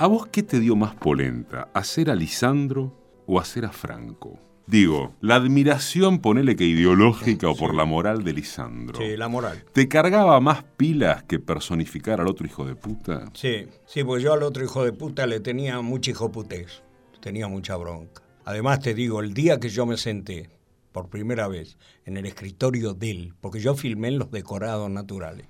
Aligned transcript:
¿A 0.00 0.06
vos 0.06 0.28
qué 0.28 0.42
te 0.42 0.60
dio 0.60 0.76
más 0.76 0.94
polenta? 0.94 1.68
¿Hacer 1.74 2.08
a 2.08 2.14
Lisandro 2.14 2.96
o 3.26 3.38
hacer 3.38 3.66
a 3.66 3.70
Franco? 3.70 4.38
Digo, 4.66 5.14
la 5.20 5.34
admiración, 5.34 6.20
ponele 6.20 6.56
que 6.56 6.64
ideológica 6.64 7.50
o 7.50 7.54
por 7.54 7.74
la 7.74 7.84
moral 7.84 8.24
de 8.24 8.32
Lisandro. 8.32 8.98
Sí, 8.98 9.14
la 9.18 9.28
moral. 9.28 9.62
¿Te 9.74 9.88
cargaba 9.88 10.40
más 10.40 10.64
pilas 10.78 11.24
que 11.24 11.38
personificar 11.38 12.18
al 12.18 12.28
otro 12.28 12.46
hijo 12.46 12.64
de 12.64 12.76
puta? 12.76 13.26
Sí, 13.34 13.66
sí, 13.84 14.02
pues 14.02 14.22
yo 14.22 14.32
al 14.32 14.42
otro 14.42 14.64
hijo 14.64 14.86
de 14.86 14.94
puta 14.94 15.26
le 15.26 15.38
tenía 15.38 15.82
mucha 15.82 16.12
hijoputés, 16.12 16.82
tenía 17.20 17.46
mucha 17.48 17.76
bronca. 17.76 18.22
Además 18.46 18.80
te 18.80 18.94
digo, 18.94 19.20
el 19.20 19.34
día 19.34 19.60
que 19.60 19.68
yo 19.68 19.84
me 19.84 19.98
senté 19.98 20.48
por 20.92 21.10
primera 21.10 21.46
vez 21.46 21.76
en 22.06 22.16
el 22.16 22.24
escritorio 22.24 22.94
de 22.94 23.10
él, 23.10 23.34
porque 23.42 23.60
yo 23.60 23.74
filmé 23.74 24.08
en 24.08 24.18
los 24.18 24.30
decorados 24.30 24.90
naturales, 24.90 25.46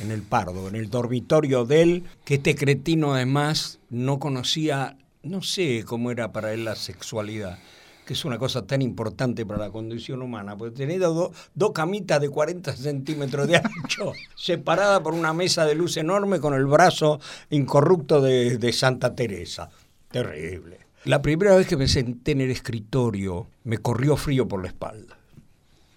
en 0.00 0.10
el 0.10 0.22
Pardo, 0.22 0.68
en 0.68 0.76
el 0.76 0.90
dormitorio 0.90 1.64
de 1.64 1.82
él, 1.82 2.04
que 2.24 2.34
este 2.34 2.54
cretino 2.54 3.14
además 3.14 3.78
no 3.90 4.18
conocía, 4.18 4.96
no 5.22 5.42
sé 5.42 5.84
cómo 5.86 6.10
era 6.10 6.32
para 6.32 6.52
él 6.52 6.64
la 6.64 6.76
sexualidad 6.76 7.58
que 8.04 8.14
es 8.14 8.24
una 8.24 8.38
cosa 8.38 8.66
tan 8.66 8.82
importante 8.82 9.46
para 9.46 9.60
la 9.60 9.70
condición 9.70 10.22
humana, 10.22 10.56
porque 10.56 10.76
tenés 10.76 11.00
dos 11.00 11.72
camitas 11.72 12.20
de 12.20 12.28
40 12.28 12.74
centímetros 12.74 13.46
de 13.46 13.56
ancho, 13.56 14.12
separadas 14.36 15.00
por 15.00 15.14
una 15.14 15.32
mesa 15.32 15.64
de 15.64 15.74
luz 15.74 15.96
enorme 15.96 16.40
con 16.40 16.54
el 16.54 16.66
brazo 16.66 17.20
incorrupto 17.50 18.20
de, 18.20 18.58
de 18.58 18.72
Santa 18.72 19.14
Teresa. 19.14 19.70
Terrible. 20.10 20.80
La 21.04 21.22
primera 21.22 21.54
vez 21.56 21.66
que 21.66 21.76
me 21.76 21.88
senté 21.88 22.32
en 22.32 22.42
el 22.42 22.50
escritorio, 22.50 23.48
me 23.64 23.78
corrió 23.78 24.16
frío 24.16 24.46
por 24.46 24.62
la 24.62 24.68
espalda. 24.68 25.18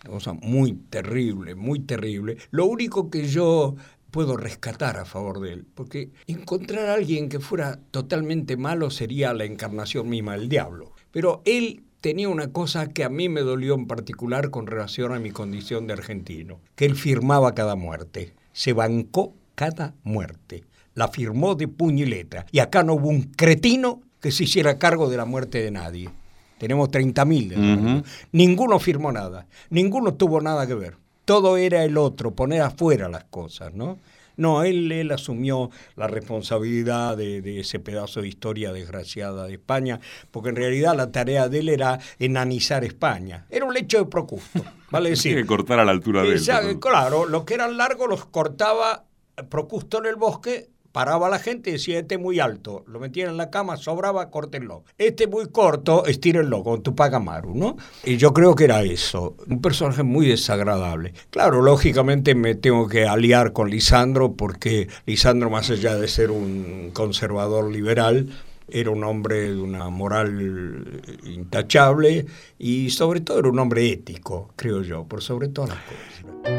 Cosa 0.06 0.34
muy 0.34 0.74
terrible, 0.74 1.56
muy 1.56 1.80
terrible. 1.80 2.38
Lo 2.52 2.66
único 2.66 3.10
que 3.10 3.28
yo 3.28 3.76
puedo 4.12 4.38
rescatar 4.38 4.98
a 4.98 5.06
favor 5.06 5.42
de 5.42 5.54
él, 5.54 5.66
porque 5.74 6.10
encontrar 6.28 6.88
a 6.88 6.94
alguien 6.94 7.28
que 7.28 7.42
fuera 7.42 7.80
totalmente 7.92 8.56
malo 8.56 8.90
sería 8.90 9.34
la 9.34 9.44
encarnación 9.44 10.08
misma 10.08 10.38
del 10.38 10.48
diablo. 10.48 10.94
Pero 11.12 11.42
él 11.44 11.84
tenía 12.00 12.30
una 12.30 12.54
cosa 12.54 12.88
que 12.88 13.04
a 13.04 13.10
mí 13.10 13.28
me 13.28 13.42
dolió 13.42 13.74
en 13.74 13.88
particular 13.88 14.52
con 14.52 14.68
relación 14.68 15.12
a 15.12 15.20
mi 15.20 15.32
condición 15.32 15.88
de 15.88 15.94
argentino, 15.94 16.62
que 16.76 16.86
él 16.86 16.96
firmaba 16.96 17.56
cada 17.56 17.76
muerte, 17.76 18.36
se 18.54 18.74
bancó 18.74 19.34
cada 19.56 19.96
muerte, 20.04 20.64
la 20.94 21.08
firmó 21.08 21.56
de 21.56 21.68
letra, 22.06 22.46
y 22.52 22.60
acá 22.60 22.84
no 22.84 22.94
hubo 22.94 23.10
un 23.10 23.24
cretino 23.24 24.02
que 24.22 24.32
se 24.32 24.44
hiciera 24.46 24.78
cargo 24.78 25.10
de 25.10 25.18
la 25.18 25.26
muerte 25.26 25.62
de 25.62 25.72
nadie. 25.72 26.10
Tenemos 26.58 26.90
30.000 26.90 27.50
de 27.50 28.04
Ninguno 28.32 28.80
firmó 28.80 29.12
nada, 29.12 29.48
ninguno 29.70 30.14
tuvo 30.14 30.42
nada 30.42 30.66
que 30.68 30.76
ver. 30.76 30.98
Todo 31.26 31.58
era 31.58 31.84
el 31.84 31.98
otro, 31.98 32.36
poner 32.36 32.62
afuera 32.62 33.10
las 33.10 33.26
cosas, 33.26 33.74
¿no? 33.74 33.98
No, 34.38 34.64
él, 34.64 34.92
él 34.92 35.12
asumió 35.12 35.70
la 35.96 36.08
responsabilidad 36.08 37.16
de, 37.18 37.60
ese 37.60 37.80
pedazo 37.80 38.22
de 38.22 38.28
historia 38.28 38.74
desgraciada 38.74 39.48
de 39.48 39.54
España, 39.54 40.00
porque 40.32 40.50
en 40.50 40.58
realidad 40.58 40.96
la 40.96 41.12
tarea 41.12 41.48
de 41.48 41.60
él 41.60 41.70
era 41.70 42.00
enanizar 42.20 42.84
España. 42.84 43.46
Era 43.50 43.66
un 43.66 43.74
lecho 43.74 43.98
de 43.98 44.06
Procusto, 44.06 44.64
vale 44.92 45.10
decir. 45.12 45.36
que 45.36 45.46
cortar 45.46 45.80
a 45.80 45.86
la 45.86 45.92
altura 45.92 46.24
de 46.24 46.34
él. 46.34 46.80
Claro, 46.80 47.26
los 47.26 47.46
que 47.46 47.54
eran 47.54 47.78
largos 47.78 48.10
los 48.10 48.26
cortaba 48.26 49.06
Procusto 49.50 50.00
en 50.00 50.06
el 50.06 50.16
bosque 50.16 50.70
paraba 50.96 51.28
la 51.28 51.40
gente 51.40 51.72
y 51.72 51.74
decía, 51.74 52.00
este 52.00 52.16
es 52.16 52.22
muy 52.22 52.40
alto, 52.40 52.86
lo 52.88 53.02
metían 53.02 53.32
en 53.32 53.36
la 53.36 53.50
cama, 53.50 53.76
sobraba, 53.76 54.30
córtenlo. 54.30 54.86
Este 54.98 55.28
muy 55.28 55.50
corto, 55.50 56.06
estírenlo 56.06 56.64
con 56.64 56.84
tu 56.84 56.96
Pagamaru, 56.96 57.54
¿no? 57.54 57.76
Y 58.06 58.16
yo 58.16 58.34
creo 58.34 58.56
que 58.56 58.64
era 58.64 58.82
eso, 58.82 59.36
un 59.50 59.62
personaje 59.62 60.04
muy 60.04 60.26
desagradable. 60.26 61.14
Claro, 61.32 61.62
lógicamente 61.62 62.34
me 62.34 62.56
tengo 62.56 62.88
que 62.88 63.06
aliar 63.06 63.52
con 63.52 63.70
Lisandro 63.70 64.38
porque 64.38 64.88
Lisandro, 65.06 65.50
más 65.50 65.70
allá 65.70 65.96
de 65.96 66.08
ser 66.08 66.32
un 66.32 66.92
conservador 66.94 67.70
liberal, 67.70 68.30
era 68.70 68.90
un 68.90 69.04
hombre 69.04 69.52
de 69.52 69.62
una 69.62 69.90
moral 69.90 71.02
intachable 71.26 72.26
y 72.58 72.90
sobre 72.92 73.20
todo 73.20 73.40
era 73.40 73.50
un 73.50 73.60
hombre 73.60 73.92
ético, 73.92 74.54
creo 74.56 74.82
yo, 74.82 75.04
por 75.04 75.22
sobre 75.22 75.50
todas 75.50 75.72
las 75.72 75.80
cosas. 75.80 76.56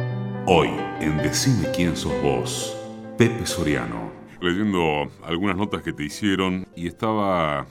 Hoy, 0.46 0.68
en 1.00 1.16
Decime 1.22 1.70
quién 1.74 1.96
sos 1.96 2.12
vos, 2.22 2.76
Pepe 3.16 3.46
Soriano 3.46 4.05
leyendo 4.40 5.10
algunas 5.22 5.56
notas 5.56 5.82
que 5.82 5.92
te 5.92 6.04
hicieron 6.04 6.66
y 6.76 6.86
estaba 6.86 7.66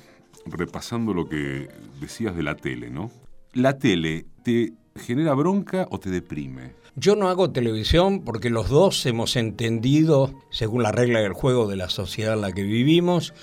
repasando 0.45 1.13
lo 1.13 1.27
que 1.27 1.69
decías 1.99 2.35
de 2.35 2.43
la 2.43 2.55
tele, 2.55 2.89
¿no? 2.89 3.11
¿La 3.53 3.77
tele 3.77 4.25
te 4.43 4.73
genera 4.95 5.33
bronca 5.33 5.87
o 5.89 5.99
te 5.99 6.09
deprime? 6.09 6.73
Yo 6.95 7.15
no 7.15 7.27
hago 7.27 7.51
televisión 7.51 8.23
porque 8.23 8.49
los 8.49 8.69
dos 8.69 9.05
hemos 9.05 9.35
entendido, 9.35 10.33
según 10.49 10.83
la 10.83 10.91
regla 10.91 11.19
del 11.19 11.33
juego 11.33 11.67
de 11.67 11.75
la 11.75 11.89
sociedad 11.89 12.35
en 12.35 12.41
la 12.41 12.53
que 12.53 12.63
vivimos, 12.63 13.33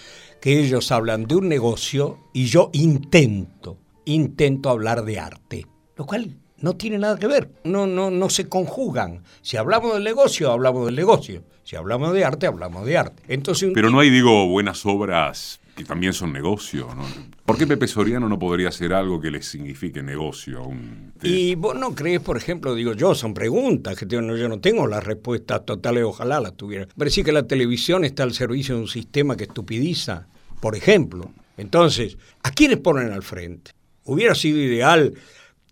que 0.40 0.60
ellos 0.60 0.90
hablan 0.90 1.26
de 1.26 1.36
un 1.36 1.48
negocio 1.48 2.18
y 2.32 2.46
yo 2.46 2.70
intento, 2.72 3.78
intento 4.04 4.70
hablar 4.70 5.04
de 5.04 5.18
arte, 5.18 5.66
lo 5.96 6.06
cual 6.06 6.36
no 6.62 6.76
tiene 6.76 6.98
nada 6.98 7.18
que 7.18 7.26
ver, 7.26 7.50
no, 7.64 7.86
no, 7.86 8.10
no 8.10 8.30
se 8.30 8.48
conjugan. 8.48 9.22
Si 9.42 9.56
hablamos 9.56 9.94
del 9.94 10.04
negocio, 10.04 10.50
hablamos 10.50 10.86
del 10.86 10.96
negocio. 10.96 11.44
Si 11.64 11.76
hablamos 11.76 12.12
de 12.12 12.24
arte, 12.24 12.46
hablamos 12.46 12.86
de 12.86 12.96
arte. 12.96 13.22
Entonces, 13.28 13.70
Pero 13.74 13.90
no 13.90 14.00
hay, 14.00 14.10
digo, 14.10 14.48
buenas 14.48 14.84
obras 14.86 15.60
que 15.76 15.84
también 15.84 16.12
son 16.12 16.32
negocio. 16.32 16.88
¿no? 16.94 17.04
¿Por 17.44 17.56
qué 17.56 17.66
Pepe 17.66 17.86
Soriano 17.88 18.28
no 18.28 18.38
podría 18.38 18.68
hacer 18.68 18.92
algo 18.92 19.20
que 19.20 19.30
le 19.30 19.42
signifique 19.42 20.02
negocio? 20.02 20.62
Un... 20.62 21.12
Y 21.22 21.54
vos 21.54 21.74
no 21.74 21.94
crees, 21.94 22.20
por 22.20 22.36
ejemplo, 22.36 22.74
digo 22.74 22.92
yo, 22.92 23.14
son 23.14 23.32
preguntas 23.32 23.96
que 23.96 24.06
yo 24.06 24.20
no 24.20 24.60
tengo 24.60 24.86
las 24.86 25.02
respuestas 25.02 25.64
totales, 25.64 26.04
ojalá 26.04 26.40
las 26.40 26.56
tuviera. 26.56 26.88
Parece 26.96 27.24
que 27.24 27.32
la 27.32 27.44
televisión 27.44 28.04
está 28.04 28.22
al 28.22 28.34
servicio 28.34 28.74
de 28.74 28.82
un 28.82 28.88
sistema 28.88 29.36
que 29.36 29.44
estupidiza, 29.44 30.26
por 30.60 30.76
ejemplo. 30.76 31.32
Entonces, 31.56 32.18
¿a 32.42 32.50
quiénes 32.50 32.78
ponen 32.78 33.12
al 33.12 33.22
frente? 33.22 33.72
Hubiera 34.04 34.34
sido 34.34 34.58
ideal 34.58 35.14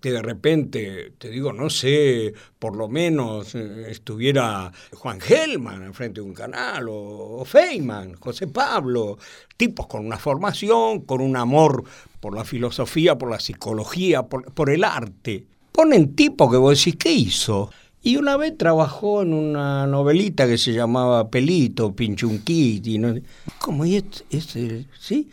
que 0.00 0.12
de 0.12 0.22
repente, 0.22 1.12
te 1.18 1.28
digo, 1.28 1.52
no 1.52 1.68
sé, 1.68 2.32
por 2.58 2.74
lo 2.74 2.88
menos 2.88 3.54
eh, 3.54 3.86
estuviera 3.90 4.72
Juan 4.94 5.20
Gelman 5.20 5.82
enfrente 5.82 6.20
de 6.20 6.26
un 6.26 6.34
canal, 6.34 6.86
o, 6.88 7.44
Feynman, 7.44 8.14
José 8.14 8.46
Pablo, 8.46 9.18
tipos 9.56 9.86
con 9.86 10.06
una 10.06 10.16
formación, 10.16 11.02
con 11.02 11.20
un 11.20 11.36
amor 11.36 11.84
por 12.20 12.34
la 12.34 12.44
filosofía, 12.44 13.18
por 13.18 13.30
la 13.30 13.40
psicología, 13.40 14.22
por, 14.22 14.52
por 14.52 14.70
el 14.70 14.84
arte. 14.84 15.44
Ponen 15.70 16.14
tipos 16.14 16.50
que 16.50 16.56
vos 16.56 16.78
decís, 16.78 16.96
¿qué 16.96 17.12
hizo? 17.12 17.70
Y 18.02 18.16
una 18.16 18.38
vez 18.38 18.56
trabajó 18.56 19.20
en 19.20 19.34
una 19.34 19.86
novelita 19.86 20.46
que 20.46 20.56
se 20.56 20.72
llamaba 20.72 21.28
Pelito, 21.28 21.94
Pinchunquiti, 21.94 22.96
¿no? 22.96 23.14
¿Cómo? 23.58 23.84
¿Y 23.84 23.96
este, 24.30 24.86
¿Sí? 24.98 25.28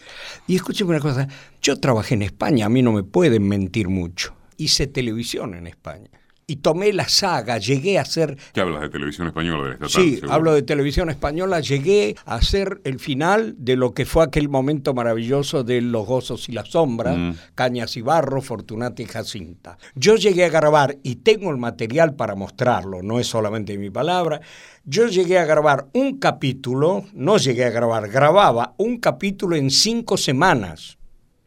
Y 0.48 0.58
escúcheme 0.58 0.90
una 0.90 1.00
cosa, 1.00 1.30
yo 1.62 1.80
trabajé 1.80 2.16
en 2.16 2.24
España, 2.24 2.66
a 2.66 2.70
mí 2.70 2.82
no 2.82 2.92
me 2.92 3.04
pueden 3.04 3.48
mentir 3.48 3.88
mucho 3.88 4.37
hice 4.58 4.88
televisión 4.88 5.54
en 5.54 5.68
España. 5.68 6.10
Y 6.50 6.58
tomé 6.58 6.94
la 6.94 7.10
saga, 7.10 7.58
llegué 7.58 8.00
a 8.00 8.06
ser... 8.06 8.38
¿Qué 8.54 8.62
hablas 8.62 8.82
de 8.82 8.88
televisión 8.88 9.28
española 9.28 9.64
del 9.66 9.74
estatal? 9.74 9.90
Sí, 9.90 10.22
hablo 10.30 10.54
de 10.54 10.62
televisión 10.62 11.10
española, 11.10 11.60
llegué 11.60 12.16
a 12.26 12.42
ser 12.42 12.80
el 12.86 13.00
final 13.00 13.56
de 13.58 13.76
lo 13.76 13.94
que 13.94 14.06
fue 14.06 14.24
aquel 14.24 14.48
momento 14.48 14.94
maravilloso 14.94 15.66
de 15.66 15.82
Los 15.82 16.08
Gozos 16.08 16.48
y 16.48 16.54
las 16.54 16.70
Sombras, 16.70 17.18
mm. 17.18 17.32
Cañas 17.54 17.98
y 17.98 18.02
Barro, 18.02 18.42
Fortunata 18.42 19.02
y 19.02 19.08
Jacinta. 19.08 19.78
Yo 19.96 20.16
llegué 20.16 20.46
a 20.46 20.50
grabar, 20.50 20.98
y 21.04 21.18
tengo 21.18 21.52
el 21.52 21.58
material 21.58 22.16
para 22.16 22.34
mostrarlo, 22.36 23.04
no 23.04 23.20
es 23.20 23.28
solamente 23.28 23.78
mi 23.78 23.90
palabra, 23.90 24.40
yo 24.86 25.08
llegué 25.08 25.40
a 25.40 25.46
grabar 25.46 25.90
un 25.92 26.18
capítulo, 26.18 27.04
no 27.12 27.36
llegué 27.40 27.66
a 27.66 27.72
grabar, 27.72 28.08
grababa 28.08 28.74
un 28.78 29.00
capítulo 29.00 29.58
en 29.58 29.70
cinco 29.70 30.16
semanas 30.16 30.97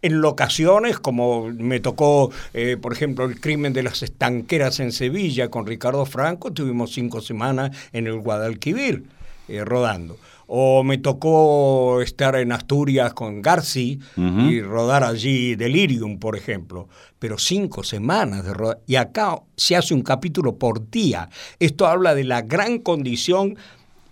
en 0.03 0.21
locaciones, 0.21 0.99
como 0.99 1.49
me 1.49 1.81
tocó, 1.81 2.31
eh, 2.55 2.77
por 2.81 2.93
ejemplo, 2.93 3.25
el 3.25 3.41
crimen 3.41 3.73
de 3.73 3.83
las 3.83 4.03
estanqueras 4.03 4.81
en 4.81 4.93
Sevilla 4.93 5.49
con 5.49 5.67
Ricardo 5.67 6.07
Franco, 6.07 6.53
tuvimos 6.53 6.93
cinco 6.93 7.21
semanas 7.21 7.77
en 7.93 8.07
el 8.07 8.19
Guadalquivir 8.19 9.05
eh, 9.49 9.65
rodando. 9.65 10.17
O 10.53 10.83
me 10.83 10.99
tocó 10.99 12.01
estar 12.01 12.35
en 12.35 12.51
Asturias 12.51 13.15
con 13.15 13.41
Garci 13.41 14.01
y 14.17 14.61
rodar 14.61 15.05
allí 15.05 15.55
Delirium, 15.55 16.19
por 16.19 16.37
ejemplo. 16.37 16.89
Pero 17.21 17.39
cinco 17.39 17.85
semanas 17.85 18.45
de 18.45 18.53
rodar. 18.53 18.81
Y 18.85 18.97
acá 18.97 19.41
se 19.57 19.77
hace 19.77 19.95
un 19.95 20.03
capítulo 20.03 20.57
por 20.57 20.91
día. 20.91 21.29
Esto 21.61 21.87
habla 21.87 22.17
de 22.17 22.25
la 22.25 22.43
gran 22.43 22.79
condición 22.79 23.57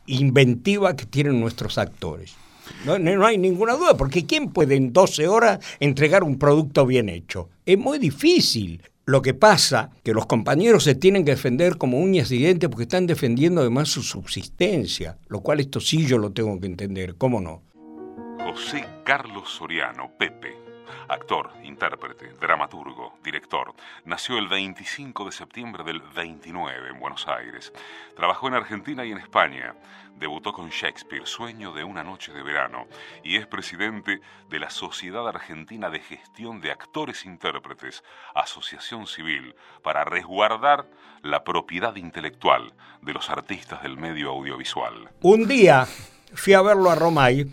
inventiva 0.06 0.94
que 0.94 1.06
tienen 1.06 1.40
nuestros 1.40 1.76
actores. 1.76 2.36
No, 2.84 3.26
hay 3.26 3.38
ninguna 3.38 3.74
duda, 3.74 3.96
porque 3.96 4.26
¿quién 4.26 4.50
puede 4.50 4.76
en 4.76 4.92
12 4.92 5.28
horas 5.28 5.58
entregar 5.80 6.24
un 6.24 6.38
producto 6.38 6.86
bien 6.86 7.08
hecho? 7.08 7.48
Es 7.66 7.78
muy 7.78 7.98
difícil. 7.98 8.82
Lo 9.04 9.22
que 9.22 9.32
pasa 9.32 9.90
que 10.04 10.12
los 10.12 10.26
compañeros 10.26 10.84
se 10.84 10.94
tienen 10.94 11.24
que 11.24 11.30
defender 11.30 11.78
como 11.78 11.98
uñas 11.98 12.30
y 12.30 12.36
dientes 12.36 12.68
porque 12.68 12.82
están 12.82 13.06
defendiendo 13.06 13.62
además 13.62 13.88
su 13.88 14.02
subsistencia, 14.02 15.16
lo 15.28 15.40
cual 15.40 15.60
esto 15.60 15.80
sí 15.80 16.06
yo 16.06 16.18
lo 16.18 16.32
tengo 16.32 16.60
que 16.60 16.66
entender, 16.66 17.14
¿cómo 17.16 17.40
no? 17.40 17.62
José 18.38 18.84
Carlos 19.04 19.48
Soriano, 19.48 20.10
Pepe, 20.18 20.54
actor, 21.08 21.50
intérprete, 21.64 22.34
dramaturgo, 22.40 23.14
director. 23.24 23.74
Nació 24.04 24.38
el 24.38 24.48
25 24.48 25.24
de 25.24 25.32
septiembre 25.32 25.84
del 25.84 26.00
29 26.00 26.90
en 26.90 27.00
Buenos 27.00 27.26
Aires. 27.28 27.72
Trabajó 28.16 28.48
en 28.48 28.54
Argentina 28.54 29.04
y 29.04 29.12
en 29.12 29.18
España. 29.18 29.74
Debutó 30.18 30.52
con 30.52 30.70
Shakespeare, 30.70 31.26
Sueño 31.26 31.72
de 31.72 31.84
una 31.84 32.02
noche 32.02 32.32
de 32.32 32.42
verano, 32.42 32.86
y 33.22 33.36
es 33.36 33.46
presidente 33.46 34.20
de 34.50 34.58
la 34.58 34.70
Sociedad 34.70 35.28
Argentina 35.28 35.90
de 35.90 36.00
Gestión 36.00 36.60
de 36.60 36.72
Actores 36.72 37.24
Intérpretes, 37.24 38.02
Asociación 38.34 39.06
Civil, 39.06 39.54
para 39.82 40.04
resguardar 40.04 40.86
la 41.22 41.44
propiedad 41.44 41.94
intelectual 41.96 42.74
de 43.02 43.12
los 43.12 43.30
artistas 43.30 43.82
del 43.82 43.96
medio 43.96 44.30
audiovisual. 44.30 45.10
Un 45.22 45.46
día 45.46 45.86
fui 46.34 46.54
a 46.54 46.62
verlo 46.62 46.90
a 46.90 46.94
Romay 46.94 47.46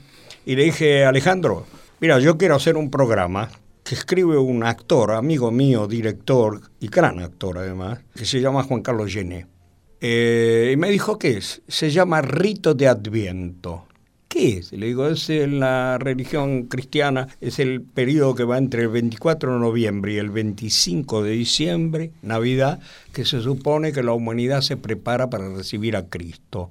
y 0.45 0.55
le 0.55 0.63
dije, 0.63 1.05
Alejandro, 1.05 1.65
mira, 1.99 2.19
yo 2.19 2.37
quiero 2.37 2.55
hacer 2.55 2.77
un 2.77 2.89
programa 2.89 3.49
que 3.83 3.93
escribe 3.93 4.37
un 4.37 4.63
actor, 4.63 5.11
amigo 5.11 5.51
mío, 5.51 5.87
director 5.87 6.61
y 6.79 6.87
gran 6.87 7.19
actor 7.19 7.59
además, 7.59 7.99
que 8.15 8.25
se 8.25 8.41
llama 8.41 8.63
Juan 8.63 8.81
Carlos 8.81 9.13
Gené. 9.13 9.45
Eh, 10.07 10.69
y 10.71 10.77
me 10.77 10.91
dijo, 10.91 11.17
¿qué 11.17 11.37
es? 11.37 11.63
Se 11.67 11.89
llama 11.89 12.21
Rito 12.21 12.75
de 12.75 12.87
Adviento. 12.87 13.87
¿Qué 14.27 14.59
es? 14.59 14.71
Le 14.71 14.85
digo, 14.85 15.07
es 15.07 15.27
en 15.31 15.59
la 15.59 15.97
religión 15.97 16.65
cristiana, 16.65 17.27
es 17.41 17.57
el 17.57 17.81
periodo 17.81 18.35
que 18.35 18.43
va 18.43 18.59
entre 18.59 18.83
el 18.83 18.89
24 18.89 19.53
de 19.53 19.59
noviembre 19.59 20.13
y 20.13 20.17
el 20.17 20.29
25 20.29 21.23
de 21.23 21.31
diciembre, 21.31 22.11
Navidad, 22.21 22.79
que 23.13 23.25
se 23.25 23.41
supone 23.41 23.93
que 23.93 24.03
la 24.03 24.13
humanidad 24.13 24.61
se 24.61 24.77
prepara 24.77 25.31
para 25.31 25.49
recibir 25.49 25.95
a 25.95 26.07
Cristo 26.07 26.69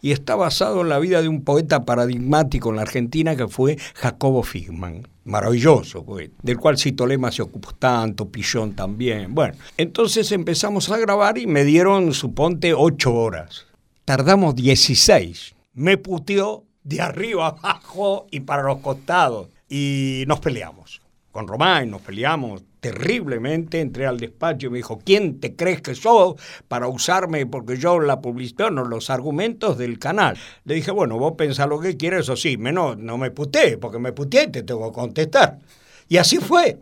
y 0.00 0.12
está 0.12 0.34
basado 0.34 0.82
en 0.82 0.88
la 0.88 0.98
vida 0.98 1.22
de 1.22 1.28
un 1.28 1.42
poeta 1.42 1.84
paradigmático 1.84 2.70
en 2.70 2.76
la 2.76 2.82
Argentina 2.82 3.36
que 3.36 3.48
fue 3.48 3.78
Jacobo 3.94 4.42
Figman. 4.42 5.06
Maravilloso, 5.24 6.04
poeta, 6.04 6.34
del 6.42 6.56
cual 6.56 6.78
Citolema 6.78 7.30
se 7.30 7.42
ocupó 7.42 7.72
tanto, 7.72 8.28
Pillón 8.28 8.74
también. 8.74 9.34
Bueno, 9.34 9.54
entonces 9.76 10.32
empezamos 10.32 10.90
a 10.90 10.96
grabar 10.96 11.36
y 11.38 11.46
me 11.46 11.64
dieron, 11.64 12.14
suponte, 12.14 12.72
ocho 12.74 13.14
horas. 13.14 13.66
Tardamos 14.04 14.54
16. 14.54 15.54
Me 15.74 15.98
puteó 15.98 16.64
de 16.82 17.02
arriba 17.02 17.48
abajo 17.48 18.26
y 18.30 18.40
para 18.40 18.62
los 18.62 18.78
costados. 18.78 19.48
Y 19.68 20.24
nos 20.26 20.40
peleamos. 20.40 21.02
Con 21.46 21.88
nos 21.88 22.02
peleamos 22.02 22.64
terriblemente, 22.80 23.80
entré 23.80 24.08
al 24.08 24.18
despacho 24.18 24.66
y 24.66 24.70
me 24.70 24.78
dijo, 24.78 24.98
¿quién 24.98 25.38
te 25.38 25.54
crees 25.54 25.80
que 25.80 25.94
soy 25.94 26.34
para 26.66 26.88
usarme? 26.88 27.46
Porque 27.46 27.76
yo 27.76 28.00
la 28.00 28.20
publicidad, 28.20 28.72
no 28.72 28.84
los 28.84 29.08
argumentos 29.08 29.78
del 29.78 30.00
canal. 30.00 30.36
Le 30.64 30.74
dije, 30.74 30.90
bueno, 30.90 31.16
vos 31.16 31.34
pensás 31.38 31.68
lo 31.68 31.78
que 31.78 31.96
quieres, 31.96 32.22
eso 32.22 32.34
sí, 32.34 32.56
menos, 32.56 32.98
no 32.98 33.18
me 33.18 33.30
puté, 33.30 33.78
porque 33.78 34.00
me 34.00 34.12
puté 34.12 34.48
te 34.48 34.64
tengo 34.64 34.90
que 34.90 34.94
contestar. 34.96 35.60
Y 36.08 36.16
así 36.16 36.38
fue. 36.38 36.80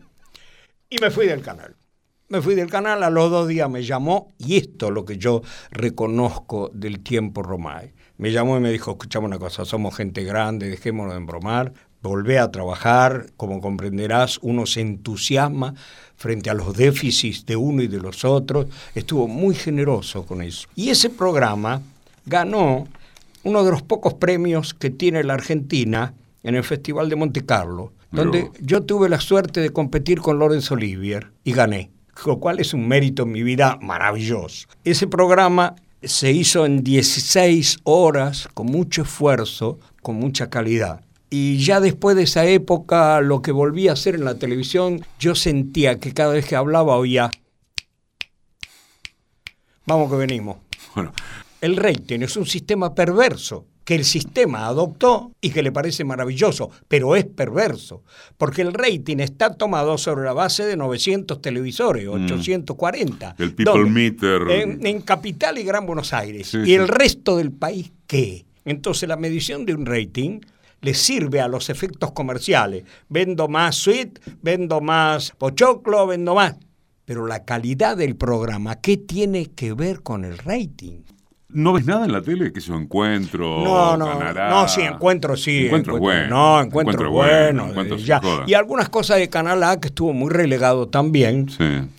Y 0.89 0.97
me 1.03 1.11
fui 1.11 1.27
del 1.27 1.43
canal. 1.43 1.77
Me 2.29 2.41
fui 2.41 2.55
del 2.55 2.71
canal, 2.71 3.03
a 3.03 3.11
los 3.11 3.31
dos 3.31 3.49
días 3.49 3.69
me 3.69 3.83
llamó, 3.83 4.33
y 4.39 4.57
esto 4.57 4.87
es 4.87 4.93
lo 4.93 5.05
que 5.05 5.19
yo 5.19 5.43
reconozco 5.71 6.71
del 6.73 7.01
tiempo 7.01 7.43
Romay. 7.43 7.93
Me 8.17 8.33
llamó 8.33 8.57
y 8.57 8.61
me 8.61 8.73
dijo, 8.73 8.93
escuchame 8.93 9.27
una 9.27 9.39
cosa, 9.39 9.67
somos 9.67 9.95
gente 9.95 10.25
grande, 10.25 10.71
dejémonos 10.71 11.13
de 11.13 11.19
embromar, 11.19 11.75
volvé 12.07 12.39
a 12.39 12.51
trabajar, 12.51 13.27
como 13.37 13.61
comprenderás, 13.61 14.39
uno 14.43 14.67
se 14.67 14.81
entusiasma 14.81 15.75
frente 16.17 16.49
a 16.49 16.55
los 16.55 16.77
déficits 16.77 17.45
de 17.47 17.57
uno 17.57 17.83
y 17.83 17.89
de 17.89 17.99
los 17.99 18.25
otros, 18.25 18.67
estuvo 18.95 19.29
muy 19.29 19.55
generoso 19.55 20.25
con 20.25 20.43
eso. 20.43 20.67
Y 20.75 20.89
ese 20.91 21.11
programa 21.11 21.83
ganó 22.25 22.89
uno 23.45 23.65
de 23.65 23.71
los 23.71 23.83
pocos 23.83 24.15
premios 24.15 24.75
que 24.75 24.91
tiene 24.91 25.23
la 25.23 25.35
Argentina 25.35 26.15
en 26.43 26.55
el 26.55 26.65
Festival 26.65 27.09
de 27.09 27.17
Monte 27.17 27.45
Carlo, 27.45 27.93
donde 28.11 28.51
yo 28.61 28.83
tuve 28.83 29.09
la 29.09 29.21
suerte 29.21 29.61
de 29.61 29.71
competir 29.71 30.21
con 30.21 30.39
Lorenzo 30.39 30.75
Olivier 30.75 31.33
y 31.45 31.53
gané, 31.53 31.91
lo 32.25 32.39
cual 32.39 32.61
es 32.61 32.73
un 32.73 32.89
mérito 32.89 33.25
en 33.25 33.33
mi 33.33 33.43
vida 33.43 33.79
maravilloso. 33.83 34.69
Ese 34.85 35.07
programa 35.07 35.75
se 36.03 36.33
hizo 36.33 36.65
en 36.67 36.83
16 36.83 37.81
horas, 37.85 38.49
con 38.55 38.67
mucho 38.67 39.03
esfuerzo, 39.03 39.79
con 40.03 40.17
mucha 40.17 40.49
calidad. 40.49 41.06
Y 41.29 41.59
ya 41.59 41.81
después 41.81 42.17
de 42.17 42.23
esa 42.23 42.47
época, 42.47 43.21
lo 43.21 43.43
que 43.43 43.53
volví 43.53 43.89
a 43.89 43.93
hacer 43.93 44.15
en 44.15 44.25
la 44.25 44.39
televisión, 44.39 45.05
yo 45.19 45.35
sentía 45.35 45.99
que 45.99 46.13
cada 46.13 46.33
vez 46.33 46.47
que 46.47 46.57
hablaba 46.57 46.97
oía, 46.97 47.31
vamos 49.87 50.11
que 50.11 50.17
venimos. 50.17 50.59
Bueno. 50.95 51.13
El 51.61 51.77
rating 51.77 52.21
es 52.21 52.37
un 52.37 52.47
sistema 52.47 52.95
perverso 52.95 53.67
que 53.87 53.95
el 53.95 54.05
sistema 54.05 54.67
adoptó 54.67 55.31
y 55.41 55.51
que 55.51 55.63
le 55.63 55.71
parece 55.71 56.03
maravilloso, 56.03 56.71
pero 56.89 57.15
es 57.15 57.25
perverso, 57.25 58.03
porque 58.37 58.63
el 58.63 58.75
rating 58.75 59.19
está 59.19 59.55
tomado 59.55 59.97
sobre 59.97 60.25
la 60.25 60.33
base 60.33 60.65
de 60.65 60.77
900 60.77 61.41
televisores, 61.41 62.09
840. 62.09 63.37
Mm. 63.39 63.43
El 63.43 63.55
People 63.55 63.89
Meter. 63.89 64.43
En, 64.51 65.01
Capital 65.03 65.59
y 65.59 65.63
Gran 65.63 65.87
Buenos 65.87 66.13
Aires. 66.13 66.53
¿Y 66.53 66.75
el 66.75 66.89
resto 66.89 67.37
del 67.37 67.53
país 67.53 67.93
qué? 68.09 68.45
Entonces 68.65 69.09
la 69.09 69.17
medición 69.17 69.65
de 69.65 69.75
un 69.75 69.87
rating 69.87 70.41
le 70.87 70.95
sirve 70.95 71.41
a 71.41 71.49
los 71.49 71.69
efectos 71.69 72.13
comerciales. 72.13 72.85
Vendo 73.09 73.49
más 73.49 73.75
suite, 73.75 74.21
vendo 74.41 74.81
más 74.81 75.33
pochoclo, 75.33 76.07
vendo 76.07 76.37
más. 76.37 76.55
Pero 77.05 77.27
la 77.27 77.45
calidad 77.45 77.97
del 77.97 78.15
programa, 78.15 78.77
¿qué 78.77 78.97
tiene 78.97 79.47
que 79.47 79.73
ver 79.73 80.05
con 80.05 80.25
el 80.25 80.39
rating? 80.39 81.01
¿No 81.49 81.73
ves 81.73 81.87
nada 81.87 82.05
en 82.07 82.13
la 82.13 82.23
tele? 82.23 82.53
Que 82.53 82.59
yo 82.59 82.75
encuentro, 82.75 83.63
no, 83.63 83.97
no, 83.97 84.33
No, 84.33 84.67
sí, 84.67 84.81
encuentro, 84.81 85.37
sí. 85.37 85.67
Encuentro, 85.67 85.97
bueno. 85.97 86.29
No, 86.29 86.61
encuentro, 86.61 87.13
bueno. 87.13 87.73
ya. 87.99 88.21
Y 88.49 88.55
algunas 88.55 88.89
cosas 88.89 89.19
de 89.19 89.29
Canal 89.29 89.63
A 89.63 89.79
que 89.79 89.87
estuvo 89.89 90.13
muy 90.13 90.31
relegado 90.31 90.89
también, 90.89 91.47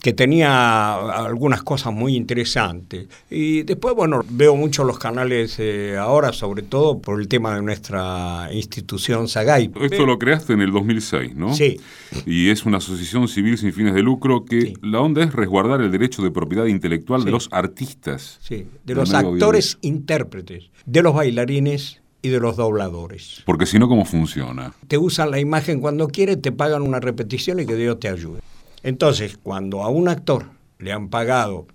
que 0.01 0.11
tenía 0.11 0.95
algunas 0.95 1.63
cosas 1.63 1.93
muy 1.93 2.15
interesantes. 2.15 3.07
Y 3.29 3.63
después, 3.63 3.95
bueno, 3.95 4.25
veo 4.29 4.55
mucho 4.57 4.83
los 4.83 4.99
canales 4.99 5.55
eh, 5.59 5.95
ahora, 5.97 6.33
sobre 6.33 6.63
todo 6.63 6.99
por 6.99 7.21
el 7.21 7.29
tema 7.29 7.55
de 7.55 7.61
nuestra 7.61 8.49
institución 8.51 9.29
Sagay. 9.29 9.71
Esto 9.79 10.05
lo 10.05 10.19
creaste 10.19 10.53
en 10.53 10.61
el 10.61 10.73
2006, 10.73 11.35
¿no? 11.35 11.53
Sí. 11.53 11.79
Y 12.25 12.49
es 12.49 12.65
una 12.65 12.77
asociación 12.77 13.29
civil 13.29 13.57
sin 13.57 13.71
fines 13.71 13.93
de 13.93 14.01
lucro 14.01 14.43
que 14.43 14.73
la 14.81 14.99
onda 14.99 15.23
es 15.23 15.33
resguardar 15.33 15.79
el 15.79 15.91
derecho 15.91 16.21
de 16.21 16.31
propiedad 16.31 16.65
intelectual 16.65 17.23
de 17.23 17.31
los 17.31 17.47
artistas. 17.51 18.39
Sí, 18.41 18.67
de 18.83 18.93
los 18.93 19.13
actores 19.13 19.36
actores 19.37 19.77
intérpretes, 19.81 20.71
de 20.85 21.01
los 21.01 21.13
bailarines 21.13 22.01
y 22.21 22.29
de 22.29 22.39
los 22.39 22.57
dobladores. 22.57 23.43
Porque 23.45 23.65
si 23.65 23.79
no, 23.79 23.87
¿cómo 23.87 24.05
funciona? 24.05 24.73
Te 24.87 24.97
usan 24.97 25.31
la 25.31 25.39
imagen 25.39 25.79
cuando 25.79 26.07
quieren, 26.07 26.41
te 26.41 26.51
pagan 26.51 26.81
una 26.81 26.99
repetición 26.99 27.59
y 27.59 27.65
que 27.65 27.75
Dios 27.75 27.99
te 27.99 28.09
ayude. 28.09 28.39
Entonces, 28.83 29.37
cuando 29.41 29.83
a 29.83 29.89
un 29.89 30.07
actor 30.07 30.45
le 30.79 30.91
han 30.91 31.09
pagado, 31.09 31.67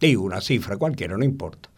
digo 0.00 0.22
una 0.22 0.40
cifra 0.40 0.76
cualquiera, 0.76 1.16
no 1.16 1.24
importa, 1.24 1.70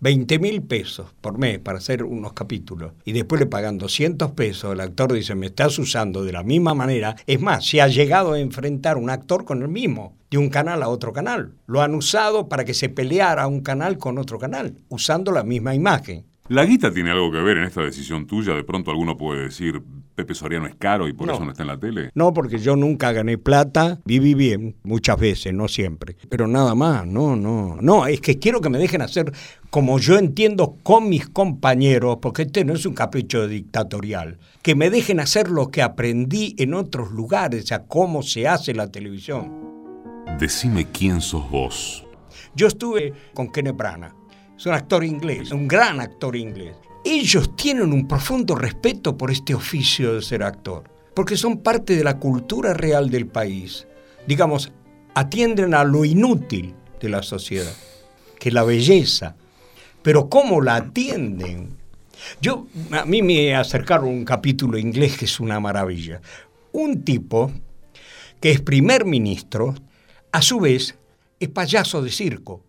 20 0.00 0.38
mil 0.38 0.62
pesos 0.62 1.14
por 1.20 1.36
mes 1.36 1.58
para 1.58 1.78
hacer 1.78 2.04
unos 2.04 2.32
capítulos 2.32 2.92
y 3.04 3.12
después 3.12 3.38
le 3.38 3.46
pagan 3.46 3.76
200 3.76 4.32
pesos, 4.32 4.72
el 4.72 4.80
actor 4.80 5.12
dice, 5.12 5.34
me 5.34 5.46
estás 5.46 5.78
usando 5.78 6.24
de 6.24 6.32
la 6.32 6.42
misma 6.42 6.72
manera. 6.74 7.16
Es 7.26 7.40
más, 7.40 7.66
se 7.66 7.82
ha 7.82 7.88
llegado 7.88 8.32
a 8.32 8.40
enfrentar 8.40 8.96
un 8.96 9.10
actor 9.10 9.44
con 9.44 9.62
el 9.62 9.68
mismo, 9.68 10.16
de 10.30 10.38
un 10.38 10.48
canal 10.48 10.82
a 10.82 10.88
otro 10.88 11.12
canal. 11.12 11.52
Lo 11.66 11.82
han 11.82 11.94
usado 11.94 12.48
para 12.48 12.64
que 12.64 12.72
se 12.72 12.88
peleara 12.88 13.46
un 13.46 13.60
canal 13.60 13.98
con 13.98 14.16
otro 14.16 14.38
canal, 14.38 14.78
usando 14.88 15.32
la 15.32 15.42
misma 15.42 15.74
imagen. 15.74 16.24
¿La 16.50 16.64
guita 16.64 16.92
tiene 16.92 17.12
algo 17.12 17.30
que 17.30 17.38
ver 17.38 17.58
en 17.58 17.62
esta 17.62 17.80
decisión 17.80 18.26
tuya? 18.26 18.54
De 18.54 18.64
pronto 18.64 18.90
alguno 18.90 19.16
puede 19.16 19.44
decir, 19.44 19.80
Pepe 20.16 20.34
Soriano 20.34 20.66
es 20.66 20.74
caro 20.74 21.06
y 21.06 21.12
por 21.12 21.30
eso 21.30 21.44
no 21.44 21.52
está 21.52 21.62
en 21.62 21.68
la 21.68 21.78
tele. 21.78 22.10
No, 22.16 22.34
porque 22.34 22.58
yo 22.58 22.74
nunca 22.74 23.12
gané 23.12 23.38
plata, 23.38 24.00
viví 24.04 24.34
bien, 24.34 24.74
muchas 24.82 25.16
veces, 25.16 25.54
no 25.54 25.68
siempre. 25.68 26.16
Pero 26.28 26.48
nada 26.48 26.74
más, 26.74 27.06
no, 27.06 27.36
no. 27.36 27.78
No, 27.80 28.04
es 28.04 28.20
que 28.20 28.40
quiero 28.40 28.60
que 28.60 28.68
me 28.68 28.78
dejen 28.78 29.00
hacer 29.00 29.32
como 29.70 30.00
yo 30.00 30.18
entiendo 30.18 30.76
con 30.82 31.08
mis 31.08 31.28
compañeros, 31.28 32.18
porque 32.20 32.42
este 32.42 32.64
no 32.64 32.74
es 32.74 32.84
un 32.84 32.94
capricho 32.94 33.46
dictatorial, 33.46 34.38
que 34.60 34.74
me 34.74 34.90
dejen 34.90 35.20
hacer 35.20 35.48
lo 35.48 35.70
que 35.70 35.82
aprendí 35.82 36.56
en 36.58 36.74
otros 36.74 37.12
lugares, 37.12 37.70
a 37.70 37.84
cómo 37.84 38.24
se 38.24 38.48
hace 38.48 38.74
la 38.74 38.90
televisión. 38.90 39.52
Decime 40.40 40.88
quién 40.90 41.20
sos 41.20 41.48
vos. 41.48 42.04
Yo 42.56 42.66
estuve 42.66 43.12
con 43.34 43.52
Kenneth 43.52 43.76
Branagh 43.76 44.19
es 44.60 44.66
un 44.66 44.74
actor 44.74 45.02
inglés, 45.02 45.52
un 45.52 45.66
gran 45.66 46.00
actor 46.00 46.36
inglés. 46.36 46.76
Ellos 47.02 47.56
tienen 47.56 47.94
un 47.94 48.06
profundo 48.06 48.54
respeto 48.54 49.16
por 49.16 49.30
este 49.30 49.54
oficio 49.54 50.12
de 50.12 50.20
ser 50.20 50.42
actor, 50.42 50.84
porque 51.14 51.38
son 51.38 51.62
parte 51.62 51.96
de 51.96 52.04
la 52.04 52.18
cultura 52.18 52.74
real 52.74 53.08
del 53.08 53.26
país. 53.26 53.86
Digamos, 54.26 54.70
atienden 55.14 55.72
a 55.72 55.82
lo 55.82 56.04
inútil 56.04 56.74
de 57.00 57.08
la 57.08 57.22
sociedad, 57.22 57.72
que 58.38 58.50
la 58.50 58.62
belleza. 58.62 59.34
Pero 60.02 60.28
¿cómo 60.28 60.60
la 60.60 60.76
atienden? 60.76 61.78
Yo, 62.42 62.66
a 62.90 63.06
mí 63.06 63.22
me 63.22 63.56
acercaron 63.56 64.10
un 64.10 64.26
capítulo 64.26 64.76
inglés 64.76 65.16
que 65.16 65.24
es 65.24 65.40
una 65.40 65.58
maravilla. 65.58 66.20
Un 66.72 67.02
tipo 67.02 67.50
que 68.42 68.50
es 68.50 68.60
primer 68.60 69.06
ministro, 69.06 69.74
a 70.32 70.42
su 70.42 70.60
vez 70.60 70.98
es 71.38 71.48
payaso 71.48 72.02
de 72.02 72.10
circo, 72.10 72.62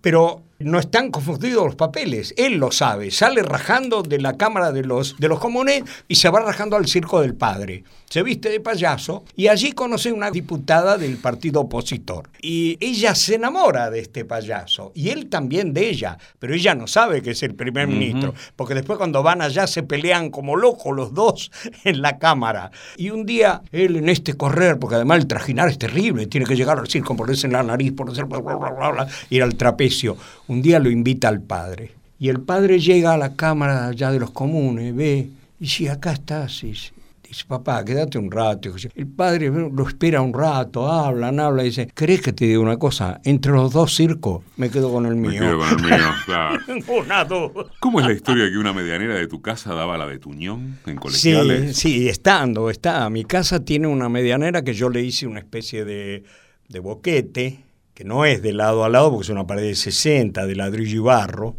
pero 0.00 0.47
no 0.58 0.78
están 0.78 1.10
confundidos 1.10 1.64
los 1.64 1.76
papeles. 1.76 2.34
Él 2.36 2.54
lo 2.54 2.72
sabe. 2.72 3.10
Sale 3.10 3.42
rajando 3.42 4.02
de 4.02 4.20
la 4.20 4.36
Cámara 4.36 4.72
de 4.72 4.82
los, 4.82 5.16
de 5.18 5.28
los 5.28 5.38
Comunes 5.38 5.84
y 6.08 6.16
se 6.16 6.28
va 6.28 6.40
rajando 6.40 6.76
al 6.76 6.86
circo 6.86 7.20
del 7.20 7.34
padre. 7.34 7.84
Se 8.10 8.22
viste 8.22 8.48
de 8.48 8.60
payaso 8.60 9.24
y 9.36 9.48
allí 9.48 9.72
conoce 9.72 10.10
una 10.12 10.30
diputada 10.30 10.96
del 10.96 11.18
partido 11.18 11.60
opositor. 11.60 12.30
Y 12.40 12.78
ella 12.80 13.14
se 13.14 13.34
enamora 13.34 13.90
de 13.90 14.00
este 14.00 14.24
payaso 14.24 14.92
y 14.94 15.10
él 15.10 15.28
también 15.28 15.74
de 15.74 15.90
ella, 15.90 16.16
pero 16.38 16.54
ella 16.54 16.74
no 16.74 16.86
sabe 16.86 17.20
que 17.20 17.32
es 17.32 17.42
el 17.42 17.54
primer 17.54 17.86
ministro, 17.86 18.32
porque 18.56 18.74
después 18.74 18.96
cuando 18.96 19.22
van 19.22 19.42
allá 19.42 19.66
se 19.66 19.82
pelean 19.82 20.30
como 20.30 20.56
locos 20.56 20.96
los 20.96 21.12
dos 21.12 21.50
en 21.84 22.00
la 22.00 22.18
Cámara. 22.18 22.70
Y 22.96 23.10
un 23.10 23.26
día 23.26 23.60
él 23.72 23.96
en 23.96 24.08
este 24.08 24.34
correr, 24.34 24.78
porque 24.78 24.96
además 24.96 25.18
el 25.18 25.26
trajinar 25.26 25.68
es 25.68 25.78
terrible, 25.78 26.26
tiene 26.26 26.46
que 26.46 26.56
llegar 26.56 26.78
al 26.78 26.88
circo, 26.88 27.14
ponerse 27.14 27.46
en 27.46 27.52
la 27.52 27.62
nariz, 27.62 27.92
ponerse 27.92 28.22
bla, 28.22 28.38
bla, 28.38 28.56
bla, 28.56 28.70
bla, 28.70 28.90
bla, 28.90 29.08
ir 29.28 29.42
al 29.42 29.54
trapecio. 29.54 30.16
Un 30.48 30.62
día 30.62 30.78
lo 30.78 30.90
invita 30.90 31.28
al 31.28 31.42
padre. 31.42 31.92
Y 32.18 32.28
el 32.28 32.40
padre 32.40 32.80
llega 32.80 33.14
a 33.14 33.18
la 33.18 33.36
Cámara 33.36 33.86
allá 33.86 34.10
de 34.10 34.18
los 34.18 34.32
comunes, 34.32 34.94
ve, 34.94 35.30
y 35.60 35.66
si 35.68 35.86
acá 35.86 36.12
estás, 36.12 36.64
y 36.64 36.68
dice, 36.68 36.92
Dice, 37.28 37.44
papá, 37.46 37.84
quédate 37.84 38.16
un 38.16 38.30
rato. 38.30 38.70
El 38.94 39.06
padre 39.06 39.50
lo 39.50 39.86
espera 39.86 40.22
un 40.22 40.32
rato, 40.32 40.90
hablan, 40.90 41.38
hablan, 41.38 41.66
y 41.66 41.68
dice, 41.68 41.86
¿querés 41.94 42.22
que 42.22 42.32
te 42.32 42.46
diga 42.46 42.60
una 42.60 42.78
cosa? 42.78 43.20
Entre 43.22 43.52
los 43.52 43.70
dos 43.70 43.94
circos, 43.94 44.42
me 44.56 44.70
quedo 44.70 44.90
con 44.90 45.04
el 45.04 45.14
mío. 45.14 45.32
Me 45.32 45.38
quedo 45.38 45.58
con 45.58 45.68
el 45.68 45.76
mío, 45.84 46.08
claro. 46.24 46.58
Una, 46.88 47.24
dos. 47.26 47.52
¿Cómo 47.80 48.00
es 48.00 48.06
la 48.06 48.14
historia 48.14 48.50
que 48.50 48.56
una 48.56 48.72
medianera 48.72 49.14
de 49.14 49.26
tu 49.26 49.42
casa 49.42 49.74
daba 49.74 49.98
la 49.98 50.06
de 50.06 50.18
Tuñón 50.18 50.78
en 50.86 50.96
colegiales? 50.96 51.76
Sí, 51.76 51.92
sí, 51.92 52.08
estando, 52.08 52.70
está. 52.70 53.10
Mi 53.10 53.26
casa 53.26 53.62
tiene 53.62 53.88
una 53.88 54.08
medianera 54.08 54.62
que 54.62 54.72
yo 54.72 54.88
le 54.88 55.02
hice 55.02 55.26
una 55.26 55.40
especie 55.40 55.84
de, 55.84 56.24
de 56.68 56.78
boquete, 56.80 57.62
que 57.98 58.04
no 58.04 58.24
es 58.24 58.42
de 58.42 58.52
lado 58.52 58.84
a 58.84 58.88
lado 58.88 59.10
porque 59.10 59.24
es 59.24 59.28
una 59.30 59.48
pared 59.48 59.64
de 59.64 59.74
60 59.74 60.46
de 60.46 60.54
ladrillo 60.54 60.94
y 60.94 61.00
barro, 61.00 61.56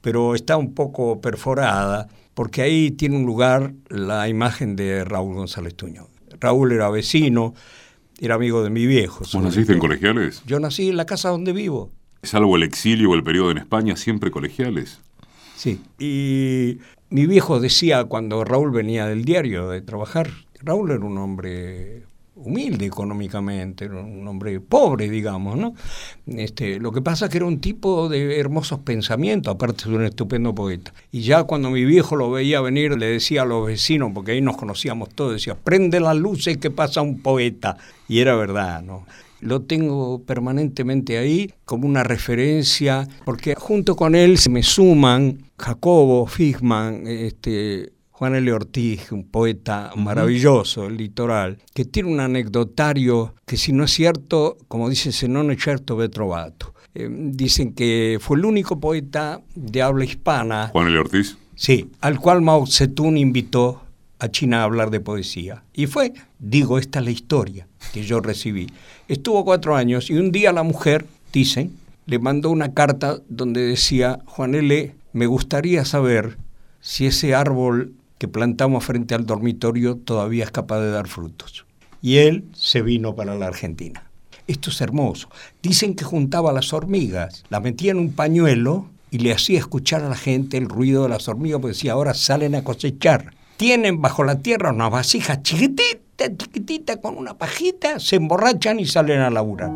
pero 0.00 0.34
está 0.34 0.56
un 0.56 0.72
poco 0.72 1.20
perforada 1.20 2.08
porque 2.32 2.62
ahí 2.62 2.92
tiene 2.92 3.18
un 3.18 3.26
lugar 3.26 3.74
la 3.90 4.26
imagen 4.26 4.74
de 4.74 5.04
Raúl 5.04 5.34
González 5.34 5.74
Tuñón. 5.74 6.06
Raúl 6.40 6.72
era 6.72 6.88
vecino, 6.88 7.52
era 8.18 8.36
amigo 8.36 8.64
de 8.64 8.70
mi 8.70 8.86
viejo. 8.86 9.18
¿Vos 9.18 9.42
naciste 9.42 9.74
en 9.74 9.80
colegiales? 9.80 10.42
Yo 10.46 10.58
nací 10.60 10.88
en 10.88 10.96
la 10.96 11.04
casa 11.04 11.28
donde 11.28 11.52
vivo. 11.52 11.90
Salvo 12.22 12.56
el 12.56 12.62
exilio 12.62 13.10
o 13.10 13.14
el 13.14 13.22
periodo 13.22 13.50
en 13.50 13.58
España, 13.58 13.94
siempre 13.94 14.30
colegiales. 14.30 14.98
Sí, 15.56 15.78
y 15.98 16.78
mi 17.10 17.26
viejo 17.26 17.60
decía 17.60 18.04
cuando 18.04 18.44
Raúl 18.44 18.70
venía 18.70 19.04
del 19.04 19.26
diario 19.26 19.68
de 19.68 19.82
trabajar, 19.82 20.30
Raúl 20.62 20.90
era 20.92 21.04
un 21.04 21.18
hombre 21.18 22.04
humilde 22.44 22.86
económicamente, 22.86 23.86
un 23.88 24.26
hombre 24.26 24.60
pobre, 24.60 25.08
digamos, 25.08 25.56
¿no? 25.56 25.74
Este, 26.26 26.78
lo 26.78 26.92
que 26.92 27.02
pasa 27.02 27.26
es 27.26 27.30
que 27.30 27.38
era 27.38 27.46
un 27.46 27.60
tipo 27.60 28.08
de 28.08 28.38
hermosos 28.38 28.80
pensamientos, 28.80 29.54
aparte 29.54 29.88
de 29.88 29.96
un 29.96 30.04
estupendo 30.04 30.54
poeta. 30.54 30.92
Y 31.10 31.22
ya 31.22 31.44
cuando 31.44 31.70
mi 31.70 31.84
viejo 31.84 32.16
lo 32.16 32.30
veía 32.30 32.60
venir, 32.60 32.96
le 32.96 33.06
decía 33.06 33.42
a 33.42 33.44
los 33.44 33.66
vecinos, 33.66 34.10
porque 34.14 34.32
ahí 34.32 34.40
nos 34.40 34.56
conocíamos 34.56 35.10
todos, 35.10 35.32
decía, 35.32 35.54
prende 35.54 36.00
las 36.00 36.16
luces 36.16 36.58
que 36.58 36.70
pasa 36.70 37.02
un 37.02 37.20
poeta. 37.20 37.76
Y 38.08 38.20
era 38.20 38.34
verdad, 38.34 38.82
¿no? 38.82 39.06
Lo 39.40 39.62
tengo 39.62 40.22
permanentemente 40.22 41.18
ahí 41.18 41.52
como 41.64 41.88
una 41.88 42.04
referencia, 42.04 43.08
porque 43.24 43.54
junto 43.56 43.96
con 43.96 44.14
él 44.14 44.38
se 44.38 44.50
me 44.50 44.62
suman 44.62 45.38
Jacobo, 45.58 46.26
Figman, 46.26 47.06
este, 47.08 47.92
Juan 48.22 48.36
L. 48.36 48.52
Ortiz, 48.52 49.10
un 49.10 49.24
poeta 49.24 49.90
maravilloso, 49.96 50.86
el 50.86 50.96
litoral, 50.96 51.58
que 51.74 51.84
tiene 51.84 52.08
un 52.08 52.20
anecdotario 52.20 53.34
que 53.44 53.56
si 53.56 53.72
no 53.72 53.82
es 53.82 53.90
cierto, 53.90 54.58
como 54.68 54.88
dice 54.88 55.10
se 55.10 55.26
no 55.26 55.42
es 55.50 55.60
cierto, 55.60 55.96
ve 55.96 56.08
trovato. 56.08 56.72
Eh, 56.94 57.08
dicen 57.10 57.72
que 57.72 58.18
fue 58.20 58.36
el 58.36 58.44
único 58.44 58.78
poeta 58.78 59.40
de 59.56 59.82
habla 59.82 60.04
hispana. 60.04 60.68
Juan 60.68 60.86
L. 60.86 61.00
Ortiz. 61.00 61.36
Sí, 61.56 61.90
al 62.00 62.20
cual 62.20 62.42
Mao 62.42 62.64
Zedong 62.64 63.16
invitó 63.16 63.82
a 64.20 64.28
China 64.28 64.60
a 64.60 64.64
hablar 64.66 64.90
de 64.90 65.00
poesía. 65.00 65.64
Y 65.74 65.88
fue, 65.88 66.12
digo, 66.38 66.78
esta 66.78 67.00
es 67.00 67.04
la 67.04 67.10
historia 67.10 67.66
que 67.92 68.04
yo 68.04 68.20
recibí. 68.20 68.68
Estuvo 69.08 69.44
cuatro 69.44 69.74
años 69.74 70.10
y 70.10 70.14
un 70.14 70.30
día 70.30 70.52
la 70.52 70.62
mujer, 70.62 71.06
dicen, 71.32 71.76
le 72.06 72.20
mandó 72.20 72.50
una 72.50 72.72
carta 72.72 73.18
donde 73.28 73.62
decía, 73.62 74.20
Juan 74.26 74.54
L., 74.54 74.94
me 75.12 75.26
gustaría 75.26 75.84
saber 75.84 76.38
si 76.80 77.06
ese 77.06 77.34
árbol 77.34 77.94
que 78.22 78.28
plantamos 78.28 78.84
frente 78.84 79.16
al 79.16 79.26
dormitorio 79.26 79.96
todavía 79.96 80.44
es 80.44 80.52
capaz 80.52 80.78
de 80.78 80.92
dar 80.92 81.08
frutos. 81.08 81.66
Y 82.00 82.18
él 82.18 82.44
se 82.54 82.80
vino 82.80 83.16
para 83.16 83.34
la 83.34 83.48
Argentina. 83.48 84.04
Esto 84.46 84.70
es 84.70 84.80
hermoso. 84.80 85.28
Dicen 85.60 85.96
que 85.96 86.04
juntaba 86.04 86.52
las 86.52 86.72
hormigas, 86.72 87.42
las 87.50 87.60
metía 87.60 87.90
en 87.90 87.98
un 87.98 88.12
pañuelo 88.12 88.86
y 89.10 89.18
le 89.18 89.32
hacía 89.32 89.58
escuchar 89.58 90.04
a 90.04 90.08
la 90.08 90.14
gente 90.14 90.56
el 90.56 90.68
ruido 90.68 91.02
de 91.02 91.08
las 91.08 91.26
hormigas, 91.26 91.60
porque 91.60 91.74
decía, 91.74 91.94
ahora 91.94 92.14
salen 92.14 92.54
a 92.54 92.62
cosechar. 92.62 93.34
Tienen 93.56 94.00
bajo 94.00 94.22
la 94.22 94.38
tierra 94.38 94.70
una 94.70 94.88
vasija 94.88 95.42
chiquitita, 95.42 96.36
chiquitita, 96.36 97.00
con 97.00 97.18
una 97.18 97.34
pajita, 97.34 97.98
se 97.98 98.14
emborrachan 98.14 98.78
y 98.78 98.86
salen 98.86 99.18
a 99.18 99.30
laburar. 99.30 99.72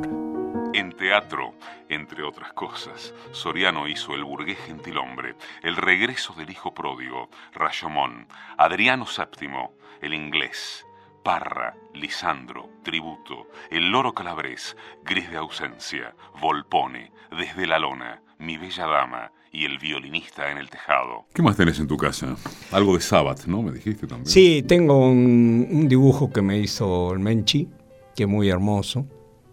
En 0.76 0.92
teatro, 0.92 1.54
entre 1.88 2.22
otras 2.22 2.52
cosas, 2.52 3.14
Soriano 3.32 3.88
hizo 3.88 4.14
El 4.14 4.24
burgués 4.24 4.58
gentilhombre, 4.58 5.34
El 5.62 5.74
regreso 5.74 6.34
del 6.34 6.50
hijo 6.50 6.74
pródigo, 6.74 7.30
Rashomón, 7.54 8.26
Adriano 8.58 9.06
VII, 9.06 9.70
El 10.02 10.12
inglés, 10.12 10.84
Parra, 11.22 11.74
Lisandro, 11.94 12.68
Tributo, 12.82 13.48
El 13.70 13.90
loro 13.90 14.12
calabrés, 14.12 14.76
Gris 15.02 15.30
de 15.30 15.38
ausencia, 15.38 16.14
Volpone, 16.42 17.10
Desde 17.30 17.66
la 17.66 17.78
lona, 17.78 18.20
Mi 18.38 18.58
bella 18.58 18.84
dama 18.84 19.32
y 19.50 19.64
El 19.64 19.78
violinista 19.78 20.50
en 20.50 20.58
el 20.58 20.68
tejado. 20.68 21.24
¿Qué 21.32 21.40
más 21.40 21.56
tenés 21.56 21.80
en 21.80 21.88
tu 21.88 21.96
casa? 21.96 22.36
Algo 22.70 22.96
de 22.96 23.00
Sabbath, 23.00 23.46
¿no? 23.46 23.62
Me 23.62 23.72
dijiste 23.72 24.06
también. 24.06 24.26
Sí, 24.26 24.62
tengo 24.62 25.08
un, 25.08 25.66
un 25.70 25.88
dibujo 25.88 26.30
que 26.30 26.42
me 26.42 26.58
hizo 26.58 27.14
el 27.14 27.20
Menchi, 27.20 27.66
que 28.14 28.24
es 28.24 28.28
muy 28.28 28.50
hermoso 28.50 29.06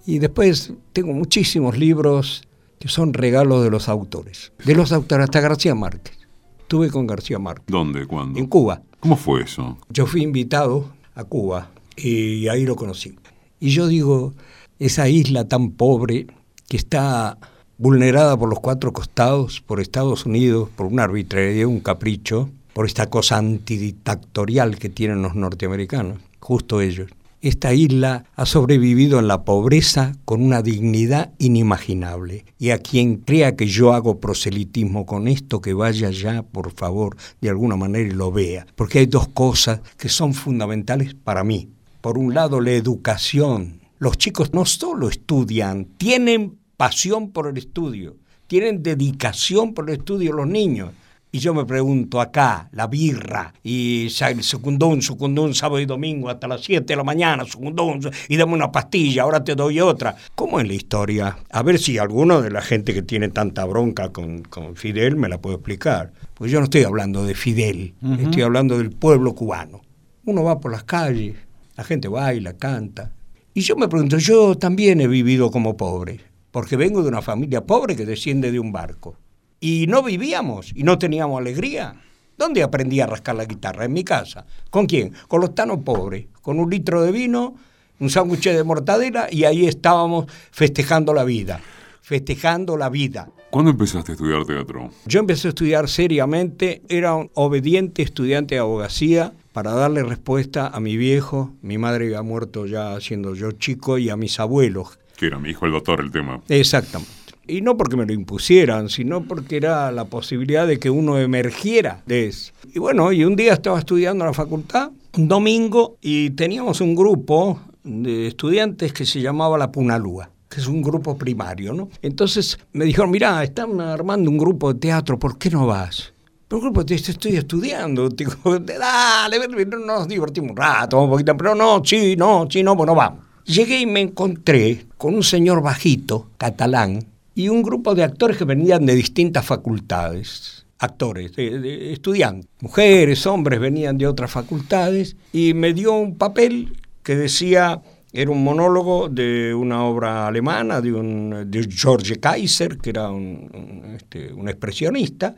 y 0.06 0.20
después 0.20 0.74
tengo 0.92 1.14
muchísimos 1.14 1.78
libros 1.78 2.44
que 2.80 2.88
son 2.88 3.14
regalos 3.14 3.64
de 3.64 3.70
los 3.70 3.88
autores. 3.88 4.52
De 4.66 4.76
los 4.76 4.92
autores, 4.92 5.26
hasta 5.26 5.40
García 5.40 5.76
Márquez. 5.76 6.18
Estuve 6.60 6.90
con 6.90 7.08
García 7.08 7.40
Márquez. 7.40 7.66
¿Dónde? 7.68 8.06
¿Cuándo? 8.06 8.40
En 8.40 8.48
Cuba. 8.48 8.82
¿Cómo 9.00 9.16
fue 9.16 9.44
eso? 9.44 9.78
Yo 9.90 10.06
fui 10.06 10.24
invitado 10.24 10.92
a 11.16 11.24
Cuba 11.24 11.70
y 11.96 12.48
ahí 12.48 12.66
lo 12.66 12.76
conocí. 12.76 13.16
Y 13.60 13.70
yo 13.70 13.88
digo, 13.88 14.34
esa 14.80 15.08
isla 15.08 15.48
tan 15.48 15.72
pobre 15.72 16.28
que 16.68 16.78
está 16.78 17.38
vulnerada 17.78 18.38
por 18.38 18.50
los 18.50 18.60
cuatro 18.60 18.92
costados, 18.92 19.62
por 19.62 19.80
Estados 19.80 20.26
Unidos, 20.26 20.70
por 20.76 20.88
una 20.88 21.04
arbitrariedad, 21.04 21.68
un 21.68 21.80
capricho, 21.80 22.50
por 22.74 22.86
esta 22.86 23.10
cosa 23.10 23.38
antidictatorial 23.38 24.78
que 24.78 24.90
tienen 24.90 25.22
los 25.22 25.36
norteamericanos, 25.36 26.20
justo 26.40 26.82
ellos 26.82 27.10
esta 27.44 27.74
isla 27.74 28.24
ha 28.36 28.46
sobrevivido 28.46 29.20
en 29.20 29.28
la 29.28 29.44
pobreza 29.44 30.14
con 30.24 30.42
una 30.42 30.62
dignidad 30.62 31.34
inimaginable. 31.40 32.46
Y 32.58 32.70
a 32.70 32.78
quien 32.78 33.18
crea 33.18 33.58
que 33.58 33.68
yo 33.68 33.92
hago 33.92 34.22
proselitismo 34.22 35.06
con 35.06 35.28
esto, 35.28 35.60
que 35.60 35.74
vaya 35.74 36.10
ya, 36.10 36.44
por 36.44 36.72
favor, 36.72 37.18
de 37.42 37.50
alguna 37.50 37.76
manera 37.76 38.08
y 38.08 38.14
lo 38.14 38.32
vea. 38.32 38.66
Porque 38.76 39.00
hay 39.00 39.08
dos 39.08 39.28
cosas 39.28 39.82
que 39.98 40.08
son 40.08 40.34
fundamentales 40.34 41.16
para 41.16 41.44
mí. 41.44 41.68
Por 42.00 42.18
un 42.18 42.34
lado, 42.34 42.62
la 42.62 42.72
educación. 42.72 43.82
Los 44.00 44.18
chicos 44.18 44.54
no 44.54 44.66
solo 44.66 45.10
estudian, 45.10 45.86
tienen 45.98 46.58
pasión 46.78 47.32
por 47.32 47.48
el 47.48 47.58
estudio, 47.58 48.16
tienen 48.48 48.84
dedicación 48.84 49.74
por 49.74 49.90
el 49.90 49.98
estudio 49.98 50.32
los 50.32 50.48
niños. 50.48 50.92
Y 51.36 51.40
yo 51.40 51.56
me 51.56 51.66
pregunto 51.66 52.22
acá, 52.22 52.70
la 52.74 52.86
birra, 52.86 53.56
y 53.64 54.04
el 54.04 54.44
secundón, 54.44 55.02
secundón, 55.02 55.56
sábado 55.56 55.80
y 55.80 55.88
domingo 55.88 56.30
hasta 56.30 56.48
las 56.48 56.62
7 56.62 56.86
de 56.86 56.96
la 56.96 57.04
mañana, 57.04 57.44
secundón, 57.44 58.02
y 58.30 58.38
dame 58.38 58.54
una 58.54 58.72
pastilla, 58.72 59.24
ahora 59.24 59.44
te 59.44 59.56
doy 59.56 59.80
otra. 59.80 60.16
¿Cómo 60.36 60.60
es 60.60 60.68
la 60.68 60.76
historia? 60.76 61.40
A 61.50 61.64
ver 61.64 61.80
si 61.80 61.98
alguno 61.98 62.40
de 62.44 62.52
la 62.52 62.62
gente 62.62 62.94
que 62.94 63.02
tiene 63.02 63.30
tanta 63.30 63.66
bronca 63.66 64.10
con, 64.10 64.44
con 64.44 64.76
Fidel 64.76 65.16
me 65.16 65.28
la 65.28 65.42
puede 65.42 65.56
explicar. 65.56 66.14
Pues 66.36 66.52
yo 66.52 66.60
no 66.60 66.66
estoy 66.66 66.84
hablando 66.84 67.26
de 67.26 67.34
Fidel, 67.34 67.96
estoy 68.20 68.44
hablando 68.44 68.78
del 68.78 68.92
pueblo 68.92 69.34
cubano. 69.34 69.82
Uno 70.26 70.44
va 70.44 70.60
por 70.60 70.72
las 70.72 70.84
calles, 70.84 71.36
la 71.76 71.84
gente 71.84 72.10
baila, 72.10 72.54
canta. 72.58 73.12
Y 73.56 73.62
yo 73.62 73.76
me 73.76 73.88
pregunto, 73.88 74.20
yo 74.20 74.56
también 74.56 75.02
he 75.02 75.08
vivido 75.08 75.50
como 75.50 75.78
pobre, 75.78 76.20
porque 76.52 76.76
vengo 76.76 77.02
de 77.02 77.10
una 77.10 77.24
familia 77.24 77.66
pobre 77.66 77.96
que 77.96 78.06
desciende 78.06 78.52
de 78.52 78.60
un 78.60 78.72
barco 78.72 79.18
y 79.64 79.88
no 79.88 80.04
vivíamos 80.04 80.74
y 80.76 80.84
no 80.84 80.98
teníamos 80.98 81.40
alegría. 81.40 81.96
¿Dónde 82.38 82.64
aprendí 82.64 83.00
a 83.00 83.08
rascar 83.08 83.36
la 83.36 83.46
guitarra? 83.46 83.86
En 83.86 83.94
mi 83.94 84.04
casa. 84.04 84.46
¿Con 84.70 84.88
quién? 84.88 85.14
Con 85.30 85.40
los 85.40 85.56
tanos 85.56 85.80
pobres, 85.86 86.26
con 86.42 86.60
un 86.60 86.70
litro 86.70 87.02
de 87.02 87.14
vino, 87.14 87.56
un 88.02 88.10
sándwich 88.10 88.50
de 88.50 88.62
mortadela 88.66 89.30
y 89.32 89.46
ahí 89.46 89.66
estábamos 89.66 90.26
festejando 90.52 91.14
la 91.14 91.24
vida, 91.24 91.62
festejando 92.02 92.76
la 92.76 92.90
vida. 92.90 93.30
¿Cuándo 93.52 93.72
empezaste 93.72 94.12
a 94.12 94.16
estudiar 94.16 94.44
teatro? 94.44 94.92
Yo 95.06 95.22
empecé 95.22 95.48
a 95.48 95.50
estudiar 95.50 95.88
seriamente, 95.88 96.82
era 96.90 97.16
un 97.16 97.32
obediente 97.34 98.02
estudiante 98.02 98.56
de 98.56 98.60
abogacía 98.60 99.32
para 99.54 99.72
darle 99.72 100.04
respuesta 100.04 100.68
a 100.68 100.82
mi 100.82 100.98
viejo, 100.98 101.54
mi 101.62 101.78
madre 101.78 102.08
había 102.08 102.22
muerto 102.22 102.66
ya 102.66 103.00
siendo 103.00 103.34
yo 103.34 103.54
chico, 103.54 103.98
y 103.98 104.10
a 104.10 104.18
mis 104.18 104.42
abuelos. 104.42 105.00
Que 105.16 105.28
era 105.28 105.40
mi 105.40 105.52
hijo 105.52 105.66
el 105.66 105.72
doctor 105.72 106.02
el 106.02 106.12
tema. 106.12 106.42
Exactamente. 106.50 107.23
Y 107.46 107.62
no 107.62 107.76
porque 107.76 107.98
me 107.98 108.06
lo 108.06 108.14
impusieran, 108.14 108.90
sino 108.90 109.24
porque 109.26 109.58
era 109.58 109.92
la 109.92 110.06
posibilidad 110.06 110.66
de 110.66 110.80
que 110.80 110.90
uno 110.90 111.18
emergiera 111.18 112.02
de 112.06 112.28
eso. 112.28 112.54
Y 112.74 112.80
bueno, 112.80 113.12
y 113.12 113.26
un 113.26 113.36
día 113.36 113.54
estaba 113.54 113.80
estudiando 113.80 114.24
en 114.24 114.30
la 114.30 114.34
facultad, 114.34 114.92
un 115.18 115.28
domingo, 115.28 115.98
y 116.02 116.30
teníamos 116.32 116.80
un 116.80 116.96
grupo 116.96 117.60
de 117.84 118.28
estudiantes 118.28 118.94
que 118.94 119.06
se 119.06 119.22
llamaba 119.22 119.58
La 119.58 119.72
Punalúa 119.72 120.30
que 120.54 120.62
es 120.62 120.68
un 120.68 120.84
grupo 120.84 121.18
primario, 121.18 121.74
¿no? 121.74 121.90
Entonces 122.04 122.60
me 122.74 122.86
dijeron, 122.86 123.10
mira, 123.10 123.44
están 123.44 123.82
armando 123.82 124.30
un 124.30 124.38
grupo 124.38 124.72
de 124.72 124.80
teatro, 124.80 125.18
¿por 125.18 125.40
qué 125.40 125.50
no 125.50 125.66
vas? 125.66 126.14
Pero 126.48 126.62
grupo 126.62 126.86
teatro 126.86 127.12
estoy 127.12 127.38
estudiando, 127.38 128.08
digo, 128.16 128.60
dale, 128.60 129.40
nos 129.68 130.08
divertimos 130.08 130.52
un 130.52 130.58
rato, 130.58 131.02
un 131.02 131.10
poquito, 131.10 131.36
pero 131.36 131.56
no, 131.56 131.82
sí, 131.84 132.16
no, 132.16 132.48
sí, 132.48 132.62
no, 132.62 132.76
bueno, 132.76 132.94
vamos. 132.94 133.22
Llegué 133.46 133.80
y 133.80 133.88
me 133.88 134.02
encontré 134.02 134.86
con 134.96 135.16
un 135.16 135.24
señor 135.24 135.64
bajito, 135.64 136.30
catalán, 136.38 137.04
y 137.36 137.50
un 137.50 137.64
grupo 137.64 137.96
de 137.96 138.04
actores 138.04 138.38
que 138.38 138.46
venían 138.46 138.86
de 138.86 138.96
distintas 138.96 139.46
facultades, 139.46 140.66
actores, 140.80 141.32
estudiantes, 141.38 142.50
mujeres, 142.62 143.26
hombres 143.26 143.60
venían 143.60 143.98
de 143.98 144.08
otras 144.08 144.32
facultades, 144.32 145.16
y 145.32 145.54
me 145.54 145.74
dio 145.74 145.94
un 145.94 146.18
papel 146.18 146.78
que 147.02 147.16
decía, 147.16 147.82
era 148.12 148.30
un 148.30 148.44
monólogo 148.44 149.10
de 149.10 149.54
una 149.56 149.84
obra 149.84 150.28
alemana, 150.28 150.82
de, 150.82 150.94
un, 150.94 151.50
de 151.50 151.68
George 151.70 152.20
Kaiser, 152.20 152.78
que 152.78 152.92
era 152.92 153.10
un, 153.10 153.96
este, 153.96 154.32
un 154.32 154.48
expresionista. 154.48 155.36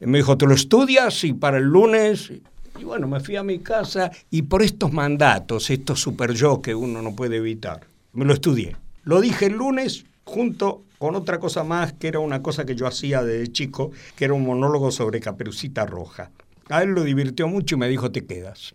me 0.00 0.18
dijo, 0.18 0.36
¿te 0.36 0.46
lo 0.46 0.54
estudias? 0.54 1.24
Y 1.24 1.32
para 1.32 1.58
el 1.58 1.64
lunes... 1.64 2.32
Y 2.78 2.84
bueno, 2.84 3.08
me 3.08 3.18
fui 3.18 3.34
a 3.34 3.42
mi 3.42 3.58
casa 3.58 4.08
y 4.30 4.42
por 4.42 4.62
estos 4.62 4.92
mandatos, 4.92 5.68
estos 5.68 6.00
super 6.00 6.32
yo 6.32 6.62
que 6.62 6.76
uno 6.76 7.02
no 7.02 7.16
puede 7.16 7.38
evitar, 7.38 7.80
me 8.12 8.24
lo 8.24 8.34
estudié. 8.34 8.76
Lo 9.02 9.20
dije 9.20 9.46
el 9.46 9.54
lunes 9.54 10.04
junto 10.22 10.84
con 10.98 11.14
otra 11.14 11.38
cosa 11.38 11.64
más, 11.64 11.92
que 11.92 12.08
era 12.08 12.18
una 12.18 12.42
cosa 12.42 12.64
que 12.64 12.74
yo 12.74 12.86
hacía 12.86 13.22
de 13.22 13.50
chico, 13.50 13.90
que 14.16 14.24
era 14.24 14.34
un 14.34 14.44
monólogo 14.44 14.90
sobre 14.90 15.20
Caperucita 15.20 15.86
Roja. 15.86 16.30
A 16.68 16.82
él 16.82 16.90
lo 16.90 17.04
divirtió 17.04 17.48
mucho 17.48 17.76
y 17.76 17.78
me 17.78 17.88
dijo, 17.88 18.10
te 18.10 18.26
quedas. 18.26 18.74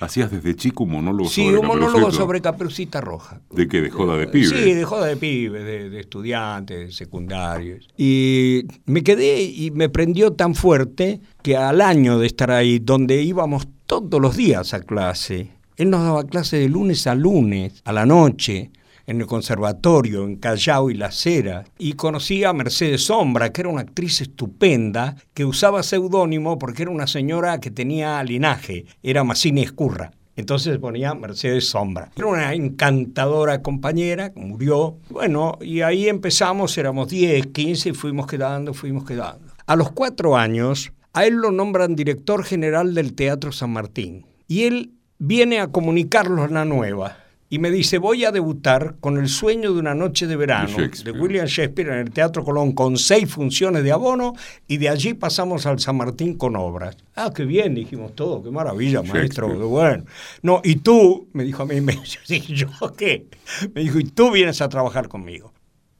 ¿Hacías 0.00 0.30
desde 0.30 0.56
chico 0.56 0.84
un 0.84 0.92
monólogo 0.92 1.28
sí, 1.28 1.44
sobre 1.44 1.58
un 1.58 1.66
monólogo 1.66 2.10
sobre 2.10 2.40
Caperucita 2.40 3.00
Roja. 3.00 3.42
¿De 3.50 3.68
qué? 3.68 3.82
¿De 3.82 3.90
joda 3.90 4.16
de 4.16 4.26
pibes? 4.28 4.50
Sí, 4.50 4.72
de 4.72 4.84
joda 4.84 5.06
de 5.06 5.16
pibes, 5.16 5.64
de, 5.64 5.90
de 5.90 6.00
estudiantes, 6.00 6.86
de 6.86 6.92
secundarios. 6.92 7.88
Y 7.98 8.64
me 8.86 9.02
quedé 9.02 9.42
y 9.42 9.70
me 9.72 9.88
prendió 9.88 10.32
tan 10.32 10.54
fuerte 10.54 11.20
que 11.42 11.56
al 11.56 11.80
año 11.80 12.18
de 12.18 12.26
estar 12.26 12.50
ahí, 12.50 12.78
donde 12.78 13.22
íbamos 13.22 13.68
todos 13.86 14.20
los 14.20 14.36
días 14.36 14.72
a 14.72 14.80
clase, 14.80 15.50
él 15.76 15.90
nos 15.90 16.02
daba 16.02 16.24
clase 16.24 16.58
de 16.58 16.68
lunes 16.68 17.06
a 17.06 17.14
lunes, 17.14 17.82
a 17.84 17.92
la 17.92 18.06
noche, 18.06 18.70
en 19.10 19.20
el 19.20 19.26
conservatorio, 19.26 20.22
en 20.22 20.36
Callao 20.36 20.88
y 20.88 20.94
La 20.94 21.10
Cera, 21.10 21.64
y 21.78 21.94
conocí 21.94 22.44
a 22.44 22.52
Mercedes 22.52 23.06
Sombra, 23.06 23.52
que 23.52 23.62
era 23.62 23.70
una 23.70 23.80
actriz 23.80 24.20
estupenda, 24.20 25.16
que 25.34 25.44
usaba 25.44 25.82
seudónimo 25.82 26.60
porque 26.60 26.82
era 26.82 26.92
una 26.92 27.08
señora 27.08 27.58
que 27.58 27.72
tenía 27.72 28.22
linaje, 28.22 28.84
era 29.02 29.24
Massini 29.24 29.62
Escurra. 29.62 30.12
Entonces 30.36 30.78
ponía 30.78 31.12
Mercedes 31.14 31.68
Sombra. 31.68 32.12
Era 32.14 32.26
una 32.28 32.54
encantadora 32.54 33.62
compañera, 33.62 34.30
murió. 34.36 34.98
Bueno, 35.10 35.58
y 35.60 35.80
ahí 35.80 36.08
empezamos, 36.08 36.78
éramos 36.78 37.08
10, 37.08 37.48
15 37.48 37.88
y 37.88 37.92
fuimos 37.94 38.28
quedando, 38.28 38.74
fuimos 38.74 39.04
quedando. 39.04 39.52
A 39.66 39.74
los 39.74 39.90
cuatro 39.90 40.36
años, 40.36 40.92
a 41.14 41.26
él 41.26 41.34
lo 41.34 41.50
nombran 41.50 41.96
director 41.96 42.44
general 42.44 42.94
del 42.94 43.14
Teatro 43.14 43.50
San 43.50 43.72
Martín. 43.72 44.24
Y 44.46 44.62
él 44.62 44.92
viene 45.18 45.58
a 45.58 45.66
comunicarlos 45.66 46.52
la 46.52 46.64
nueva 46.64 47.16
y 47.52 47.58
me 47.58 47.72
dice, 47.72 47.98
voy 47.98 48.24
a 48.24 48.30
debutar 48.30 48.94
con 49.00 49.18
El 49.18 49.28
sueño 49.28 49.72
de 49.74 49.80
una 49.80 49.92
noche 49.92 50.28
de 50.28 50.36
verano 50.36 50.76
de, 50.78 51.10
William 51.10 51.46
Shakespeare 51.46 51.88
en 51.88 51.98
el 51.98 52.12
Teatro 52.12 52.44
Colón 52.44 52.72
con 52.72 52.96
seis 52.96 53.28
funciones 53.28 53.82
de 53.82 53.90
abono 53.90 54.34
y 54.68 54.76
de 54.76 54.88
allí 54.88 55.14
pasamos 55.14 55.66
al 55.66 55.80
San 55.80 55.96
Martín 55.96 56.34
con 56.34 56.54
obras. 56.54 56.96
Ah, 57.16 57.32
qué 57.34 57.44
bien, 57.44 57.74
dijimos 57.74 58.14
todo, 58.14 58.40
qué 58.40 58.52
maravilla, 58.52 59.02
maestro, 59.02 59.48
qué 59.48 59.64
bueno. 59.64 60.04
No, 60.42 60.60
y 60.62 60.76
tú, 60.76 61.28
me 61.32 61.42
dijo 61.42 61.64
a 61.64 61.66
mí, 61.66 61.80
me 61.80 61.98
dije, 62.28 62.54
¿yo 62.54 62.68
qué? 62.96 63.26
Me 63.74 63.80
dijo, 63.80 63.98
y 63.98 64.04
tú 64.04 64.30
vienes 64.30 64.60
a 64.60 64.68
trabajar 64.68 65.08
conmigo. 65.08 65.52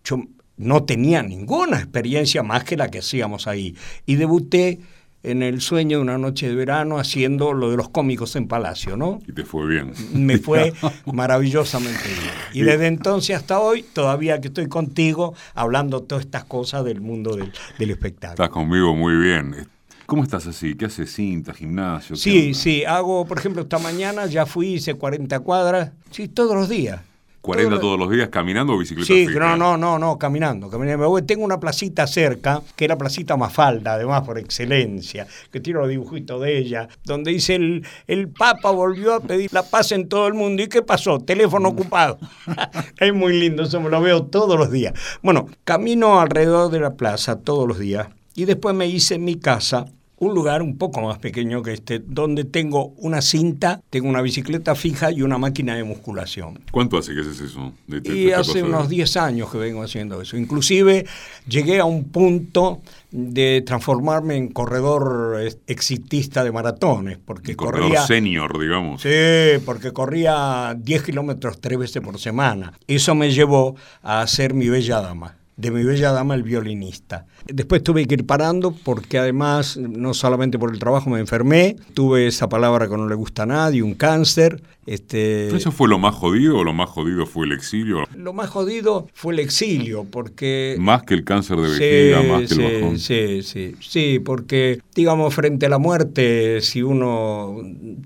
Yo 0.05 0.23
no 0.57 0.85
tenía 0.85 1.21
ninguna 1.25 1.79
experiencia 1.79 2.45
más 2.45 2.63
que 2.63 2.77
la 2.77 2.93
que 2.93 3.01
hacíamos 3.01 3.49
ahí 3.49 3.75
y 4.07 4.15
debuté 4.15 4.79
en 5.23 5.43
el 5.43 5.61
sueño 5.61 5.99
de 5.99 6.03
una 6.03 6.19
noche 6.19 6.49
de 6.49 6.55
verano 6.55 6.99
haciendo 6.99 7.53
lo 7.53 7.71
de 7.71 7.77
los 7.77 7.91
cómicos 7.91 8.37
en 8.37 8.49
Palacio, 8.49 8.97
¿no? 8.97 9.21
Y 9.27 9.33
te 9.33 9.45
fue 9.45 9.67
bien. 9.67 9.93
Me 10.15 10.39
fue 10.39 10.73
maravillosamente 11.13 12.09
bien. 12.09 12.35
Y 12.55 12.63
desde 12.63 12.87
entonces 12.87 13.37
hasta 13.37 13.61
hoy, 13.61 13.83
todavía 13.83 14.41
que 14.41 14.49
estoy 14.49 14.69
contigo, 14.69 15.35
hablando 15.55 16.03
todas 16.03 16.25
estas 16.25 16.45
cosas 16.45 16.85
del 16.85 17.01
mundo 17.01 17.37
del, 17.37 17.53
espectáculo. 17.91 18.45
Estás 18.45 18.51
conmigo 18.51 18.95
muy 18.95 19.15
bien. 19.17 19.69
¿Cómo 20.07 20.25
estás 20.25 20.47
así? 20.47 20.75
¿Qué 20.75 20.87
haces? 20.87 21.13
¿Cinta, 21.13 21.53
gimnasio? 21.53 22.17
Sí, 22.17 22.55
sí. 22.55 22.85
Hago, 22.85 23.27
por 23.27 23.39
ejemplo, 23.39 23.63
esta 23.63 23.79
mañana 23.79 24.27
ya 24.27 24.47
fui, 24.47 24.75
hice 24.75 24.95
40 24.95 25.39
cuadras. 25.41 25.93
Sí, 26.11 26.27
todos 26.27 26.57
los 26.57 26.69
días. 26.69 27.01
40 27.41 27.81
todos 27.81 27.99
los 27.99 28.11
días 28.11 28.29
caminando 28.29 28.75
o 28.75 28.79
bicicleta 28.79 29.07
Sí, 29.07 29.27
no, 29.27 29.57
no, 29.57 29.77
no, 29.77 29.99
no, 29.99 30.19
caminando. 30.19 30.69
caminando. 30.69 31.25
Tengo 31.25 31.45
una 31.45 31.59
placita 31.59 32.07
cerca, 32.07 32.63
que 32.77 32.85
es 32.85 32.89
la 32.89 32.99
placita 32.99 33.37
Mafalda, 33.37 33.95
además 33.95 34.23
por 34.23 34.39
excelencia, 34.39 35.27
que 35.51 35.61
tiene 35.61 35.81
los 35.81 35.89
dibujitos 35.89 36.41
de 36.43 36.59
ella, 36.59 36.89
donde 37.05 37.31
dice 37.31 37.55
el, 37.55 37.87
el 38.07 38.29
Papa 38.29 38.71
volvió 38.71 39.15
a 39.15 39.21
pedir 39.21 39.53
la 39.53 39.63
paz 39.63 39.93
en 39.93 40.09
todo 40.09 40.27
el 40.27 40.35
mundo. 40.35 40.63
¿Y 40.63 40.69
qué 40.69 40.83
pasó? 40.83 41.19
Teléfono 41.19 41.71
mm. 41.71 41.73
ocupado. 41.73 42.19
es 42.99 43.15
muy 43.15 43.39
lindo, 43.39 43.63
eso 43.63 43.81
me 43.81 43.89
lo 43.89 44.01
veo 44.01 44.25
todos 44.25 44.59
los 44.59 44.71
días. 44.71 44.93
Bueno, 45.23 45.49
camino 45.65 46.21
alrededor 46.21 46.71
de 46.71 46.81
la 46.81 46.95
plaza 46.95 47.41
todos 47.41 47.67
los 47.67 47.79
días 47.79 48.09
y 48.35 48.45
después 48.45 48.75
me 48.75 48.87
hice 48.87 49.15
en 49.15 49.25
mi 49.25 49.37
casa 49.37 49.87
un 50.21 50.35
lugar 50.35 50.61
un 50.61 50.77
poco 50.77 51.01
más 51.01 51.19
pequeño 51.19 51.63
que 51.63 51.73
este, 51.73 51.99
donde 51.99 52.45
tengo 52.45 52.89
una 52.99 53.23
cinta, 53.23 53.81
tengo 53.89 54.07
una 54.07 54.21
bicicleta 54.21 54.75
fija 54.75 55.11
y 55.11 55.23
una 55.23 55.39
máquina 55.39 55.75
de 55.75 55.83
musculación. 55.83 56.61
¿Cuánto 56.71 56.99
hace 56.99 57.15
que 57.15 57.23
haces 57.23 57.41
eso? 57.41 57.73
y 58.05 58.31
hace 58.31 58.63
unos 58.63 58.91
10 58.91 59.17
años 59.17 59.51
que 59.51 59.57
vengo 59.57 59.83
haciendo 59.83 60.21
eso. 60.21 60.37
Inclusive 60.37 61.07
llegué 61.49 61.81
a 61.81 61.87
un 61.87 62.05
punto 62.05 62.83
de 63.11 63.63
transformarme 63.65 64.37
en 64.37 64.49
corredor 64.49 65.41
exitista 65.67 66.45
de 66.45 66.53
maratones, 66.53 67.19
porque 67.25 67.57
corredor 67.57 67.89
corría... 67.89 68.07
senior, 68.07 68.61
digamos. 68.61 69.01
Sí, 69.01 69.59
porque 69.65 69.93
corría 69.93 70.77
10 70.79 71.03
kilómetros 71.03 71.63
tres 71.63 71.79
veces 71.79 72.03
por 72.03 72.19
semana. 72.19 72.75
Eso 72.87 73.15
me 73.15 73.31
llevó 73.31 73.75
a 74.03 74.27
ser 74.27 74.53
mi 74.53 74.69
bella 74.69 75.01
dama 75.01 75.40
de 75.61 75.71
mi 75.71 75.85
bella 75.85 76.13
dama 76.13 76.35
el 76.35 76.43
violinista. 76.43 77.27
Después 77.47 77.83
tuve 77.83 78.07
que 78.07 78.15
ir 78.15 78.27
parando 78.27 78.73
porque 78.73 79.19
además, 79.19 79.77
no 79.77 80.15
solamente 80.15 80.59
por 80.59 80.73
el 80.73 80.79
trabajo 80.79 81.11
me 81.11 81.21
enfermé, 81.21 81.77
tuve 81.95 82.27
esa 82.27 82.49
palabra 82.49 82.89
que 82.89 82.97
no 82.97 83.09
le 83.09 83.15
gusta 83.15 83.43
a 83.43 83.47
nadie, 83.47 83.83
un 83.83 83.95
cáncer. 83.95 84.63
Este... 84.87 85.55
¿Eso 85.55 85.71
fue 85.71 85.89
lo 85.89 85.99
más 85.99 86.15
jodido 86.15 86.59
o 86.59 86.65
lo 86.65 86.73
más 86.73 86.89
jodido 86.89 87.27
fue 87.27 87.47
el 87.47 87.53
exilio? 87.53 88.05
Lo 88.17 88.33
más 88.33 88.49
jodido 88.49 89.07
fue 89.13 89.35
el 89.35 89.41
exilio, 89.41 90.05
porque... 90.11 90.77
Más 90.79 91.03
que 91.03 91.15
el 91.15 91.25
cáncer 91.25 91.59
de 91.59 91.69
vejiga, 91.69 92.23
más 92.23 92.49
que 92.49 92.55
el 92.55 92.81
bajón. 92.81 92.99
Sí, 92.99 93.43
sí, 93.43 93.75
sí, 93.81 94.19
porque 94.19 94.81
digamos, 94.95 95.35
frente 95.35 95.67
a 95.67 95.69
la 95.69 95.79
muerte, 95.79 96.61
si 96.61 96.83
uno 96.83 97.57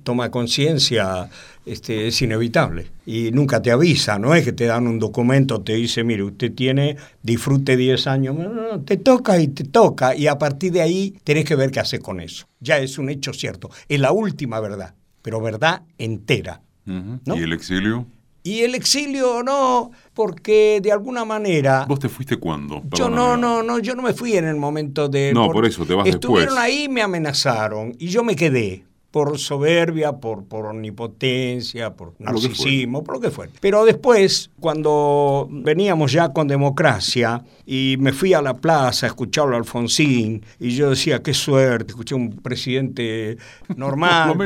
toma 0.02 0.30
conciencia 0.30 1.30
este, 1.66 2.06
es 2.06 2.20
inevitable. 2.22 2.86
Y 3.06 3.30
nunca 3.32 3.62
te 3.62 3.70
avisa, 3.70 4.18
no 4.18 4.34
es 4.34 4.44
que 4.44 4.52
te 4.52 4.66
dan 4.66 4.86
un 4.86 4.98
documento, 4.98 5.62
te 5.62 5.74
dice, 5.74 6.04
mire, 6.04 6.22
usted 6.22 6.52
tiene, 6.52 6.96
disfrute 7.22 7.76
10 7.76 8.06
años, 8.06 8.36
no, 8.36 8.80
te 8.80 8.96
toca 8.96 9.38
y 9.38 9.48
te 9.48 9.64
toca, 9.64 10.14
y 10.14 10.26
a 10.26 10.38
partir 10.38 10.72
de 10.72 10.82
ahí 10.82 11.14
tenés 11.24 11.44
que 11.44 11.56
ver 11.56 11.70
qué 11.70 11.80
haces 11.80 12.00
con 12.00 12.20
eso. 12.20 12.46
Ya 12.60 12.78
es 12.78 12.98
un 12.98 13.08
hecho 13.08 13.32
cierto, 13.32 13.70
es 13.88 14.00
la 14.00 14.12
última 14.12 14.60
verdad, 14.60 14.94
pero 15.22 15.40
verdad 15.40 15.82
entera. 15.98 16.60
¿Y 16.86 17.42
el 17.42 17.52
exilio? 17.52 18.06
Y 18.46 18.60
el 18.60 18.74
exilio 18.74 19.42
no, 19.42 19.90
porque 20.12 20.80
de 20.82 20.92
alguna 20.92 21.24
manera... 21.24 21.86
¿Vos 21.88 21.98
te 21.98 22.10
fuiste 22.10 22.36
cuándo? 22.36 22.82
yo 22.92 23.08
no, 23.08 23.38
no, 23.38 23.62
no, 23.62 23.78
yo 23.78 23.94
no 23.94 24.02
me 24.02 24.12
fui 24.12 24.34
en 24.36 24.44
el 24.44 24.56
momento 24.56 25.08
de... 25.08 25.32
No, 25.32 25.48
por, 25.50 25.64
eso 25.64 25.86
te 25.86 25.94
vas 25.94 26.06
Estuvieron 26.06 26.58
ahí, 26.58 26.86
me 26.90 27.00
amenazaron 27.00 27.96
y 27.98 28.08
yo 28.08 28.22
me 28.22 28.36
quedé 28.36 28.84
por 29.14 29.38
soberbia, 29.38 30.14
por, 30.14 30.44
por 30.44 30.66
omnipotencia, 30.66 31.94
por 31.94 32.14
narcisismo, 32.18 33.04
por 33.04 33.14
lo 33.14 33.20
que 33.20 33.30
fuera. 33.30 33.52
Pero 33.60 33.84
después, 33.84 34.50
cuando 34.58 35.46
veníamos 35.52 36.10
ya 36.10 36.30
con 36.30 36.48
democracia 36.48 37.40
y 37.64 37.94
me 38.00 38.12
fui 38.12 38.34
a 38.34 38.42
la 38.42 38.54
plaza 38.54 39.06
a 39.06 39.10
escucharlo 39.10 39.54
a 39.54 39.58
Alfonsín 39.58 40.44
y 40.58 40.70
yo 40.70 40.90
decía, 40.90 41.22
qué 41.22 41.32
suerte, 41.32 41.92
escuché 41.92 42.16
un 42.16 42.38
presidente 42.38 43.36
normal, 43.76 44.36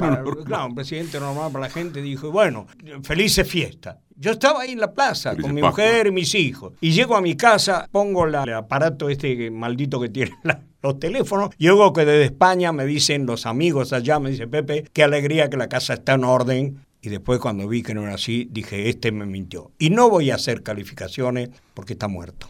claro, 0.44 0.66
un 0.66 0.74
presidente 0.74 1.18
normal 1.18 1.50
para 1.50 1.64
la 1.64 1.70
gente, 1.70 2.02
dijo, 2.02 2.31
bueno, 2.31 2.66
felices 3.02 3.48
fiestas. 3.48 3.96
Yo 4.20 4.33
estaba 4.33 4.62
ahí 4.62 4.72
en 4.72 4.81
la 4.81 4.92
plaza 4.92 5.37
con 5.37 5.54
mi 5.54 5.62
mujer 5.62 6.09
y 6.09 6.11
mis 6.11 6.35
hijos. 6.35 6.72
Y 6.81 6.90
llego 6.90 7.16
a 7.16 7.20
mi 7.20 7.37
casa, 7.37 7.88
pongo 7.92 8.26
el 8.26 8.35
aparato 8.35 9.09
este 9.09 9.48
maldito 9.50 10.00
que 10.00 10.09
tiene 10.09 10.33
la, 10.42 10.61
los 10.83 10.98
teléfonos. 10.98 11.50
Y 11.57 11.68
luego 11.68 11.92
que 11.92 12.04
desde 12.04 12.24
España 12.24 12.72
me 12.72 12.85
dicen 12.85 13.26
los 13.26 13.46
amigos 13.46 13.92
allá, 13.92 14.18
me 14.18 14.31
dice 14.31 14.48
Pepe, 14.48 14.85
qué 14.92 15.04
alegría 15.04 15.48
que 15.48 15.57
la 15.57 15.68
casa 15.68 15.94
está 15.94 16.14
en 16.14 16.24
orden. 16.24 16.85
Y 17.00 17.11
después 17.11 17.38
cuando 17.38 17.68
vi 17.68 17.85
que 17.85 17.94
no 17.94 18.02
era 18.02 18.14
así, 18.14 18.48
dije, 18.50 18.88
este 18.88 19.12
me 19.12 19.24
mintió. 19.24 19.70
Y 19.78 19.90
no 19.90 20.11
voy 20.11 20.33
a 20.33 20.35
hacer 20.35 20.64
calificaciones 20.64 21.50
porque 21.74 21.92
está 21.92 22.09
muerto. 22.09 22.48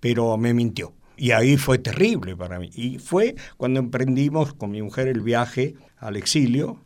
pero 0.00 0.36
me 0.36 0.52
mintió. 0.52 0.92
Y 1.16 1.30
ahí 1.30 1.56
fue 1.56 1.78
terrible 1.78 2.36
para 2.36 2.58
mí. 2.58 2.70
Y 2.74 2.98
fue 2.98 3.36
cuando 3.56 3.80
emprendimos 3.80 4.52
con 4.52 4.70
mi 4.70 4.82
mujer 4.82 5.08
el 5.08 5.22
viaje 5.22 5.76
al 5.98 6.16
exilio 6.16 6.78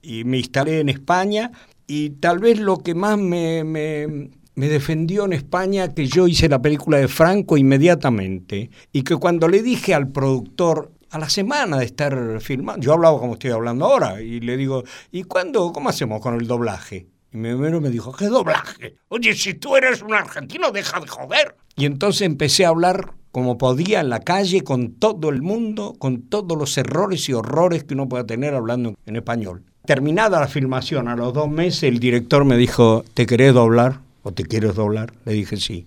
y 0.00 0.24
me 0.24 0.38
instalé 0.38 0.80
en 0.80 0.88
España 0.88 1.52
y 1.88 2.10
tal 2.10 2.38
vez 2.38 2.60
lo 2.60 2.78
que 2.78 2.94
más 2.94 3.18
me, 3.18 4.30
defendió 4.54 5.24
en 5.24 5.32
España 5.32 5.94
que 5.94 6.06
yo 6.06 6.28
hice 6.28 6.48
la 6.48 6.60
película 6.60 6.98
de 6.98 7.08
Franco 7.08 7.56
inmediatamente 7.56 8.70
y 8.92 9.02
que 9.02 9.16
cuando 9.16 9.48
le 9.48 9.62
dije 9.62 9.94
al 9.94 10.08
productor 10.08 10.92
a 11.10 11.18
la 11.18 11.30
semana 11.30 11.78
de 11.78 11.86
estar 11.86 12.40
filmando, 12.40 12.84
yo 12.84 12.92
hablaba 12.92 13.18
como 13.18 13.32
estoy 13.32 13.50
hablando 13.50 13.86
ahora 13.86 14.20
y 14.20 14.40
le 14.40 14.58
digo, 14.58 14.84
¿y 15.10 15.22
cuándo, 15.22 15.72
cómo 15.72 15.88
hacemos 15.88 16.20
con 16.20 16.34
el 16.34 16.46
doblaje? 16.46 17.06
Y 17.32 17.38
mi 17.38 17.48
primero 17.48 17.80
me 17.80 17.88
dijo, 17.88 18.12
¿qué 18.12 18.26
doblaje? 18.26 18.96
Oye, 19.08 19.34
si 19.34 19.54
tú 19.54 19.74
eres 19.76 20.02
un 20.02 20.12
argentino, 20.12 20.70
deja 20.70 21.00
de 21.00 21.08
joder. 21.08 21.56
Y 21.76 21.86
entonces 21.86 22.22
empecé 22.22 22.66
a 22.66 22.68
hablar 22.68 23.14
como 23.32 23.56
podía 23.56 24.00
en 24.00 24.10
la 24.10 24.20
calle 24.20 24.62
con 24.62 24.92
todo 24.92 25.30
el 25.30 25.40
mundo, 25.40 25.94
con 25.98 26.28
todos 26.28 26.58
los 26.58 26.76
errores 26.76 27.28
y 27.30 27.32
horrores 27.32 27.84
que 27.84 27.94
uno 27.94 28.08
pueda 28.08 28.26
tener 28.26 28.54
hablando 28.54 28.94
en 29.06 29.16
español. 29.16 29.64
Terminada 29.88 30.38
la 30.38 30.48
filmación, 30.48 31.08
a 31.08 31.16
los 31.16 31.32
dos 31.32 31.48
meses 31.48 31.84
el 31.84 31.98
director 31.98 32.44
me 32.44 32.58
dijo, 32.58 33.06
¿te 33.14 33.24
querés 33.24 33.54
doblar 33.54 34.00
o 34.22 34.32
te 34.32 34.44
quieres 34.44 34.74
doblar? 34.74 35.14
Le 35.24 35.32
dije 35.32 35.56
sí. 35.56 35.86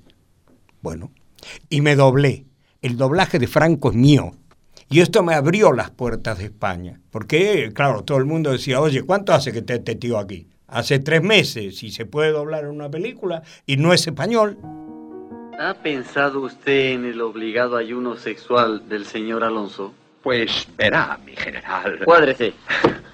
Bueno, 0.81 1.11
y 1.69 1.81
me 1.81 1.95
doblé. 1.95 2.45
El 2.81 2.97
doblaje 2.97 3.37
de 3.37 3.45
Franco 3.45 3.91
es 3.91 3.95
mío. 3.95 4.31
Y 4.89 5.01
esto 5.01 5.21
me 5.21 5.35
abrió 5.35 5.71
las 5.71 5.91
puertas 5.91 6.39
de 6.39 6.45
España. 6.45 6.99
Porque, 7.11 7.69
claro, 7.75 8.03
todo 8.03 8.17
el 8.17 8.25
mundo 8.25 8.51
decía, 8.51 8.81
oye, 8.81 9.03
¿cuánto 9.03 9.33
hace 9.33 9.51
que 9.51 9.61
te 9.61 9.75
este 9.75 9.93
tío 9.93 10.17
aquí? 10.17 10.47
Hace 10.65 10.97
tres 10.97 11.21
meses, 11.21 11.83
y 11.83 11.91
se 11.91 12.07
puede 12.07 12.31
doblar 12.31 12.63
en 12.63 12.71
una 12.71 12.89
película, 12.89 13.43
y 13.67 13.77
no 13.77 13.93
es 13.93 14.07
español. 14.07 14.57
¿Ha 15.59 15.75
pensado 15.75 16.41
usted 16.41 16.93
en 16.93 17.05
el 17.05 17.21
obligado 17.21 17.77
ayuno 17.77 18.17
sexual 18.17 18.89
del 18.89 19.05
señor 19.05 19.43
Alonso? 19.43 19.93
Pues 20.23 20.67
verá, 20.77 21.17
mi 21.25 21.35
general. 21.35 21.99
Cuádrese. 22.05 22.53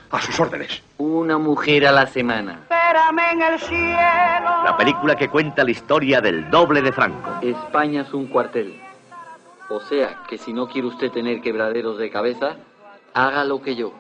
A 0.10 0.22
sus 0.22 0.40
órdenes. 0.40 0.82
Una 0.98 1.38
mujer 1.38 1.86
a 1.86 1.92
la 1.92 2.08
semana. 2.08 2.60
Espérame 2.62 3.34
en 3.34 3.42
el 3.42 3.60
cielo. 3.60 4.64
La 4.64 4.76
película 4.78 5.16
que 5.16 5.30
cuenta 5.30 5.64
la 5.64 5.72
historia 5.72 6.22
del 6.22 6.50
doble 6.50 6.82
de 6.82 6.92
Franco. 6.92 7.40
España 7.42 8.02
es 8.02 8.14
un 8.14 8.28
cuartel. 8.28 8.80
O 9.70 9.82
sea, 9.82 10.24
que 10.30 10.38
si 10.38 10.54
no 10.54 10.68
quiere 10.68 10.88
usted 10.88 11.12
tener 11.12 11.42
quebraderos 11.42 11.98
de 11.98 12.10
cabeza, 12.10 12.56
haga 13.14 13.44
lo 13.44 13.62
que 13.62 13.76
yo. 13.76 13.94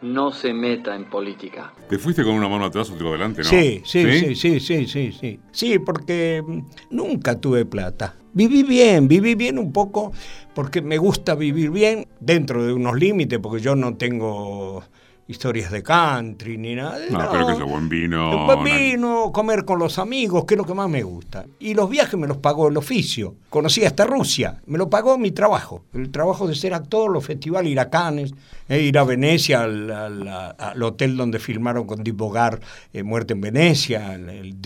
No 0.00 0.32
se 0.32 0.52
meta 0.52 0.96
en 0.96 1.04
política. 1.04 1.72
¿Te 1.88 1.96
fuiste 1.96 2.24
con 2.24 2.34
una 2.34 2.48
mano 2.48 2.64
atrás, 2.64 2.90
otro 2.90 3.10
adelante, 3.10 3.42
no? 3.42 3.48
Sí, 3.48 3.82
sí, 3.84 4.18
sí, 4.18 4.34
sí, 4.34 4.60
sí, 4.60 4.86
sí, 4.88 5.12
sí. 5.12 5.40
Sí, 5.52 5.78
porque 5.78 6.42
mm, 6.44 6.60
nunca 6.90 7.40
tuve 7.40 7.64
plata. 7.64 8.16
Viví 8.34 8.62
bien, 8.62 9.08
viví 9.08 9.34
bien 9.34 9.58
un 9.58 9.72
poco 9.72 10.12
porque 10.54 10.80
me 10.80 10.96
gusta 10.96 11.34
vivir 11.34 11.70
bien 11.70 12.06
dentro 12.20 12.64
de 12.64 12.72
unos 12.72 12.96
límites, 12.96 13.38
porque 13.38 13.62
yo 13.62 13.76
no 13.76 13.96
tengo 13.96 14.84
historias 15.28 15.70
de 15.70 15.82
country 15.82 16.58
ni 16.58 16.74
nada. 16.74 16.98
No, 17.10 17.18
pero 17.30 17.46
que 17.46 17.52
es 17.52 17.60
buen 17.60 17.88
vino. 17.88 18.46
Buen 18.46 18.64
vino, 18.64 19.30
comer 19.32 19.64
con 19.64 19.78
los 19.78 19.98
amigos, 19.98 20.44
que 20.44 20.54
es 20.54 20.58
lo 20.58 20.64
que 20.64 20.74
más 20.74 20.88
me 20.88 21.02
gusta. 21.02 21.46
Y 21.58 21.74
los 21.74 21.88
viajes 21.88 22.18
me 22.18 22.26
los 22.26 22.38
pagó 22.38 22.68
el 22.68 22.76
oficio. 22.76 23.36
Conocí 23.48 23.84
hasta 23.84 24.04
Rusia, 24.04 24.60
me 24.66 24.78
lo 24.78 24.88
pagó 24.90 25.18
mi 25.18 25.30
trabajo. 25.30 25.84
El 25.92 26.10
trabajo 26.10 26.46
de 26.46 26.54
ser 26.54 26.74
actor, 26.74 27.10
los 27.10 27.24
festivales, 27.24 27.70
ir 27.70 27.80
a 27.80 27.90
Cannes, 27.90 28.34
eh, 28.68 28.80
ir 28.80 28.98
a 28.98 29.04
Venecia, 29.04 29.62
al, 29.62 29.90
al, 29.90 30.28
al, 30.28 30.82
hotel 30.82 31.16
donde 31.16 31.38
filmaron 31.38 31.86
con 31.86 32.02
Deep 32.02 32.16
Bogart 32.16 32.62
eh, 32.92 33.02
Muerte 33.02 33.34
en 33.34 33.40
Venecia, 33.40 34.14
el, 34.14 34.28
el 34.28 34.56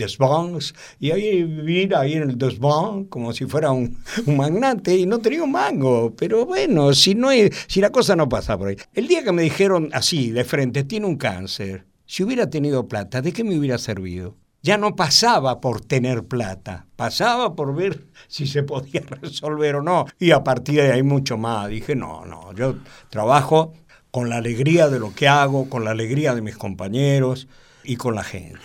y 0.99 1.11
ahí 1.11 1.43
vivir 1.43 1.95
ahí 1.95 2.13
en 2.13 2.23
el 2.23 2.37
Desvans 2.37 3.07
como 3.09 3.33
si 3.33 3.45
fuera 3.45 3.71
un, 3.71 3.97
un, 4.25 4.37
magnate 4.37 4.95
y 4.95 5.05
no 5.05 5.19
tenía 5.19 5.43
un 5.43 5.51
mango. 5.51 6.13
Pero 6.17 6.45
bueno, 6.45 6.93
si, 6.93 7.15
no 7.15 7.29
hay, 7.29 7.49
si 7.67 7.81
la 7.81 7.91
cosa 7.91 8.15
no 8.15 8.29
pasa 8.29 8.57
por 8.57 8.69
ahí. 8.69 8.77
El 8.93 9.07
día 9.07 9.23
que 9.23 9.31
me 9.31 9.41
dijeron 9.41 9.89
así, 9.93 10.31
de 10.31 10.43
frente, 10.47 10.83
tiene 10.83 11.05
un 11.05 11.17
cáncer, 11.17 11.85
si 12.07 12.23
hubiera 12.23 12.49
tenido 12.49 12.87
plata, 12.87 13.21
¿de 13.21 13.31
qué 13.31 13.43
me 13.43 13.57
hubiera 13.57 13.77
servido? 13.77 14.35
ya 14.67 14.77
no 14.77 14.97
pasaba 14.97 15.61
por 15.61 15.79
tener 15.79 16.25
plata, 16.25 16.87
pasaba 16.97 17.55
por 17.55 17.73
ver 17.73 18.03
si 18.27 18.47
se 18.47 18.63
podía 18.63 19.01
resolver 19.21 19.77
o 19.77 19.81
no. 19.81 20.05
Y 20.19 20.31
a 20.31 20.43
partir 20.43 20.81
de 20.81 20.91
ahí 20.91 21.03
mucho 21.03 21.37
más. 21.37 21.69
Dije, 21.69 21.95
no, 21.95 22.25
no, 22.25 22.53
yo 22.53 22.75
trabajo 23.09 23.73
con 24.11 24.29
la 24.29 24.37
alegría 24.37 24.89
de 24.89 24.99
lo 24.99 25.13
que 25.13 25.29
hago, 25.29 25.69
con 25.69 25.85
la 25.85 25.91
alegría 25.91 26.35
de 26.35 26.41
mis 26.41 26.57
compañeros 26.57 27.47
y 27.83 27.95
con 27.95 28.15
la 28.15 28.23
gente. 28.23 28.59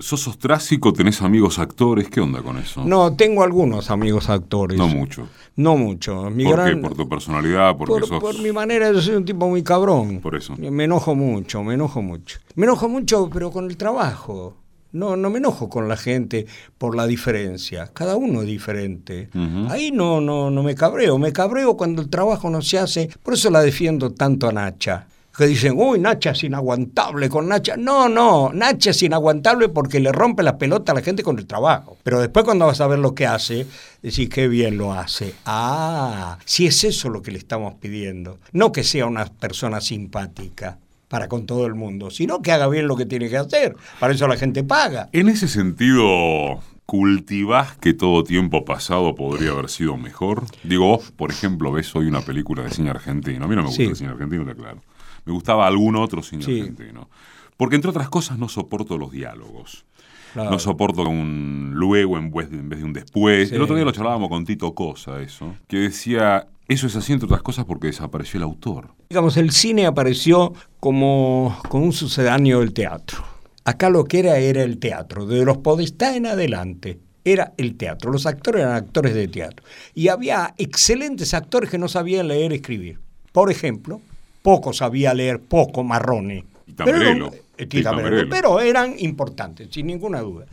¿Sos 0.00 0.28
ostrácico? 0.28 0.92
¿Tenés 0.92 1.22
amigos 1.22 1.58
actores? 1.58 2.08
¿Qué 2.08 2.20
onda 2.20 2.42
con 2.42 2.58
eso? 2.58 2.84
No, 2.84 3.14
tengo 3.14 3.42
algunos 3.42 3.90
amigos 3.90 4.28
actores. 4.28 4.78
No 4.78 4.88
mucho. 4.88 5.28
No 5.56 5.76
mucho. 5.76 6.30
Mi 6.30 6.44
¿Por 6.44 6.56
gran... 6.56 6.74
qué? 6.76 6.80
¿Por 6.82 6.96
tu 6.96 7.08
personalidad? 7.08 7.76
Porque 7.76 7.92
por, 7.92 8.06
sos... 8.06 8.20
por 8.20 8.38
mi 8.40 8.52
manera 8.52 8.92
de 8.92 9.00
ser 9.00 9.16
un 9.16 9.24
tipo 9.24 9.48
muy 9.48 9.62
cabrón. 9.62 10.20
Por 10.20 10.36
eso. 10.36 10.54
Me 10.56 10.84
enojo 10.84 11.14
mucho, 11.14 11.62
me 11.62 11.74
enojo 11.74 12.02
mucho. 12.02 12.38
Me 12.54 12.66
enojo 12.66 12.88
mucho, 12.88 13.30
pero 13.32 13.50
con 13.50 13.66
el 13.70 13.76
trabajo. 13.76 14.56
No, 14.92 15.16
no 15.16 15.28
me 15.30 15.38
enojo 15.38 15.68
con 15.68 15.88
la 15.88 15.96
gente 15.96 16.46
por 16.78 16.96
la 16.96 17.06
diferencia. 17.06 17.90
Cada 17.92 18.16
uno 18.16 18.42
es 18.42 18.46
diferente. 18.46 19.28
Uh 19.34 19.38
-huh. 19.38 19.70
Ahí 19.70 19.90
no, 19.90 20.20
no, 20.20 20.50
no 20.50 20.62
me 20.62 20.74
cabreo. 20.74 21.18
Me 21.18 21.32
cabreo 21.32 21.76
cuando 21.76 22.02
el 22.02 22.08
trabajo 22.08 22.48
no 22.48 22.62
se 22.62 22.78
hace. 22.78 23.10
Por 23.22 23.34
eso 23.34 23.50
la 23.50 23.60
defiendo 23.60 24.10
tanto 24.12 24.48
a 24.48 24.52
Nacha. 24.52 25.06
Que 25.36 25.46
dicen, 25.46 25.74
uy, 25.76 25.98
Nacha 25.98 26.30
es 26.30 26.44
inaguantable 26.44 27.28
con 27.28 27.46
Nacha. 27.48 27.76
No, 27.76 28.08
no, 28.08 28.50
Nacha 28.54 28.90
es 28.90 29.02
inaguantable 29.02 29.68
porque 29.68 30.00
le 30.00 30.10
rompe 30.10 30.42
la 30.42 30.56
pelota 30.56 30.92
a 30.92 30.94
la 30.94 31.02
gente 31.02 31.22
con 31.22 31.38
el 31.38 31.46
trabajo. 31.46 31.98
Pero 32.02 32.20
después 32.20 32.44
cuando 32.44 32.66
vas 32.66 32.80
a 32.80 32.86
ver 32.86 33.00
lo 33.00 33.14
que 33.14 33.26
hace, 33.26 33.66
decís, 34.02 34.30
qué 34.30 34.48
bien 34.48 34.78
lo 34.78 34.94
hace. 34.94 35.34
Ah, 35.44 36.38
si 36.46 36.66
es 36.66 36.84
eso 36.84 37.10
lo 37.10 37.20
que 37.20 37.32
le 37.32 37.38
estamos 37.38 37.74
pidiendo. 37.74 38.38
No 38.52 38.72
que 38.72 38.82
sea 38.82 39.04
una 39.04 39.26
persona 39.26 39.82
simpática 39.82 40.78
para 41.08 41.28
con 41.28 41.46
todo 41.46 41.66
el 41.66 41.74
mundo, 41.74 42.10
sino 42.10 42.42
que 42.42 42.52
haga 42.52 42.68
bien 42.68 42.88
lo 42.88 42.96
que 42.96 43.06
tiene 43.06 43.28
que 43.28 43.36
hacer. 43.36 43.76
Para 44.00 44.14
eso 44.14 44.26
la 44.28 44.36
gente 44.36 44.64
paga. 44.64 45.08
En 45.12 45.28
ese 45.28 45.48
sentido, 45.48 46.62
¿cultivás 46.86 47.76
que 47.76 47.92
todo 47.92 48.24
tiempo 48.24 48.64
pasado 48.64 49.14
podría 49.14 49.50
haber 49.50 49.68
sido 49.68 49.96
mejor? 49.96 50.44
Digo, 50.62 50.86
vos, 50.86 51.12
por 51.12 51.30
ejemplo, 51.30 51.72
ves 51.72 51.94
hoy 51.94 52.06
una 52.06 52.22
película 52.22 52.62
de 52.62 52.70
cine 52.70 52.90
argentino. 52.90 53.44
A 53.44 53.48
mí 53.48 53.54
no 53.54 53.62
me 53.62 53.68
gusta 53.68 53.82
sí. 53.82 53.88
el 53.90 53.96
cine 53.96 54.10
argentino, 54.10 54.44
te 54.44 54.52
aclaro. 54.52 54.80
Me 55.26 55.32
gustaba 55.32 55.66
algún 55.66 55.96
otro 55.96 56.22
cine 56.22 56.44
sí. 56.44 56.60
argentino. 56.60 57.10
Porque, 57.56 57.76
entre 57.76 57.90
otras 57.90 58.08
cosas, 58.08 58.38
no 58.38 58.48
soporto 58.48 58.96
los 58.96 59.10
diálogos. 59.10 59.84
Claro. 60.32 60.50
No 60.50 60.58
soporto 60.58 61.02
un 61.02 61.72
luego 61.74 62.18
en 62.18 62.30
vez 62.30 62.50
de, 62.50 62.58
en 62.58 62.68
vez 62.68 62.78
de 62.78 62.84
un 62.84 62.92
después. 62.92 63.48
Sí. 63.48 63.54
El 63.54 63.62
otro 63.62 63.74
día 63.74 63.84
lo 63.84 63.92
charlábamos 63.92 64.28
con 64.28 64.44
Tito 64.44 64.74
Cosa, 64.74 65.20
eso, 65.22 65.54
que 65.66 65.78
decía, 65.78 66.46
eso 66.68 66.86
es 66.86 66.96
así, 66.96 67.12
entre 67.12 67.26
otras 67.26 67.42
cosas, 67.42 67.64
porque 67.64 67.86
desapareció 67.86 68.38
el 68.38 68.44
autor. 68.44 68.90
Digamos, 69.08 69.36
el 69.36 69.50
cine 69.50 69.86
apareció 69.86 70.52
como, 70.78 71.58
como 71.68 71.84
un 71.84 71.92
sucedáneo 71.92 72.60
del 72.60 72.72
teatro. 72.74 73.24
Acá 73.64 73.88
lo 73.90 74.04
que 74.04 74.20
era 74.20 74.36
era 74.38 74.62
el 74.62 74.78
teatro, 74.78 75.26
de 75.26 75.44
los 75.44 75.58
Podestá 75.58 76.14
en 76.14 76.26
adelante 76.26 77.00
era 77.24 77.52
el 77.56 77.76
teatro. 77.76 78.12
Los 78.12 78.26
actores 78.26 78.62
eran 78.62 78.74
actores 78.74 79.14
de 79.14 79.26
teatro. 79.26 79.66
Y 79.94 80.08
había 80.08 80.54
excelentes 80.58 81.34
actores 81.34 81.68
que 81.68 81.78
no 81.78 81.88
sabían 81.88 82.28
leer 82.28 82.52
y 82.52 82.56
escribir. 82.56 83.00
Por 83.32 83.50
ejemplo, 83.50 84.00
poco 84.46 84.72
sabía 84.72 85.12
leer, 85.12 85.40
poco 85.40 85.82
Marrone. 85.82 86.44
Y. 86.68 86.72
Pero, 86.72 87.32
eh, 87.58 88.26
pero 88.30 88.60
eran 88.60 88.94
importantes, 88.98 89.66
sin 89.72 89.88
ninguna 89.88 90.20
duda. 90.20 90.46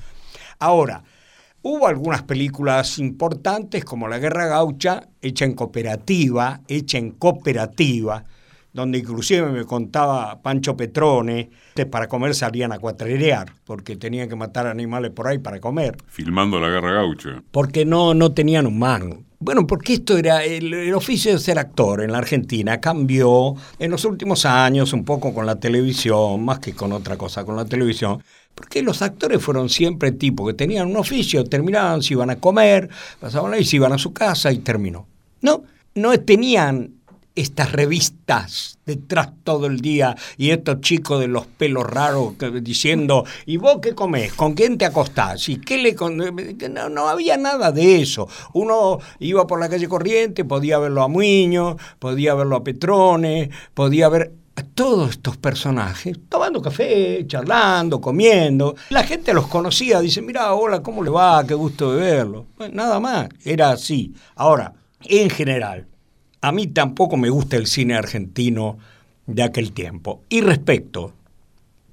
Ahora, 0.58 1.04
Hubo 1.66 1.88
algunas 1.88 2.24
películas 2.24 3.00
importantes 3.00 3.86
como 3.86 4.10
La 4.10 4.20
Guerra 4.20 4.48
Gaucha, 4.48 5.08
hecha 5.22 5.46
en 5.46 5.54
cooperativa, 5.54 6.60
hecha 6.68 6.98
en 6.98 7.12
cooperativa, 7.12 8.26
donde 8.74 8.98
inclusive 8.98 9.50
me 9.52 9.64
contaba 9.66 10.42
Pancho 10.42 10.76
Petrone, 10.76 11.52
que 11.76 11.86
para 11.86 12.08
comer 12.08 12.34
salían 12.34 12.72
a 12.72 12.80
cuatrerear, 12.80 13.54
porque 13.66 13.96
tenían 13.96 14.28
que 14.28 14.36
matar 14.36 14.68
animales 14.68 15.12
por 15.12 15.28
ahí 15.28 15.38
para 15.38 15.60
comer. 15.60 15.98
Filmando 16.08 16.60
La 16.60 16.70
Guerra 16.70 16.94
Gaucha. 16.94 17.44
Porque 17.52 17.86
no, 17.86 18.14
no 18.14 18.34
tenían 18.34 18.66
un 18.66 18.80
mango. 18.80 19.24
Bueno, 19.40 19.68
porque 19.68 19.94
esto 19.94 20.18
era 20.18 20.44
el, 20.44 20.74
el, 20.74 20.94
oficio 20.94 21.34
de 21.34 21.40
ser 21.40 21.60
actor 21.60 22.02
en 22.02 22.14
la 22.14 22.20
Argentina 22.20 22.80
cambió 22.80 23.56
en 23.78 23.92
los 23.92 24.06
últimos 24.06 24.46
años 24.46 24.94
un 24.94 25.04
poco 25.04 25.34
con 25.34 25.46
la 25.46 25.60
televisión, 25.60 26.46
más 26.46 26.60
que 26.60 26.74
con 26.74 26.94
otra 26.94 27.18
cosa, 27.18 27.44
con 27.44 27.58
la 27.58 27.66
televisión. 27.66 28.24
Porque 28.56 28.82
los 28.82 29.02
actores 29.02 29.44
fueron 29.44 29.68
siempre 29.68 30.14
tipos 30.14 30.48
que 30.48 30.54
tenían 30.54 30.88
un 30.88 30.96
oficio, 30.96 31.44
terminaban, 31.44 32.02
se 32.02 32.14
iban 32.14 32.30
a 32.30 32.38
comer, 32.38 32.90
pasaban 33.20 33.54
ahí, 33.54 33.66
se 33.66 33.76
iban 33.76 33.92
a 33.92 33.98
su 33.98 34.14
casa 34.14 34.52
y 34.52 34.60
terminó. 34.60 35.08
No, 35.42 35.64
no 35.96 36.18
tenían 36.22 36.94
estas 37.36 37.72
revistas 37.72 38.78
detrás 38.86 39.30
todo 39.44 39.66
el 39.66 39.80
día 39.80 40.16
y 40.38 40.52
estos 40.52 40.82
chicos 40.82 41.20
de 41.20 41.28
los 41.28 41.46
pelos 41.48 41.86
raros 41.86 42.34
que, 42.34 42.52
diciendo, 42.62 43.26
¿y 43.46 43.58
vos 43.58 43.80
qué 43.82 43.96
comés? 43.96 44.34
¿Con 44.34 44.54
quién 44.54 44.78
te 44.78 44.86
acostás? 44.86 45.50
¿Y 45.50 45.58
qué 45.58 45.78
le 45.78 45.94
no, 46.70 46.90
no, 46.90 47.08
había 47.08 47.38
nada 47.38 47.72
de 47.72 48.02
eso. 48.02 48.28
Uno 48.54 49.00
iba 49.20 49.48
por 49.48 49.60
la 49.60 49.70
calle 49.70 49.88
corriente, 49.88 50.46
podía 50.46 50.80
verlo 50.80 51.04
a 51.04 51.08
Muñoz, 51.08 51.78
podía 52.00 52.34
verlo 52.34 52.58
a 52.58 52.64
Petrone, 52.64 53.50
podía 53.74 54.10
ver 54.10 54.34
a 54.56 54.64
todos 54.64 55.12
estos 55.12 55.38
personajes 55.38 56.18
tomando 56.30 56.62
café, 56.62 57.26
charlando, 57.26 58.00
comiendo. 58.00 58.76
La 58.90 59.04
gente 59.04 59.34
los 59.34 59.48
conocía, 59.48 60.00
dice, 60.00 60.22
mira, 60.22 60.54
hola, 60.54 60.84
¿cómo 60.84 61.04
le 61.04 61.10
va? 61.10 61.44
Qué 61.46 61.54
gusto 61.54 61.94
de 61.94 62.02
verlo. 62.02 62.48
nada 62.72 63.00
más, 63.00 63.30
era 63.44 63.72
así. 63.72 64.14
Ahora, 64.36 64.74
en 65.06 65.30
general, 65.30 65.88
a 66.44 66.52
mí 66.52 66.68
tampoco 66.68 67.16
me 67.16 67.30
gusta 67.30 67.56
el 67.56 67.68
cine 67.68 67.96
argentino 67.96 68.78
de 69.26 69.44
aquel 69.44 69.72
tiempo. 69.72 70.24
Y 70.28 70.42
respecto 70.42 71.14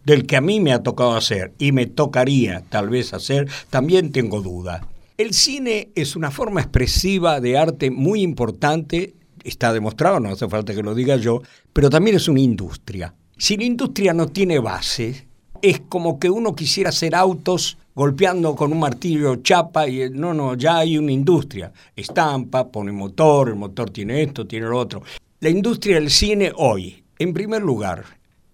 del 0.04 0.26
que 0.26 0.36
a 0.36 0.40
mí 0.40 0.58
me 0.58 0.72
ha 0.72 0.82
tocado 0.82 1.14
hacer 1.14 1.52
y 1.56 1.70
me 1.70 1.86
tocaría 1.86 2.64
tal 2.68 2.88
vez 2.88 3.14
hacer, 3.14 3.48
también 3.70 4.10
tengo 4.10 4.42
dudas. 4.42 4.82
El 5.16 5.34
cine 5.34 5.90
es 5.94 6.16
una 6.16 6.32
forma 6.32 6.60
expresiva 6.60 7.40
de 7.40 7.58
arte 7.58 7.92
muy 7.92 8.22
importante, 8.22 9.14
está 9.44 9.72
demostrado, 9.72 10.18
no 10.18 10.30
hace 10.30 10.48
falta 10.48 10.74
que 10.74 10.82
lo 10.82 10.96
diga 10.96 11.14
yo, 11.14 11.42
pero 11.72 11.88
también 11.88 12.16
es 12.16 12.26
una 12.26 12.40
industria. 12.40 13.14
Si 13.38 13.56
la 13.56 13.64
industria 13.64 14.14
no 14.14 14.26
tiene 14.26 14.58
base, 14.58 15.28
es 15.62 15.80
como 15.88 16.18
que 16.18 16.30
uno 16.30 16.54
quisiera 16.54 16.90
hacer 16.90 17.14
autos 17.14 17.78
golpeando 17.94 18.54
con 18.54 18.72
un 18.72 18.80
martillo 18.80 19.36
chapa 19.36 19.88
y 19.88 20.10
no, 20.10 20.32
no, 20.32 20.54
ya 20.54 20.78
hay 20.78 20.96
una 20.96 21.12
industria. 21.12 21.72
Estampa, 21.94 22.68
pone 22.68 22.92
motor, 22.92 23.48
el 23.48 23.56
motor 23.56 23.90
tiene 23.90 24.22
esto, 24.22 24.46
tiene 24.46 24.66
lo 24.66 24.78
otro. 24.78 25.02
La 25.40 25.50
industria 25.50 25.96
del 25.96 26.10
cine 26.10 26.52
hoy, 26.56 27.02
en 27.18 27.32
primer 27.32 27.62
lugar, 27.62 28.04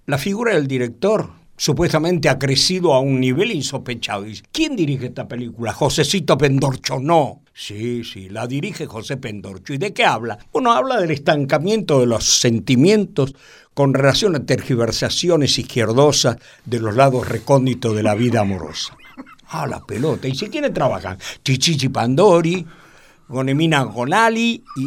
la 0.06 0.18
figura 0.18 0.54
del 0.54 0.66
director 0.66 1.30
supuestamente 1.56 2.28
ha 2.28 2.38
crecido 2.38 2.94
a 2.94 3.00
un 3.00 3.20
nivel 3.20 3.50
insospechado. 3.50 4.24
¿Quién 4.52 4.76
dirige 4.76 5.06
esta 5.06 5.26
película? 5.26 5.72
Josecito 5.72 6.36
Pendorcho. 6.36 6.98
No. 7.00 7.42
Sí, 7.52 8.04
sí, 8.04 8.28
la 8.28 8.46
dirige 8.46 8.86
José 8.86 9.16
Pendorcho. 9.16 9.72
¿Y 9.72 9.78
de 9.78 9.94
qué 9.94 10.04
habla? 10.04 10.38
Bueno, 10.52 10.72
habla 10.72 11.00
del 11.00 11.10
estancamiento 11.10 12.00
de 12.00 12.06
los 12.06 12.24
sentimientos 12.24 13.34
con 13.76 13.92
relación 13.92 14.34
a 14.34 14.46
tergiversaciones 14.46 15.58
izquierdosas 15.58 16.38
de 16.64 16.80
los 16.80 16.96
lados 16.96 17.28
recónditos 17.28 17.94
de 17.94 18.02
la 18.02 18.14
vida 18.14 18.40
amorosa. 18.40 18.96
Ah, 19.48 19.66
la 19.66 19.84
pelota. 19.84 20.26
¿Y 20.26 20.34
si 20.34 20.48
quiénes 20.48 20.72
trabajan? 20.72 21.18
Chichichi 21.44 21.90
Pandori, 21.90 22.66
Gonemina 23.28 23.82
Gonali 23.82 24.64
y... 24.76 24.86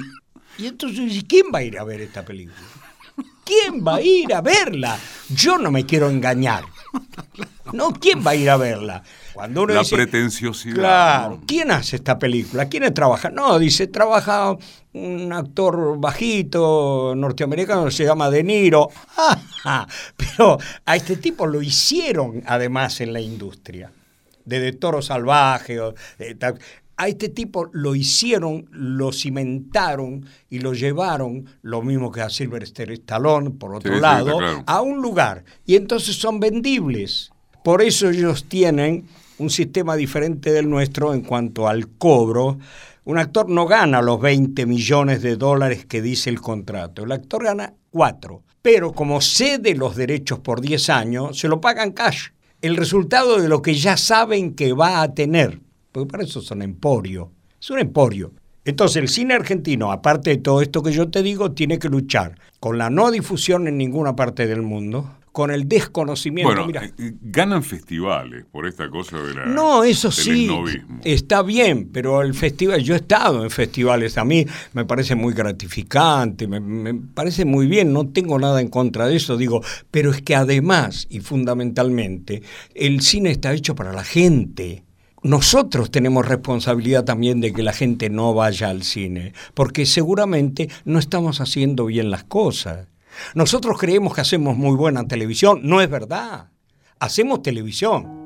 Y 0.64 0.66
entonces, 0.66 1.24
¿quién 1.28 1.46
va 1.54 1.60
a 1.60 1.64
ir 1.64 1.78
a 1.78 1.84
ver 1.84 2.02
esta 2.02 2.26
película? 2.26 2.58
¿Quién 3.46 3.86
va 3.86 3.98
a 3.98 4.02
ir 4.02 4.34
a 4.34 4.42
verla? 4.42 4.98
Yo 5.30 5.60
no 5.60 5.70
me 5.70 5.86
quiero 5.86 6.10
engañar. 6.10 6.64
No, 7.74 7.94
¿quién 7.94 8.26
va 8.26 8.32
a 8.32 8.36
ir 8.36 8.50
a 8.50 8.58
verla? 8.58 9.04
Cuando 9.34 9.64
uno 9.64 9.74
la 9.74 9.84
pretenciosidad. 9.84 10.76
Claro, 10.76 11.42
¿quién 11.46 11.72
hace 11.72 11.98
esta 11.98 12.18
película? 12.20 12.68
¿Quién 12.68 12.94
trabaja? 12.94 13.30
No, 13.30 13.58
dice, 13.60 13.88
trabaja 13.88 14.58
un 14.94 15.32
actor 15.32 16.00
bajito 16.00 17.14
norteamericano 17.16 17.92
se 17.92 18.06
llama 18.06 18.30
De 18.30 18.44
Niro. 18.44 18.90
pero 20.18 20.58
a 20.86 20.96
este 20.96 21.18
tipo 21.18 21.46
lo 21.46 21.62
hicieron 21.62 22.44
además 22.46 23.02
en 23.02 23.14
la 23.14 23.22
industria. 23.22 23.92
De, 24.46 24.60
de 24.60 24.72
toro 24.74 25.02
salvaje. 25.02 25.80
O, 25.80 25.94
a 27.00 27.08
este 27.08 27.30
tipo 27.30 27.70
lo 27.72 27.96
hicieron, 27.96 28.68
lo 28.72 29.14
cimentaron 29.14 30.26
y 30.50 30.60
lo 30.60 30.74
llevaron, 30.74 31.46
lo 31.62 31.82
mismo 31.82 32.12
que 32.12 32.20
a 32.20 32.30
Sylvester 32.30 32.92
Stallone, 32.92 33.52
por 33.52 33.74
otro 33.74 33.98
lado, 34.00 34.38
a 34.66 34.82
un 34.82 35.02
lugar. 35.02 35.46
Y 35.66 35.78
entonces 35.78 36.18
son 36.18 36.42
vendibles. 36.42 37.32
Por 37.70 37.84
eso 37.84 38.10
ellos 38.10 38.46
tienen 38.46 39.06
un 39.38 39.52
sistema 39.52 39.96
diferente 39.96 40.52
del 40.52 40.68
nuestro 40.68 41.14
en 41.14 41.22
cuanto 41.22 41.68
al 41.68 41.88
cobro. 41.88 42.58
Un 43.06 43.20
actor 43.20 43.48
no 43.48 43.68
gana 43.68 44.02
los 44.02 44.20
20 44.20 44.66
millones 44.66 45.22
de 45.22 45.36
dólares 45.36 45.86
que 45.86 46.02
dice 46.02 46.32
el 46.32 46.42
contrato. 46.42 47.04
El 47.04 47.12
actor 47.12 47.44
gana 47.44 47.76
4. 47.92 48.42
Pero 48.64 48.92
como 48.92 49.22
cede 49.22 49.76
los 49.76 49.96
derechos 49.96 50.40
por 50.40 50.62
10 50.62 50.90
años, 50.90 51.38
se 51.38 51.48
lo 51.48 51.62
pagan 51.62 51.92
cash. 51.92 52.30
El 52.60 52.76
resultado 52.76 53.40
de 53.40 53.48
lo 53.48 53.62
que 53.62 53.76
ya 53.76 53.98
saben 53.98 54.56
que 54.56 54.74
va 54.74 55.04
a 55.04 55.14
tener 55.14 55.60
porque 55.92 56.10
para 56.10 56.24
eso 56.24 56.42
son 56.42 56.64
emporio. 56.64 57.32
Es 57.62 57.70
un 57.70 57.78
emporio. 57.78 58.32
Entonces 58.66 58.98
el 58.98 59.10
cine 59.10 59.36
argentino, 59.36 59.92
aparte 59.92 60.32
de 60.32 60.38
todo 60.38 60.64
esto 60.64 60.82
que 60.82 60.92
yo 60.92 61.12
te 61.12 61.22
digo, 61.22 61.52
tiene 61.52 61.78
que 61.78 61.90
luchar 61.90 62.34
con 62.60 62.80
la 62.80 62.90
no 62.90 63.12
difusión 63.12 63.68
en 63.68 63.78
ninguna 63.78 64.16
parte 64.16 64.48
del 64.48 64.64
mundo, 64.64 65.19
con 65.32 65.52
el 65.52 65.68
desconocimiento. 65.68 66.50
Bueno, 66.50 66.68
Mira, 66.68 66.86
eh, 66.86 67.14
ganan 67.22 67.64
festivales 67.64 68.46
por 68.52 68.68
esta 68.68 68.90
cosa 68.90 69.22
de 69.22 69.34
la. 69.34 69.46
No, 69.46 69.84
eso 69.84 70.12
sí, 70.12 70.50
está 71.04 71.42
bien, 71.42 71.90
pero 71.92 72.22
el 72.22 72.34
festival, 72.34 72.84
yo 72.84 72.94
he 72.94 72.98
estado 72.98 73.44
en 73.44 73.50
festivales, 73.50 74.18
a 74.18 74.26
mí 74.26 74.46
me 74.74 74.86
parece 74.86 75.16
muy 75.16 75.34
gratificante, 75.34 76.48
me, 76.48 76.60
me, 76.60 76.94
parece 76.94 77.46
muy 77.46 77.68
bien, 77.68 77.94
no 77.94 78.08
tengo 78.08 78.40
nada 78.40 78.62
en 78.62 78.70
contra 78.70 79.08
de 79.08 79.16
eso, 79.16 79.38
digo, 79.38 79.62
pero 79.92 80.12
es 80.12 80.22
que 80.22 80.36
además 80.36 81.08
y 81.10 81.20
fundamentalmente, 81.20 82.42
el 82.74 83.02
cine 83.02 83.32
está 83.32 83.54
hecho 83.54 83.76
para 83.76 83.94
la 83.94 84.04
gente 84.04 84.84
nosotros 85.22 85.92
tenemos 85.92 86.26
responsabilidad 86.26 87.04
también 87.04 87.42
de 87.42 87.52
que 87.52 87.64
la 87.64 87.74
gente 87.74 88.10
no 88.10 88.34
vaya 88.34 88.70
al 88.70 88.84
cine, 88.84 89.34
porque 89.54 89.86
seguramente 89.86 90.70
no 90.86 90.98
estamos 91.00 91.42
haciendo 91.42 91.86
bien 91.86 92.10
las 92.10 92.24
cosas. 92.24 92.88
Nosotros 93.34 93.78
creemos 93.78 94.14
que 94.14 94.22
hacemos 94.22 94.58
muy 94.58 94.76
buena 94.76 95.08
televisión, 95.08 95.62
no 95.64 95.82
es 95.82 95.90
verdad. 95.90 96.50
Hacemos 97.00 97.42
televisión, 97.42 98.20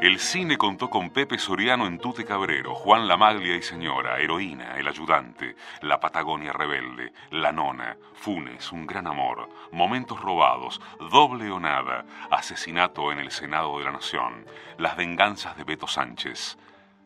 el 0.00 0.18
cine 0.18 0.56
contó 0.56 0.88
con 0.88 1.10
Pepe 1.10 1.36
Soriano 1.38 1.86
en 1.86 1.98
Tute 1.98 2.24
Cabrero, 2.24 2.74
Juan 2.74 3.06
Lamaglia 3.06 3.54
y 3.54 3.62
Señora, 3.62 4.18
Heroína, 4.18 4.78
El 4.78 4.88
Ayudante, 4.88 5.56
La 5.82 6.00
Patagonia 6.00 6.54
Rebelde, 6.54 7.12
La 7.30 7.52
Nona, 7.52 7.98
Funes, 8.14 8.72
Un 8.72 8.86
Gran 8.86 9.06
Amor, 9.06 9.50
Momentos 9.72 10.18
Robados, 10.18 10.80
Doble 11.10 11.50
o 11.50 11.60
Nada, 11.60 12.06
Asesinato 12.30 13.12
en 13.12 13.18
el 13.18 13.30
Senado 13.30 13.78
de 13.78 13.84
la 13.84 13.92
Nación, 13.92 14.46
Las 14.78 14.96
Venganzas 14.96 15.54
de 15.58 15.64
Beto 15.64 15.86
Sánchez, 15.86 16.56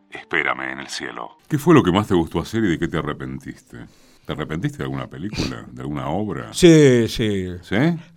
Espérame 0.08 0.70
en 0.70 0.78
el 0.78 0.86
cielo. 0.86 1.38
¿Qué 1.48 1.58
fue 1.58 1.74
lo 1.74 1.82
que 1.82 1.90
más 1.90 2.06
te 2.06 2.14
gustó 2.14 2.38
hacer 2.38 2.62
y 2.62 2.68
de 2.68 2.78
qué 2.78 2.86
te 2.86 2.98
arrepentiste? 2.98 3.86
¿Te 4.26 4.32
arrepentiste 4.32 4.78
de 4.78 4.84
alguna 4.84 5.08
película, 5.08 5.66
de 5.70 5.82
alguna 5.82 6.08
obra? 6.08 6.52
Sí, 6.52 7.06
sí. 7.08 7.46
¿Sí? 7.62 7.76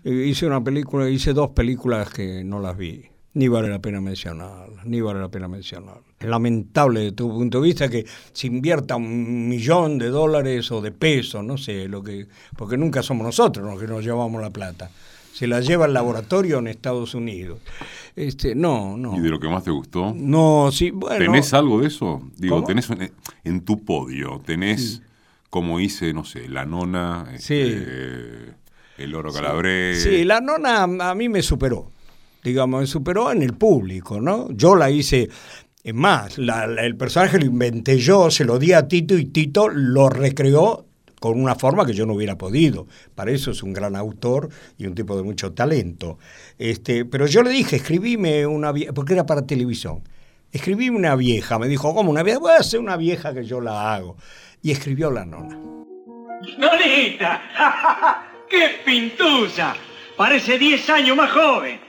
Hice 0.09 0.45
una 0.45 0.63
película, 0.63 1.09
hice 1.09 1.33
dos 1.33 1.49
películas 1.49 2.09
que 2.09 2.43
no 2.43 2.59
las 2.59 2.77
vi 2.77 3.09
ni 3.37 3.47
vale 3.47 3.69
la 3.69 3.79
pena 3.79 4.01
mencionar, 4.01 4.67
ni 4.85 4.99
vale 4.99 5.19
la 5.19 5.29
pena 5.29 5.47
mencionar. 5.47 5.99
Es 6.19 6.27
lamentable 6.27 7.01
de 7.01 7.11
tu 7.11 7.29
punto 7.29 7.61
de 7.61 7.67
vista 7.67 7.87
que 7.87 8.03
se 8.33 8.47
invierta 8.47 8.95
un 8.95 9.47
millón 9.47 9.99
de 9.99 10.07
dólares 10.07 10.71
o 10.71 10.81
de 10.81 10.91
pesos, 10.91 11.43
no 11.43 11.55
sé, 11.55 11.87
lo 11.87 12.01
que 12.01 12.27
porque 12.55 12.77
nunca 12.77 13.03
somos 13.03 13.23
nosotros 13.23 13.63
los 13.63 13.79
que 13.79 13.85
nos 13.85 14.03
llevamos 14.03 14.41
la 14.41 14.49
plata. 14.49 14.89
Se 15.33 15.45
la 15.45 15.61
lleva 15.61 15.85
el 15.85 15.93
laboratorio 15.93 16.57
en 16.57 16.67
Estados 16.67 17.13
Unidos. 17.13 17.59
Este, 18.15 18.55
no, 18.55 18.97
no. 18.97 19.15
¿Y 19.15 19.19
de 19.19 19.29
lo 19.29 19.39
que 19.39 19.47
más 19.47 19.63
te 19.63 19.69
gustó? 19.69 20.15
No, 20.15 20.71
sí, 20.71 20.89
bueno. 20.89 21.19
¿Tenés 21.19 21.53
algo 21.53 21.81
de 21.81 21.89
eso? 21.89 22.23
Digo, 22.37 22.63
tenés 22.63 22.89
en, 23.43 23.61
tu 23.61 23.85
podio, 23.85 24.41
tenés 24.43 25.03
como 25.57 25.79
hice, 25.79 26.13
no 26.13 26.23
sé, 26.23 26.47
la 26.47 26.65
nona, 26.65 27.27
este, 27.33 28.53
el 28.97 29.15
oro 29.15 29.31
calabrés. 29.31 30.03
Sí, 30.03 30.23
la 30.23 30.41
nona 30.41 30.83
a 30.83 31.15
mí 31.15 31.29
me 31.29 31.41
superó 31.41 31.91
digamos, 32.47 32.81
me 32.81 32.87
superó 32.87 33.31
en 33.31 33.41
el 33.41 33.53
público, 33.53 34.21
¿no? 34.21 34.49
Yo 34.51 34.75
la 34.75 34.89
hice, 34.89 35.29
es 35.83 35.93
más, 35.93 36.37
el 36.37 36.95
personaje 36.95 37.39
lo 37.39 37.45
inventé 37.45 37.97
yo, 37.97 38.31
se 38.31 38.45
lo 38.45 38.57
di 38.57 38.73
a 38.73 38.87
Tito 38.87 39.17
y 39.17 39.25
Tito 39.25 39.67
lo 39.67 40.09
recreó 40.09 40.85
con 41.19 41.41
una 41.41 41.55
forma 41.55 41.85
que 41.85 41.93
yo 41.93 42.05
no 42.05 42.13
hubiera 42.13 42.37
podido. 42.37 42.87
Para 43.15 43.31
eso 43.31 43.51
es 43.51 43.63
un 43.63 43.73
gran 43.73 43.95
autor 43.95 44.49
y 44.77 44.85
un 44.85 44.95
tipo 44.95 45.17
de 45.17 45.23
mucho 45.23 45.51
talento. 45.51 46.19
Este, 46.57 47.05
pero 47.05 47.25
yo 47.25 47.43
le 47.43 47.49
dije, 47.49 47.77
escribime 47.77 48.45
una 48.45 48.71
vieja, 48.71 48.93
porque 48.93 49.13
era 49.13 49.25
para 49.25 49.45
televisión. 49.45 50.03
Escribime 50.51 50.95
una 50.95 51.15
vieja. 51.15 51.59
Me 51.59 51.67
dijo, 51.67 51.93
¿cómo 51.93 52.11
una 52.11 52.23
vieja? 52.23 52.39
Voy 52.39 52.51
a 52.51 52.57
hacer 52.57 52.79
una 52.79 52.95
vieja 52.95 53.33
que 53.33 53.43
yo 53.43 53.59
la 53.59 53.93
hago. 53.93 54.15
Y 54.61 54.71
escribió 54.71 55.11
la 55.11 55.25
nona. 55.25 55.55
¡Nonita! 56.57 58.23
¡Qué 58.49 58.81
pintusa! 58.85 59.75
Parece 60.15 60.57
10 60.57 60.89
años 60.89 61.17
más 61.17 61.31
joven. 61.31 61.79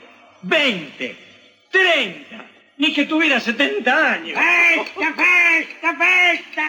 20, 0.42 1.16
30, 1.70 2.46
ni 2.76 2.92
que 2.92 3.06
tuviera 3.06 3.40
70 3.40 4.12
años. 4.12 4.38
¡Festa, 4.38 5.14
festa, 5.14 5.96
festa! 5.96 6.68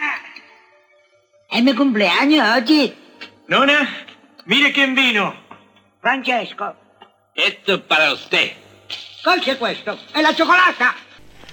Es 1.51 1.63
mi 1.63 1.73
cumpleaños 1.73 2.47
oye. 2.57 2.93
Nona, 3.47 4.05
mire 4.45 4.71
quién 4.71 4.95
vino. 4.95 5.33
Francesco. 6.01 6.75
Esto 7.35 7.75
es 7.75 7.81
para 7.81 8.13
usted. 8.13 8.53
¿Qué 9.43 9.51
es 9.51 9.61
esto? 9.61 9.99
¡Es 10.15 10.21
la 10.21 10.35
chocolata! 10.35 10.95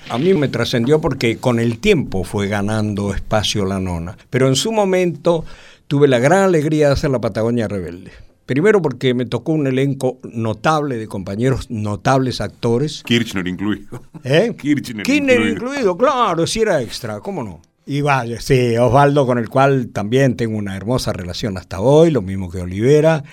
A 0.09 0.19
mí 0.19 0.33
me 0.35 0.49
trascendió 0.49 1.01
porque 1.01 1.39
con 1.39 1.59
el 1.59 1.79
tiempo 1.79 2.23
fue 2.23 2.47
ganando 2.47 3.13
espacio 3.13 3.65
la 3.65 3.81
nona, 3.81 4.17
pero 4.31 4.47
en 4.47 4.55
su 4.55 4.71
momento 4.71 5.45
tuve 5.89 6.07
la 6.07 6.21
gran 6.21 6.45
alegría 6.45 6.87
de 6.87 6.93
hacer 6.93 7.11
la 7.11 7.21
Patagonia 7.21 7.67
Rebelde. 7.67 8.13
Primero 8.47 8.81
porque 8.81 9.15
me 9.15 9.27
tocó 9.27 9.51
un 9.51 9.67
elenco 9.67 10.19
notable 10.23 10.97
de 10.97 11.09
compañeros, 11.09 11.69
notables 11.71 12.41
actores. 12.41 13.03
Kirchner 13.03 13.49
incluido. 13.49 14.01
¿Eh? 14.23 14.55
Kirchner, 14.59 15.09
incluido. 15.09 15.49
incluido. 15.49 15.97
claro, 15.97 16.47
si 16.47 16.61
era 16.61 16.81
extra, 16.81 17.19
¿cómo 17.19 17.43
no? 17.43 17.61
Y 17.85 18.01
vaya, 18.01 18.41
sí, 18.41 18.77
Osvaldo, 18.77 19.27
con 19.27 19.39
el 19.39 19.49
cual 19.49 19.89
también 19.89 20.37
tengo 20.37 20.57
una 20.57 20.77
hermosa 20.77 21.13
relación 21.13 21.59
hasta 21.59 21.81
hoy, 21.81 22.13
lo 22.13 22.23
mismo 22.23 22.49
que 22.49 22.61
Olivera. 22.61 23.25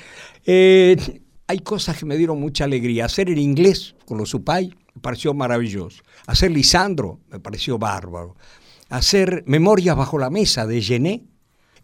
Eh, 0.45 1.21
hay 1.45 1.59
cosas 1.59 1.97
que 1.97 2.05
me 2.05 2.17
dieron 2.17 2.39
mucha 2.39 2.63
alegría. 2.63 3.05
Hacer 3.05 3.29
el 3.29 3.37
inglés 3.37 3.95
con 4.05 4.17
los 4.17 4.29
supay 4.29 4.73
me 4.95 5.01
pareció 5.01 5.33
maravilloso. 5.33 6.03
Hacer 6.27 6.51
Lisandro 6.51 7.19
me 7.29 7.39
pareció 7.39 7.77
bárbaro. 7.77 8.35
Hacer 8.89 9.43
Memorias 9.47 9.95
bajo 9.95 10.17
la 10.19 10.29
mesa 10.29 10.67
de 10.67 10.81
Gené 10.81 11.23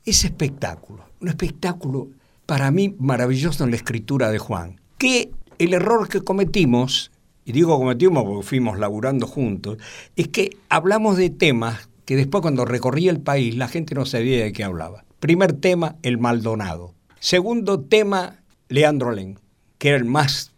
es 0.05 0.23
espectáculo. 0.25 1.05
Un 1.19 1.29
espectáculo 1.29 2.09
para 2.45 2.71
mí 2.71 2.95
maravilloso 2.99 3.63
en 3.63 3.71
la 3.71 3.75
escritura 3.75 4.31
de 4.31 4.39
Juan. 4.39 4.79
Que 4.97 5.31
el 5.57 5.73
error 5.73 6.07
que 6.07 6.21
cometimos, 6.21 7.11
y 7.45 7.51
digo 7.51 7.77
cometimos 7.77 8.23
porque 8.23 8.47
fuimos 8.47 8.79
laburando 8.79 9.27
juntos, 9.27 9.77
es 10.15 10.27
que 10.29 10.57
hablamos 10.69 11.17
de 11.17 11.29
temas 11.29 11.89
que 12.05 12.15
después 12.15 12.41
cuando 12.41 12.65
recorría 12.65 13.11
el 13.11 13.21
país 13.21 13.55
la 13.55 13.67
gente 13.67 13.93
no 13.93 14.05
sabía 14.05 14.43
de 14.43 14.53
qué 14.53 14.63
hablaba. 14.63 15.05
Primer 15.19 15.53
tema, 15.53 15.97
el 16.01 16.17
Maldonado. 16.17 16.95
Segundo 17.19 17.81
tema, 17.81 18.37
Leandro 18.69 19.09
Alén, 19.09 19.39
que 19.77 19.89
era 19.89 19.97
el 19.97 20.05
más 20.05 20.51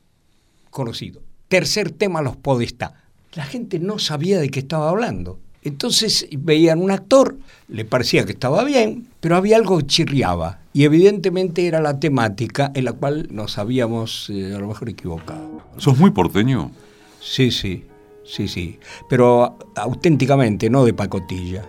conocido. 0.70 1.22
Tercer 1.52 1.92
tema, 1.92 2.22
los 2.22 2.38
Podestá. 2.38 2.94
La 3.34 3.44
gente 3.44 3.78
no 3.78 4.00
sabía 4.00 4.40
de 4.40 4.50
qué 4.50 4.62
estaba 4.62 4.90
hablando. 4.90 5.38
Entonces 5.64 6.26
veían 6.32 6.80
un 6.80 6.92
actor, 6.92 7.40
le 7.68 7.84
parecía 7.84 8.24
que 8.24 8.32
estaba 8.32 8.64
bien, 8.64 9.10
pero 9.20 9.36
había 9.36 9.58
algo 9.58 9.78
que 9.80 9.86
chirriaba. 9.86 10.62
Y 10.72 10.86
evidentemente 10.86 11.68
era 11.68 11.82
la 11.82 12.00
temática 12.00 12.72
en 12.74 12.86
la 12.86 12.94
cual 12.94 13.28
nos 13.32 13.58
habíamos 13.58 14.30
eh, 14.30 14.54
a 14.56 14.60
lo 14.60 14.70
mejor 14.70 14.88
equivocado. 14.88 15.62
¿Sos 15.76 15.98
muy 15.98 16.12
porteño? 16.12 16.72
Sí, 17.20 17.52
sí, 17.52 17.84
sí, 18.24 18.48
sí. 18.48 18.80
Pero 19.10 19.60
auténticamente, 19.76 20.70
no 20.70 20.86
de 20.86 20.94
pacotilla. 20.94 21.68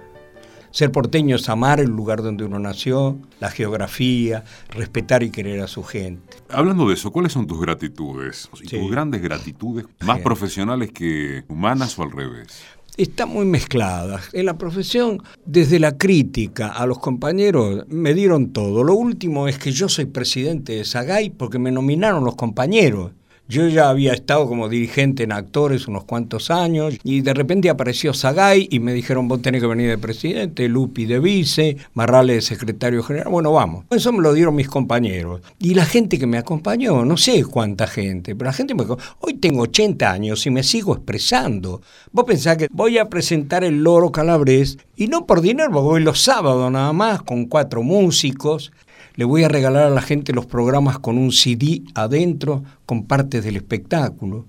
Ser 0.72 0.90
porteño 0.90 1.36
es 1.36 1.48
amar 1.50 1.80
el 1.80 1.90
lugar 1.90 2.22
donde 2.22 2.44
uno 2.44 2.58
nació, 2.58 3.18
la 3.40 3.50
geografía, 3.50 4.42
respetar 4.70 5.22
y 5.22 5.30
querer 5.30 5.60
a 5.60 5.68
su 5.68 5.82
gente. 5.84 6.38
Hablando 6.48 6.88
de 6.88 6.94
eso, 6.94 7.10
¿cuáles 7.12 7.32
son 7.32 7.46
tus 7.46 7.60
gratitudes? 7.60 8.48
Y 8.62 8.68
Sí. 8.68 8.78
tus 8.78 8.90
grandes 8.90 9.20
gratitudes, 9.22 9.84
más 10.00 10.20
profesionales 10.20 10.90
que 10.90 11.44
humanas 11.48 11.98
o 11.98 12.02
al 12.02 12.10
revés. 12.10 12.62
Están 12.96 13.30
muy 13.30 13.46
mezcladas. 13.46 14.28
En 14.34 14.44
la 14.46 14.58
profesión, 14.58 15.22
desde 15.46 15.78
la 15.78 15.96
crítica 15.96 16.68
a 16.68 16.86
los 16.86 16.98
compañeros, 16.98 17.84
me 17.88 18.12
dieron 18.12 18.52
todo. 18.52 18.84
Lo 18.84 18.94
último 18.94 19.48
es 19.48 19.58
que 19.58 19.72
yo 19.72 19.88
soy 19.88 20.04
presidente 20.06 20.74
de 20.74 20.84
Sagay 20.84 21.30
porque 21.30 21.58
me 21.58 21.70
nominaron 21.70 22.24
los 22.24 22.34
compañeros. 22.36 23.12
Yo 23.48 23.68
ya 23.68 23.90
había 23.90 24.12
estado 24.12 24.46
como 24.48 24.68
dirigente 24.68 25.24
en 25.24 25.32
actores 25.32 25.88
unos 25.88 26.04
cuantos 26.04 26.50
años 26.50 26.96
y 27.02 27.20
de 27.20 27.34
repente 27.34 27.68
apareció 27.68 28.14
Sagay 28.14 28.68
y 28.70 28.78
me 28.78 28.94
dijeron 28.94 29.28
vos 29.28 29.42
tenés 29.42 29.60
que 29.60 29.66
venir 29.66 29.90
de 29.90 29.98
presidente, 29.98 30.68
Lupi 30.68 31.04
de 31.04 31.18
vice, 31.18 31.76
Marrale 31.94 32.34
de 32.34 32.40
secretario 32.40 33.02
general. 33.02 33.30
Bueno, 33.30 33.52
vamos. 33.52 33.84
Eso 33.90 34.12
me 34.12 34.22
lo 34.22 34.32
dieron 34.32 34.54
mis 34.54 34.68
compañeros. 34.68 35.42
Y 35.58 35.74
la 35.74 35.84
gente 35.84 36.18
que 36.18 36.26
me 36.26 36.38
acompañó, 36.38 37.04
no 37.04 37.16
sé 37.16 37.44
cuánta 37.44 37.86
gente, 37.86 38.34
pero 38.34 38.48
la 38.48 38.54
gente 38.54 38.74
me... 38.74 38.84
Hoy 39.20 39.34
tengo 39.34 39.62
80 39.62 40.10
años 40.10 40.46
y 40.46 40.50
me 40.50 40.62
sigo 40.62 40.94
expresando. 40.94 41.82
Vos 42.12 42.24
pensás 42.24 42.56
que 42.56 42.68
voy 42.70 42.98
a 42.98 43.08
presentar 43.08 43.64
el 43.64 43.82
Loro 43.82 44.12
Calabrés 44.12 44.78
y 44.96 45.08
no 45.08 45.26
por 45.26 45.40
dinero, 45.40 45.70
porque 45.70 45.84
voy 45.84 46.02
los 46.02 46.20
sábados 46.22 46.70
nada 46.70 46.92
más 46.92 47.22
con 47.22 47.46
cuatro 47.46 47.82
músicos. 47.82 48.72
Le 49.14 49.24
voy 49.24 49.44
a 49.44 49.48
regalar 49.48 49.84
a 49.84 49.90
la 49.90 50.00
gente 50.00 50.32
los 50.32 50.46
programas 50.46 50.98
con 50.98 51.18
un 51.18 51.32
CD 51.32 51.82
adentro, 51.94 52.64
con 52.86 53.04
partes 53.04 53.44
del 53.44 53.56
espectáculo, 53.56 54.46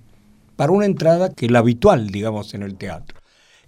para 0.56 0.72
una 0.72 0.86
entrada 0.86 1.34
que 1.34 1.48
es 1.48 1.52
la 1.52 1.60
habitual, 1.60 2.10
digamos, 2.10 2.54
en 2.54 2.64
el 2.64 2.76
teatro. 2.76 3.20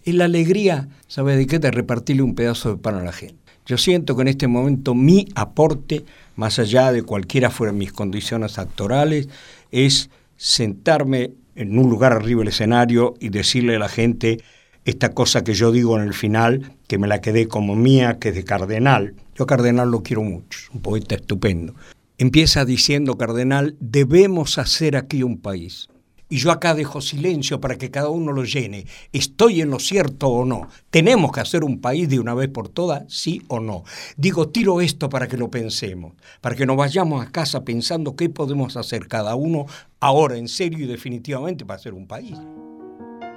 Es 0.03 0.15
la 0.15 0.25
alegría, 0.25 0.87
¿sabes 1.07 1.37
de 1.37 1.47
qué? 1.47 1.59
De 1.59 1.71
repartirle 1.71 2.21
un 2.21 2.35
pedazo 2.35 2.69
de 2.69 2.77
pan 2.77 2.95
a 2.95 3.03
la 3.03 3.11
gente. 3.11 3.39
Yo 3.65 3.77
siento 3.77 4.15
que 4.15 4.21
en 4.21 4.27
este 4.29 4.47
momento 4.47 4.93
mi 4.93 5.27
aporte, 5.35 6.05
más 6.35 6.59
allá 6.59 6.91
de 6.91 7.03
cualquiera 7.03 7.49
fueran 7.49 7.77
mis 7.77 7.91
condiciones 7.91 8.59
actorales, 8.59 9.27
es 9.71 10.09
sentarme 10.37 11.31
en 11.55 11.77
un 11.77 11.89
lugar 11.89 12.13
arriba 12.13 12.39
del 12.39 12.49
escenario 12.49 13.15
y 13.19 13.29
decirle 13.29 13.75
a 13.75 13.79
la 13.79 13.89
gente 13.89 14.39
esta 14.85 15.09
cosa 15.13 15.43
que 15.43 15.55
yo 15.55 15.71
digo 15.71 15.97
en 15.99 16.03
el 16.03 16.13
final, 16.13 16.73
que 16.87 16.99
me 16.99 17.07
la 17.07 17.21
quedé 17.21 17.47
como 17.47 17.75
mía, 17.75 18.19
que 18.19 18.29
es 18.29 18.35
de 18.35 18.43
Cardenal. 18.43 19.15
Yo 19.37 19.45
Cardenal 19.45 19.91
lo 19.91 20.01
quiero 20.01 20.23
mucho, 20.23 20.69
un 20.73 20.81
poeta 20.81 21.15
estupendo. 21.15 21.75
Empieza 22.17 22.63
diciendo 22.63 23.17
Cardenal, 23.17 23.75
debemos 23.81 24.57
hacer 24.57 24.95
aquí 24.95 25.23
un 25.23 25.41
país. 25.41 25.89
Y 26.29 26.37
yo 26.37 26.51
acá 26.51 26.73
dejo 26.73 27.01
silencio 27.01 27.59
para 27.59 27.77
que 27.77 27.91
cada 27.91 28.07
uno 28.09 28.31
lo 28.31 28.45
llene. 28.45 28.85
¿Estoy 29.11 29.59
en 29.59 29.71
lo 29.71 29.79
cierto 29.79 30.29
o 30.29 30.45
no? 30.45 30.69
¿Tenemos 30.89 31.33
que 31.33 31.41
hacer 31.41 31.65
un 31.65 31.81
país 31.81 32.07
de 32.07 32.19
una 32.19 32.33
vez 32.33 32.47
por 32.47 32.69
todas, 32.69 33.03
sí 33.13 33.41
o 33.49 33.59
no? 33.59 33.83
Digo, 34.15 34.47
tiro 34.47 34.79
esto 34.79 35.09
para 35.09 35.27
que 35.27 35.35
lo 35.35 35.51
pensemos, 35.51 36.13
para 36.39 36.55
que 36.55 36.65
nos 36.65 36.77
vayamos 36.77 37.21
a 37.21 37.29
casa 37.29 37.65
pensando 37.65 38.15
qué 38.15 38.29
podemos 38.29 38.77
hacer 38.77 39.09
cada 39.09 39.35
uno 39.35 39.65
ahora 39.99 40.37
en 40.37 40.47
serio 40.47 40.79
y 40.79 40.87
definitivamente 40.87 41.65
para 41.65 41.77
hacer 41.77 41.93
un 41.93 42.07
país. 42.07 42.37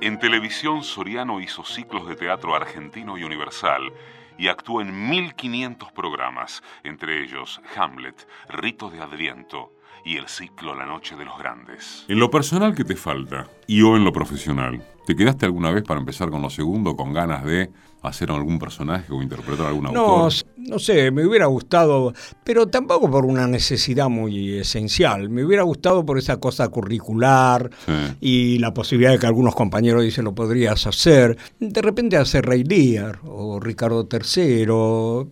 En 0.01 0.17
televisión, 0.21 0.85
Soriano 0.85 1.41
hizo 1.41 1.65
ciclos 1.65 2.09
de 2.09 2.15
teatro 2.15 2.55
argentino 2.55 3.19
y 3.19 3.25
universal 3.25 3.83
y 4.39 4.49
actuó 4.49 4.81
en 4.81 5.11
1500 5.11 5.93
programas, 5.93 6.63
entre 6.85 7.23
ellos 7.23 7.61
Hamlet, 7.77 8.27
Ritos 8.49 8.93
de 8.93 9.01
Adviento 9.01 9.75
y 10.05 10.17
el 10.17 10.29
ciclo 10.29 10.75
La 10.75 10.87
Noche 10.87 11.17
de 11.17 11.25
los 11.25 11.37
Grandes. 11.39 12.07
En 12.09 12.19
lo 12.19 12.31
personal, 12.31 12.75
¿qué 12.75 12.85
te 12.85 12.97
falta? 12.97 13.49
Y 13.69 13.83
o 13.83 13.97
en 13.97 14.05
lo 14.05 14.13
profesional. 14.13 14.83
¿Te 15.07 15.15
quedaste 15.15 15.47
alguna 15.47 15.71
vez 15.71 15.85
para 15.85 16.01
empezar 16.01 16.31
con 16.31 16.43
lo 16.43 16.51
segundo 16.51 16.97
con 16.97 17.13
ganas 17.13 17.45
de 17.45 17.71
hacer 18.03 18.31
algún 18.31 18.59
personaje 18.59 19.13
o 19.13 19.23
interpretar 19.23 19.67
a 19.67 19.69
algún 19.69 19.85
No, 19.85 19.91
autor? 20.25 20.33
no 20.57 20.79
sé, 20.79 21.11
me 21.11 21.27
hubiera 21.27 21.47
gustado, 21.47 22.13
pero 22.45 22.69
tampoco 22.69 23.11
por 23.11 23.25
una 23.25 23.47
necesidad 23.47 24.09
muy 24.09 24.59
esencial. 24.59 25.29
Me 25.31 25.45
hubiera 25.45 25.65
gustado 25.65 26.05
por 26.07 26.17
esa 26.19 26.39
cosa 26.39 26.69
curricular 26.69 27.71
Sí. 27.87 27.93
y 28.21 28.59
la 28.59 28.73
posibilidad 28.73 29.13
de 29.13 29.19
que 29.19 29.27
algunos 29.27 29.55
compañeros 29.55 30.03
dicen 30.03 30.25
lo 30.25 30.35
podrías 30.35 30.87
hacer. 30.87 31.37
De 31.59 31.83
repente 31.83 32.17
hacer 32.17 32.45
Rey 32.47 32.65
Lear 32.65 33.19
o 33.25 33.59
Ricardo 33.61 34.07
III, 34.11 34.65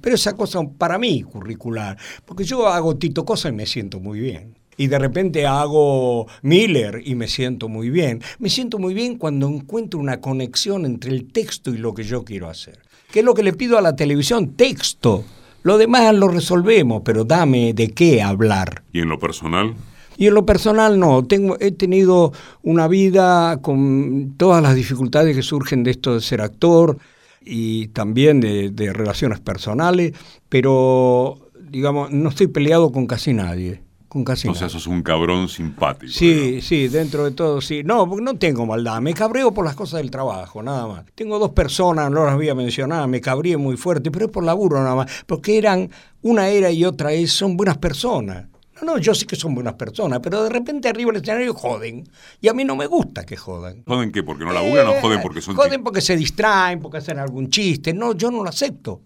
pero 0.01 0.15
esa 0.15 0.35
cosa 0.37 0.61
para 0.77 0.99
mí 0.99 1.23
curricular, 1.23 1.97
porque 2.25 2.45
yo 2.45 2.67
hago 2.67 2.97
Tito 2.97 3.25
Cosa 3.25 3.49
y 3.49 3.53
me 3.53 3.67
siento 3.67 4.01
muy 4.01 4.21
bien. 4.21 4.55
Y 4.77 4.89
de 4.89 4.99
repente 4.99 5.47
hago 5.47 6.27
Miller 6.43 7.01
y 7.05 7.15
me 7.15 7.29
siento 7.29 7.69
muy 7.69 7.91
bien. 7.91 8.23
Me 8.39 8.51
siento 8.51 8.79
muy 8.79 8.95
bien 8.95 9.17
cuando 9.17 9.49
encuentro 9.49 9.99
una 9.99 10.21
conexión 10.21 10.85
entre 10.85 11.13
el 11.13 11.33
texto 11.33 11.71
y 11.71 11.79
lo 11.79 11.95
que 11.95 12.05
yo 12.05 12.25
quiero 12.25 12.49
hacer. 12.49 12.81
¿Qué 13.11 13.21
es 13.21 13.25
lo 13.25 13.35
que 13.35 13.43
le 13.43 13.53
pido 13.53 13.79
a 13.79 13.81
la 13.81 13.97
televisión? 13.97 14.55
Texto. 14.55 15.25
Lo 15.63 15.79
demás 15.79 16.15
lo 16.15 16.29
resolvemos, 16.29 17.03
pero 17.05 17.25
dame 17.25 17.73
de 17.73 17.91
qué 17.91 18.23
hablar. 18.23 18.83
¿Y 18.93 19.01
en 19.01 19.09
lo 19.09 19.19
personal? 19.19 19.75
Y 20.19 20.27
en 20.27 20.35
lo 20.35 20.47
personal 20.47 20.99
no, 20.99 21.25
tengo, 21.25 21.57
he 21.61 21.73
tenido 21.73 22.33
una 22.63 22.89
vida 22.89 23.61
con 23.61 24.35
todas 24.37 24.63
las 24.63 24.75
dificultades 24.75 25.37
que 25.37 25.43
surgen 25.43 25.83
de 25.85 25.91
esto 25.91 26.15
de 26.15 26.21
ser 26.21 26.41
actor 26.41 26.99
y 27.45 27.89
también 27.89 28.41
de, 28.41 28.71
de 28.71 28.93
relaciones 28.93 29.41
personales, 29.41 30.13
pero 30.49 31.39
digamos, 31.71 32.11
no 32.13 32.31
estoy 32.31 32.47
peleado 32.47 32.93
con 32.93 33.07
casi 33.07 33.35
nadie, 33.35 33.83
con 34.17 34.25
casi 34.25 34.49
O 34.49 34.55
sea, 34.55 34.69
sos 34.69 34.87
un 34.87 35.03
cabrón 35.03 35.49
simpático. 35.49 36.11
Sí, 36.11 36.61
sí, 36.63 36.89
dentro 36.89 37.25
de 37.25 37.33
todo 37.33 37.61
sí. 37.61 37.83
No, 37.85 38.09
porque 38.09 38.25
no 38.25 38.39
tengo 38.39 38.65
maldad. 38.65 39.01
Me 39.03 39.13
cabreo 39.13 39.53
por 39.53 39.65
las 39.65 39.75
cosas 39.77 39.99
del 39.99 40.11
trabajo, 40.11 40.63
nada 40.63 40.87
más. 40.87 41.05
Tengo 41.15 41.39
dos 41.39 41.51
personas, 41.51 42.11
no 42.11 42.25
las 42.25 42.35
voy 42.35 42.49
a 42.49 42.55
mencionar, 42.55 43.07
me 43.09 43.21
cabríe 43.21 43.57
muy 43.57 43.77
fuerte, 43.77 44.11
pero 44.11 44.27
es 44.27 44.31
por 44.33 44.43
laburo 44.45 44.79
nada 44.83 44.95
más. 44.95 45.25
Porque 45.27 45.59
eran, 45.59 45.91
una 46.23 46.49
era 46.49 46.71
y 46.71 46.85
otra 46.85 47.13
es, 47.13 47.33
son 47.33 47.57
buenas 47.57 47.77
personas. 47.79 48.47
No, 48.81 48.87
no, 48.95 48.99
yo 48.99 49.15
sé 49.15 49.27
que 49.27 49.37
son 49.37 49.55
buenas 49.55 49.75
personas, 49.75 50.21
pero 50.23 50.43
de 50.43 50.51
repente 50.51 50.89
arriba 50.89 51.11
del 51.13 51.23
escenario 51.23 51.55
joden. 51.55 52.05
Y 52.41 52.49
a 52.49 52.53
mí 52.55 52.65
no 52.65 52.77
me 52.77 52.87
gusta 52.87 53.25
que 53.25 53.37
jodan. 53.37 53.83
¿Joden 53.87 54.13
qué? 54.13 54.23
¿Porque 54.23 54.45
no 54.45 54.53
laburan 54.53 54.87
o 54.89 54.93
Eh, 54.93 54.99
joden 55.01 55.21
porque 55.23 55.41
son 55.41 55.55
Joden 55.57 55.71
chicos? 55.73 55.85
porque 55.85 56.01
se 56.01 56.17
distraen, 56.17 56.81
porque 56.81 56.99
hacen 56.99 57.19
algún 57.19 57.49
chiste. 57.51 57.93
No, 57.95 58.15
yo 58.15 58.31
no 58.31 58.43
lo 58.43 58.49
acepto. 58.49 59.01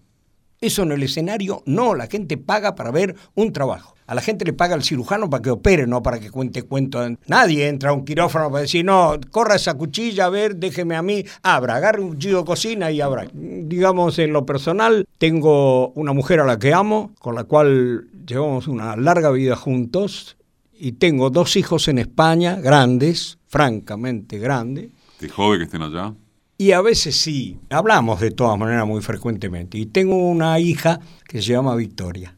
Eso 0.61 0.83
en 0.83 0.91
el 0.91 1.03
escenario, 1.03 1.63
no, 1.65 1.95
la 1.95 2.07
gente 2.07 2.37
paga 2.37 2.75
para 2.75 2.91
ver 2.91 3.15
un 3.35 3.51
trabajo. 3.51 3.95
A 4.05 4.13
la 4.13 4.21
gente 4.21 4.45
le 4.45 4.53
paga 4.53 4.75
el 4.75 4.83
cirujano 4.83 5.29
para 5.29 5.41
que 5.41 5.49
opere, 5.49 5.87
no 5.87 6.03
para 6.03 6.19
que 6.19 6.29
cuente 6.29 6.63
cuentos. 6.63 7.11
Nadie 7.27 7.67
entra 7.67 7.89
a 7.89 7.93
un 7.93 8.05
quirófano 8.05 8.51
para 8.51 8.61
decir, 8.61 8.85
no, 8.85 9.19
corra 9.31 9.55
esa 9.55 9.73
cuchilla, 9.73 10.25
a 10.25 10.29
ver, 10.29 10.57
déjeme 10.57 10.95
a 10.95 11.01
mí, 11.01 11.25
abra, 11.43 11.75
agarre 11.77 12.01
un 12.01 12.09
cuchillo 12.09 12.39
de 12.39 12.45
cocina 12.45 12.91
y 12.91 13.01
abra. 13.01 13.25
Digamos, 13.33 14.19
en 14.19 14.33
lo 14.33 14.45
personal, 14.45 15.07
tengo 15.17 15.89
una 15.89 16.13
mujer 16.13 16.41
a 16.41 16.45
la 16.45 16.59
que 16.59 16.73
amo, 16.73 17.11
con 17.19 17.35
la 17.35 17.45
cual 17.45 18.07
llevamos 18.25 18.67
una 18.67 18.95
larga 18.95 19.31
vida 19.31 19.55
juntos, 19.55 20.37
y 20.73 20.93
tengo 20.93 21.29
dos 21.29 21.55
hijos 21.55 21.87
en 21.87 21.99
España, 21.99 22.55
grandes, 22.55 23.37
francamente 23.47 24.39
grandes, 24.39 24.89
¿Te 25.21 25.29
jode 25.29 25.59
que 25.59 25.65
estén 25.65 25.83
allá? 25.83 26.15
Y 26.61 26.73
a 26.73 26.81
veces 26.81 27.15
sí, 27.15 27.57
hablamos 27.71 28.19
de 28.19 28.29
todas 28.29 28.55
maneras 28.59 28.85
muy 28.85 29.01
frecuentemente. 29.01 29.79
Y 29.79 29.87
tengo 29.87 30.15
una 30.29 30.59
hija 30.59 30.99
que 31.27 31.41
se 31.41 31.53
llama 31.53 31.75
Victoria. 31.75 32.35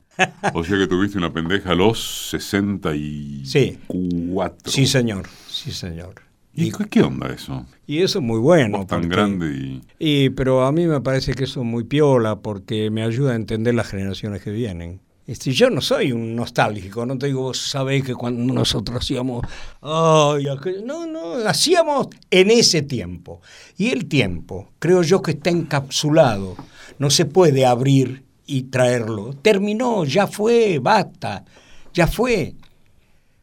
O 0.54 0.64
sea 0.64 0.78
que 0.78 0.88
tuviste 0.88 1.18
una 1.18 1.34
pendeja 1.34 1.72
a 1.72 1.76
los 1.76 2.30
64. 2.30 4.72
Sí, 4.72 4.86
señor, 4.88 5.28
sí, 5.50 5.72
señor. 5.72 6.16
¿Y 6.56 6.72
qué, 6.72 6.86
qué 6.88 7.02
onda 7.02 7.34
eso? 7.34 7.66
Y 7.88 8.04
eso 8.04 8.20
es 8.20 8.26
muy 8.26 8.40
bueno. 8.40 8.78
Vos 8.78 8.88
tan 8.88 9.02
porque- 9.02 9.16
grande 9.16 9.48
y... 9.58 9.82
Y, 9.98 10.30
pero 10.30 10.66
a 10.66 10.72
mí 10.72 10.86
me 10.86 11.02
parece 11.02 11.34
que 11.34 11.46
eso 11.46 11.62
es 11.62 11.66
muy 11.66 11.84
piola 11.84 12.40
porque 12.40 12.92
me 12.92 13.02
ayuda 13.04 13.34
a 13.34 13.36
entender 13.36 13.74
las 13.74 13.88
generaciones 13.88 14.42
que 14.44 14.52
vienen. 14.52 15.02
Este, 15.26 15.54
yo 15.54 15.70
no 15.70 15.80
soy 15.80 16.12
un 16.12 16.36
nostálgico, 16.36 17.06
no 17.06 17.18
te 17.18 17.28
digo, 17.28 17.44
vos 17.44 17.58
sabés 17.58 18.04
que 18.04 18.14
cuando 18.14 18.54
nosotros 18.54 18.98
hacíamos, 18.98 19.46
ay, 19.82 20.48
aquel-". 20.48 20.86
no, 20.86 21.06
no, 21.06 21.36
hacíamos 21.48 22.08
en 22.30 22.52
ese 22.52 22.82
tiempo. 22.82 23.42
Y 23.78 23.90
el 23.90 24.08
tiempo, 24.08 24.72
creo 24.80 25.02
yo 25.02 25.22
que 25.22 25.32
está 25.32 25.50
encapsulado, 25.50 26.58
no 27.00 27.10
se 27.10 27.26
puede 27.26 27.66
abrir 27.66 28.24
y 28.46 28.64
traerlo. 28.64 29.34
Terminó, 29.42 30.04
ya 30.04 30.28
fue, 30.28 30.80
basta, 30.80 31.46
ya 31.94 32.08
fue. 32.08 32.56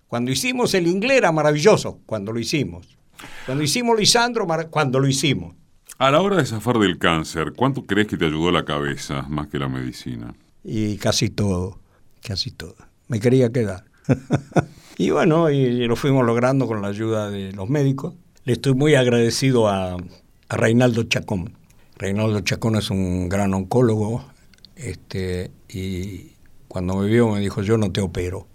Cuando 0.07 0.31
hicimos 0.31 0.75
el 0.75 0.87
inglés 0.87 1.19
era 1.19 1.33
maravilloso, 1.33 2.01
cuando 2.05 2.33
lo 2.33 2.41
hicimos. 2.41 2.99
Cuando 3.47 3.65
hicimos 3.65 3.99
Lisandro, 3.99 4.47
cuando 4.71 5.01
lo 5.01 5.09
hicimos. 5.09 5.55
A 5.99 6.11
la 6.11 6.21
hora 6.21 6.37
de 6.37 6.47
zafar 6.47 6.79
del 6.79 6.99
cáncer, 6.99 7.53
¿cuánto 7.57 7.87
crees 7.87 8.07
que 8.07 8.17
te 8.17 8.27
ayudó 8.27 8.51
la 8.51 8.65
cabeza 8.65 9.23
más 9.29 9.49
que 9.49 9.59
la 9.59 9.69
medicina? 9.69 10.35
Y 10.65 10.97
casi 10.97 11.31
todo, 11.31 11.79
casi 12.23 12.51
todo. 12.51 12.77
Me 13.09 13.21
quería 13.21 13.51
quedar. 13.51 13.85
y 14.99 15.11
bueno, 15.11 15.51
y 15.51 15.87
lo 15.87 15.97
fuimos 15.97 16.25
logrando 16.25 16.67
con 16.67 16.83
la 16.83 16.89
ayuda 16.89 17.31
de 17.31 17.53
los 17.53 17.69
médicos. 17.69 18.15
Le 18.45 18.55
estoy 18.55 18.75
muy 18.75 18.95
agradecido 18.95 19.69
a, 19.69 19.97
a 20.49 20.57
Reinaldo 20.57 21.05
Chacón. 21.05 21.55
Reinaldo 21.97 22.41
Chacón 22.41 22.77
es 22.77 22.91
un 22.91 23.29
gran 23.29 23.53
oncólogo 23.55 24.25
este, 24.81 25.51
y 25.69 26.33
cuando 26.67 26.97
me 26.97 27.07
vio 27.07 27.29
me 27.29 27.41
dijo, 27.41 27.63
yo 27.63 27.77
no 27.77 27.93
te 27.93 28.01
opero, 28.01 28.47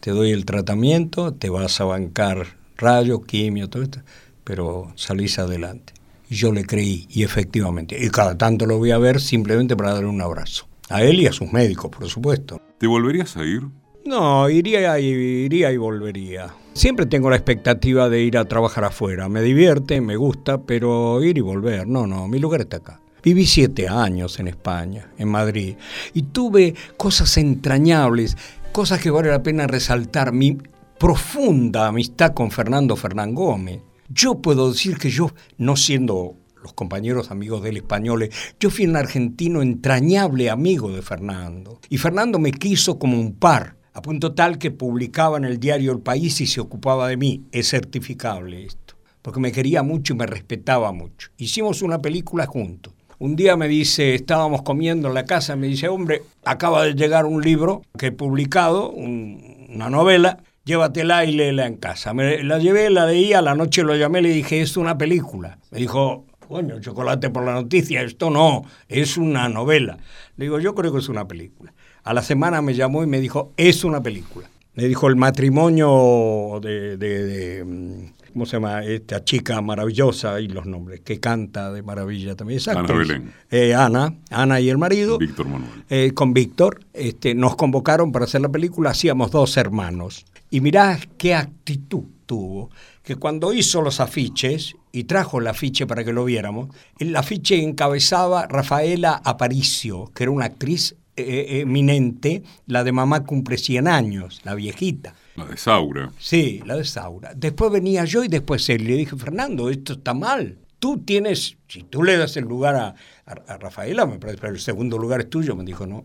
te 0.00 0.12
doy 0.12 0.30
el 0.30 0.46
tratamiento, 0.46 1.34
te 1.34 1.50
vas 1.50 1.78
a 1.80 1.84
bancar 1.84 2.56
rayos, 2.78 3.26
quimio, 3.26 3.68
todo 3.68 3.82
esto, 3.82 4.00
pero 4.44 4.92
salís 4.96 5.38
adelante. 5.38 5.92
Y 6.30 6.36
yo 6.36 6.52
le 6.52 6.64
creí, 6.64 7.06
y 7.10 7.22
efectivamente, 7.22 8.02
y 8.02 8.08
cada 8.08 8.38
tanto 8.38 8.64
lo 8.64 8.78
voy 8.78 8.92
a 8.92 8.98
ver 8.98 9.20
simplemente 9.20 9.76
para 9.76 9.92
darle 9.92 10.08
un 10.08 10.22
abrazo. 10.22 10.66
A 10.94 11.02
él 11.02 11.18
y 11.18 11.26
a 11.26 11.32
sus 11.32 11.52
médicos, 11.52 11.90
por 11.90 12.08
supuesto. 12.08 12.60
¿Te 12.78 12.86
volverías 12.86 13.36
a 13.36 13.44
ir? 13.44 13.62
No, 14.06 14.48
iría 14.48 14.96
y, 15.00 15.06
iría 15.06 15.72
y 15.72 15.76
volvería. 15.76 16.54
Siempre 16.72 17.06
tengo 17.06 17.28
la 17.28 17.34
expectativa 17.34 18.08
de 18.08 18.22
ir 18.22 18.38
a 18.38 18.44
trabajar 18.44 18.84
afuera. 18.84 19.28
Me 19.28 19.42
divierte, 19.42 20.00
me 20.00 20.14
gusta, 20.14 20.62
pero 20.62 21.20
ir 21.20 21.36
y 21.36 21.40
volver, 21.40 21.88
no, 21.88 22.06
no, 22.06 22.28
mi 22.28 22.38
lugar 22.38 22.60
está 22.60 22.76
acá. 22.76 23.00
Viví 23.24 23.44
siete 23.44 23.88
años 23.88 24.38
en 24.38 24.46
España, 24.46 25.10
en 25.18 25.30
Madrid, 25.30 25.74
y 26.12 26.22
tuve 26.22 26.76
cosas 26.96 27.38
entrañables, 27.38 28.36
cosas 28.70 29.00
que 29.00 29.10
vale 29.10 29.30
la 29.30 29.42
pena 29.42 29.66
resaltar. 29.66 30.32
Mi 30.32 30.58
profunda 31.00 31.88
amistad 31.88 32.34
con 32.34 32.52
Fernando 32.52 32.94
Fernán 32.94 33.34
Gómez. 33.34 33.80
Yo 34.08 34.36
puedo 34.36 34.70
decir 34.70 34.96
que 34.98 35.10
yo, 35.10 35.32
no 35.58 35.74
siendo 35.74 36.36
los 36.64 36.72
compañeros 36.72 37.30
amigos 37.30 37.62
del 37.62 37.76
español, 37.76 38.28
yo 38.58 38.70
fui 38.70 38.86
un 38.86 38.96
argentino 38.96 39.60
entrañable 39.62 40.48
amigo 40.50 40.90
de 40.90 41.02
Fernando. 41.02 41.78
Y 41.90 41.98
Fernando 41.98 42.38
me 42.38 42.50
quiso 42.52 42.98
como 42.98 43.20
un 43.20 43.34
par, 43.34 43.76
a 43.92 44.00
punto 44.02 44.32
tal 44.34 44.56
que 44.58 44.70
publicaba 44.70 45.36
en 45.36 45.44
el 45.44 45.60
diario 45.60 45.92
El 45.92 46.00
País 46.00 46.40
y 46.40 46.46
se 46.46 46.60
ocupaba 46.60 47.06
de 47.06 47.18
mí. 47.18 47.42
Es 47.52 47.68
certificable 47.68 48.64
esto, 48.64 48.96
porque 49.20 49.40
me 49.40 49.52
quería 49.52 49.82
mucho 49.82 50.14
y 50.14 50.16
me 50.16 50.26
respetaba 50.26 50.90
mucho. 50.90 51.28
Hicimos 51.36 51.82
una 51.82 52.00
película 52.00 52.46
juntos. 52.46 52.94
Un 53.18 53.36
día 53.36 53.56
me 53.56 53.68
dice, 53.68 54.14
estábamos 54.14 54.62
comiendo 54.62 55.08
en 55.08 55.14
la 55.14 55.24
casa, 55.26 55.54
me 55.54 55.66
dice, 55.68 55.88
hombre, 55.88 56.22
acaba 56.44 56.84
de 56.84 56.94
llegar 56.94 57.26
un 57.26 57.42
libro 57.42 57.82
que 57.96 58.06
he 58.06 58.12
publicado, 58.12 58.90
un- 58.90 59.66
una 59.68 59.88
novela, 59.90 60.38
llévatela 60.64 61.24
y 61.24 61.32
léela 61.32 61.66
en 61.66 61.76
casa. 61.76 62.12
Me 62.14 62.42
la 62.42 62.58
llevé, 62.58 62.90
la 62.90 63.06
leí, 63.06 63.32
a 63.34 63.42
la 63.42 63.54
noche 63.54 63.82
lo 63.82 63.94
llamé, 63.94 64.22
le 64.22 64.30
dije, 64.30 64.60
es 64.62 64.76
una 64.76 64.96
película. 64.98 65.58
Me 65.70 65.78
dijo, 65.78 66.24
coño, 66.48 66.80
chocolate 66.80 67.30
por 67.30 67.44
la 67.44 67.52
noticia, 67.54 68.02
esto 68.02 68.30
no, 68.30 68.62
es 68.88 69.16
una 69.16 69.48
novela. 69.48 69.98
Le 70.36 70.44
digo, 70.46 70.58
yo 70.60 70.74
creo 70.74 70.92
que 70.92 70.98
es 70.98 71.08
una 71.08 71.26
película. 71.26 71.72
A 72.02 72.12
la 72.14 72.22
semana 72.22 72.60
me 72.62 72.74
llamó 72.74 73.02
y 73.02 73.06
me 73.06 73.20
dijo, 73.20 73.52
es 73.56 73.84
una 73.84 74.02
película. 74.02 74.50
Me 74.74 74.84
dijo, 74.84 75.06
el 75.08 75.16
matrimonio 75.16 76.58
de, 76.60 76.96
de- 76.96 77.24
de, 77.26 77.64
mm, 77.64 78.32
¿cómo 78.32 78.44
se 78.46 78.56
llama? 78.56 78.84
Esta 78.84 79.22
chica 79.24 79.60
maravillosa 79.60 80.40
y 80.40 80.48
los 80.48 80.66
nombres, 80.66 81.00
que 81.00 81.20
canta 81.20 81.72
de 81.72 81.82
maravilla 81.82 82.34
también. 82.34 82.58
Es 82.58 82.68
Ana. 82.68 82.82
Belén. 82.82 83.32
Eh, 83.50 83.74
Ana, 83.74 84.14
Ana 84.30 84.60
y 84.60 84.68
el 84.70 84.78
marido. 84.78 85.18
Víctor 85.18 85.46
Manuel. 85.48 85.70
Eh, 85.88 86.10
con 86.14 86.34
Víctor, 86.34 86.80
este, 86.92 87.34
nos 87.34 87.56
convocaron 87.56 88.10
para 88.12 88.24
hacer 88.24 88.40
la 88.40 88.48
película, 88.48 88.90
hacíamos 88.90 89.30
dos 89.30 89.56
hermanos. 89.56 90.24
Y 90.50 90.60
mirá 90.60 90.98
qué 91.18 91.34
actitud 91.34 92.04
tuvo, 92.26 92.70
que 93.04 93.16
cuando 93.16 93.52
hizo 93.52 93.82
los 93.82 94.00
afiches, 94.00 94.74
y 94.90 95.04
trajo 95.04 95.38
el 95.38 95.46
afiche 95.46 95.86
para 95.86 96.04
que 96.04 96.12
lo 96.12 96.24
viéramos, 96.24 96.68
el 96.98 97.14
afiche 97.14 97.62
encabezaba 97.62 98.46
Rafaela 98.46 99.20
Aparicio, 99.24 100.10
que 100.14 100.22
era 100.24 100.30
una 100.32 100.46
actriz 100.46 100.96
eh, 101.16 101.60
eminente, 101.60 102.42
la 102.66 102.82
de 102.82 102.92
mamá 102.92 103.24
cumple 103.24 103.58
100 103.58 103.86
años, 103.88 104.40
la 104.44 104.54
viejita. 104.54 105.14
La 105.36 105.44
de 105.46 105.56
Saura. 105.56 106.10
Sí, 106.18 106.62
la 106.64 106.76
de 106.76 106.84
Saura. 106.84 107.34
Después 107.34 107.70
venía 107.70 108.04
yo 108.04 108.24
y 108.24 108.28
después 108.28 108.68
él. 108.70 108.84
Le 108.84 108.94
dije, 108.96 109.16
Fernando, 109.16 109.68
esto 109.68 109.92
está 109.94 110.14
mal. 110.14 110.58
Tú 110.78 110.98
tienes, 110.98 111.56
si 111.68 111.82
tú 111.82 112.02
le 112.04 112.16
das 112.16 112.36
el 112.36 112.44
lugar 112.44 112.74
a, 112.76 112.94
a- 113.26 113.52
a 113.52 113.58
Rafaela, 113.58 114.06
me 114.06 114.18
parece, 114.18 114.38
pero 114.40 114.52
el 114.54 114.60
segundo 114.60 114.96
lugar 114.96 115.20
es 115.20 115.30
tuyo. 115.30 115.54
Me 115.56 115.64
dijo, 115.64 115.86
no, 115.86 116.04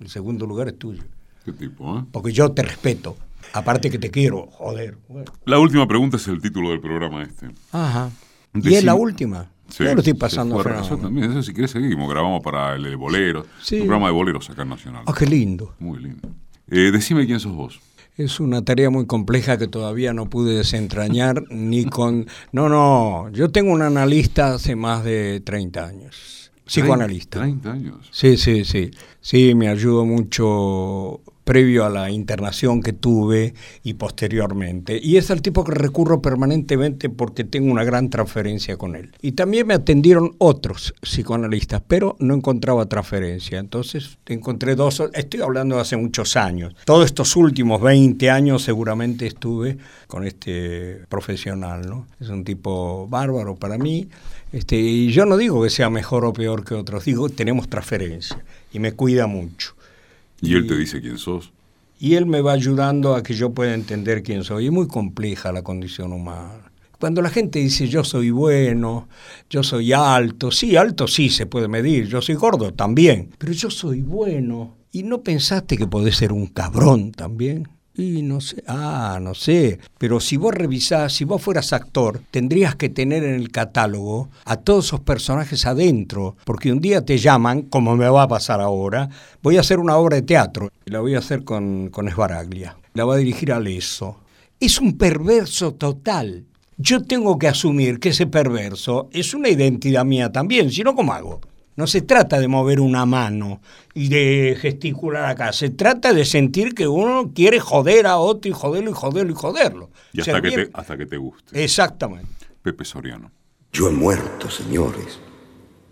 el 0.00 0.08
segundo 0.08 0.46
lugar 0.46 0.68
es 0.68 0.78
tuyo. 0.78 1.02
¿Qué 1.44 1.52
tipo, 1.52 1.98
eh? 1.98 2.04
Porque 2.12 2.32
yo 2.32 2.52
te 2.52 2.62
respeto. 2.62 3.16
Aparte 3.52 3.90
que 3.90 3.98
te 3.98 4.10
quiero, 4.10 4.46
joder. 4.50 4.98
Bueno. 5.08 5.32
La 5.44 5.58
última 5.58 5.86
pregunta 5.86 6.16
es 6.16 6.26
el 6.28 6.40
título 6.40 6.70
del 6.70 6.80
programa 6.80 7.22
este. 7.22 7.48
Ajá. 7.72 8.10
¿Y 8.54 8.74
es 8.74 8.84
la 8.84 8.94
última? 8.94 9.50
Sí, 9.68 9.78
yo 9.84 9.94
lo 9.94 9.98
estoy 10.00 10.12
se 10.12 10.18
pasando 10.18 10.54
fue 10.54 10.60
a 10.60 10.64
Fernando. 10.64 10.88
Yo 10.96 11.02
también, 11.02 11.30
eso 11.30 11.42
si 11.42 11.52
querés 11.52 11.72
seguimos, 11.72 12.08
grabamos 12.08 12.40
para 12.42 12.76
el 12.76 12.84
de 12.84 12.94
boleros, 12.94 13.46
Sí. 13.60 13.76
un 13.76 13.86
programa 13.86 14.06
de 14.06 14.12
boleros 14.12 14.48
acá 14.48 14.62
en 14.62 14.68
Nacional. 14.68 15.02
Ah, 15.06 15.14
qué 15.16 15.26
lindo. 15.26 15.74
Muy 15.80 15.98
lindo. 15.98 16.28
Eh, 16.70 16.90
decime 16.92 17.26
quién 17.26 17.40
sos 17.40 17.52
vos. 17.52 17.80
Es 18.16 18.40
una 18.40 18.64
tarea 18.64 18.88
muy 18.90 19.06
compleja 19.06 19.58
que 19.58 19.68
todavía 19.68 20.12
no 20.14 20.30
pude 20.30 20.54
desentrañar 20.56 21.42
ni 21.50 21.84
con... 21.84 22.26
No, 22.52 22.68
no, 22.68 23.28
yo 23.30 23.50
tengo 23.50 23.72
un 23.72 23.82
analista 23.82 24.54
hace 24.54 24.74
más 24.76 25.04
de 25.04 25.40
30 25.44 25.84
años. 25.86 26.50
Psicoanalista. 26.64 27.40
30 27.40 27.72
años. 27.72 28.08
Sí, 28.10 28.36
sí, 28.36 28.64
sí. 28.64 28.90
Sí, 29.20 29.54
me 29.54 29.68
ayudó 29.68 30.04
mucho 30.04 31.20
previo 31.46 31.84
a 31.84 31.90
la 31.90 32.10
internación 32.10 32.82
que 32.82 32.92
tuve 32.92 33.54
y 33.84 33.94
posteriormente. 33.94 34.98
Y 35.00 35.16
es 35.16 35.30
el 35.30 35.42
tipo 35.42 35.62
que 35.62 35.70
recurro 35.70 36.20
permanentemente 36.20 37.08
porque 37.08 37.44
tengo 37.44 37.70
una 37.70 37.84
gran 37.84 38.10
transferencia 38.10 38.76
con 38.76 38.96
él. 38.96 39.12
Y 39.22 39.32
también 39.32 39.68
me 39.68 39.74
atendieron 39.74 40.34
otros 40.38 40.92
psicoanalistas, 41.00 41.82
pero 41.86 42.16
no 42.18 42.34
encontraba 42.34 42.86
transferencia. 42.86 43.60
Entonces 43.60 44.18
encontré 44.26 44.74
dos, 44.74 45.00
estoy 45.14 45.40
hablando 45.40 45.76
de 45.76 45.82
hace 45.82 45.96
muchos 45.96 46.36
años. 46.36 46.74
Todos 46.84 47.06
estos 47.06 47.36
últimos 47.36 47.80
20 47.80 48.28
años 48.28 48.62
seguramente 48.64 49.28
estuve 49.28 49.78
con 50.08 50.26
este 50.26 51.02
profesional, 51.08 51.88
¿no? 51.88 52.08
Es 52.18 52.28
un 52.28 52.42
tipo 52.42 53.06
bárbaro 53.06 53.54
para 53.54 53.78
mí. 53.78 54.08
Este, 54.50 54.74
y 54.76 55.12
yo 55.12 55.26
no 55.26 55.36
digo 55.36 55.62
que 55.62 55.70
sea 55.70 55.90
mejor 55.90 56.24
o 56.24 56.32
peor 56.32 56.64
que 56.64 56.74
otros, 56.74 57.04
digo 57.04 57.28
tenemos 57.28 57.68
transferencia 57.68 58.42
y 58.72 58.80
me 58.80 58.92
cuida 58.92 59.28
mucho. 59.28 59.75
Y 60.40 60.54
él 60.54 60.66
te 60.66 60.76
dice 60.76 61.00
quién 61.00 61.18
sos. 61.18 61.52
Y 61.98 62.14
él 62.14 62.26
me 62.26 62.42
va 62.42 62.52
ayudando 62.52 63.14
a 63.14 63.22
que 63.22 63.34
yo 63.34 63.52
pueda 63.52 63.74
entender 63.74 64.22
quién 64.22 64.44
soy. 64.44 64.66
Es 64.66 64.72
muy 64.72 64.86
compleja 64.86 65.52
la 65.52 65.62
condición 65.62 66.12
humana. 66.12 66.70
Cuando 66.98 67.20
la 67.20 67.28
gente 67.28 67.58
dice 67.58 67.88
yo 67.88 68.04
soy 68.04 68.30
bueno, 68.30 69.08
yo 69.50 69.62
soy 69.62 69.92
alto, 69.92 70.50
sí, 70.50 70.76
alto 70.76 71.06
sí 71.06 71.28
se 71.28 71.44
puede 71.44 71.68
medir, 71.68 72.06
yo 72.06 72.22
soy 72.22 72.36
gordo 72.36 72.72
también, 72.72 73.30
pero 73.36 73.52
yo 73.52 73.70
soy 73.70 74.00
bueno. 74.00 74.76
¿Y 74.92 75.02
no 75.02 75.22
pensaste 75.22 75.76
que 75.76 75.86
podés 75.86 76.16
ser 76.16 76.32
un 76.32 76.46
cabrón 76.46 77.12
también? 77.12 77.68
Y 77.98 78.20
no 78.20 78.42
sé, 78.42 78.62
ah, 78.66 79.18
no 79.22 79.34
sé. 79.34 79.78
Pero 79.96 80.20
si 80.20 80.36
vos 80.36 80.52
revisás, 80.52 81.14
si 81.14 81.24
vos 81.24 81.40
fueras 81.40 81.72
actor, 81.72 82.20
tendrías 82.30 82.76
que 82.76 82.90
tener 82.90 83.24
en 83.24 83.34
el 83.34 83.50
catálogo 83.50 84.28
a 84.44 84.58
todos 84.58 84.86
esos 84.86 85.00
personajes 85.00 85.64
adentro, 85.64 86.36
porque 86.44 86.70
un 86.70 86.80
día 86.80 87.06
te 87.06 87.16
llaman, 87.16 87.62
como 87.62 87.96
me 87.96 88.08
va 88.08 88.24
a 88.24 88.28
pasar 88.28 88.60
ahora, 88.60 89.08
voy 89.42 89.56
a 89.56 89.60
hacer 89.60 89.78
una 89.78 89.96
obra 89.96 90.16
de 90.16 90.22
teatro, 90.22 90.70
la 90.84 91.00
voy 91.00 91.14
a 91.14 91.20
hacer 91.20 91.42
con, 91.42 91.88
con 91.88 92.06
Esbaraglia. 92.06 92.76
La 92.92 93.06
va 93.06 93.14
a 93.14 93.18
dirigir 93.18 93.50
a 93.50 93.60
Leso. 93.60 94.20
Es 94.60 94.78
un 94.78 94.98
perverso 94.98 95.72
total. 95.72 96.44
Yo 96.76 97.02
tengo 97.02 97.38
que 97.38 97.48
asumir 97.48 97.98
que 97.98 98.10
ese 98.10 98.26
perverso 98.26 99.08
es 99.10 99.32
una 99.32 99.48
identidad 99.48 100.04
mía 100.04 100.30
también, 100.30 100.70
si 100.70 100.82
no, 100.82 100.94
¿cómo 100.94 101.14
hago? 101.14 101.40
No 101.76 101.86
se 101.86 102.00
trata 102.00 102.40
de 102.40 102.48
mover 102.48 102.80
una 102.80 103.04
mano 103.04 103.60
y 103.92 104.08
de 104.08 104.56
gesticular 104.60 105.26
acá, 105.26 105.52
se 105.52 105.68
trata 105.70 106.12
de 106.14 106.24
sentir 106.24 106.74
que 106.74 106.88
uno 106.88 107.32
quiere 107.34 107.60
joder 107.60 108.06
a 108.06 108.16
otro 108.16 108.50
y 108.50 108.54
joderlo 108.54 108.90
y 108.90 108.94
joderlo 108.94 109.32
y 109.32 109.34
joderlo. 109.34 109.90
Y 110.12 110.20
O 110.20 110.24
sea, 110.24 110.36
hasta, 110.36 110.42
que 110.42 110.56
bien- 110.56 110.70
te, 110.72 110.78
hasta 110.80 110.96
que 110.96 111.06
te 111.06 111.16
guste. 111.18 111.62
Exactamente. 111.62 112.28
Pepe 112.62 112.84
Soriano. 112.84 113.30
Yo 113.72 113.88
he 113.88 113.92
muerto, 113.92 114.50
señores. 114.50 115.20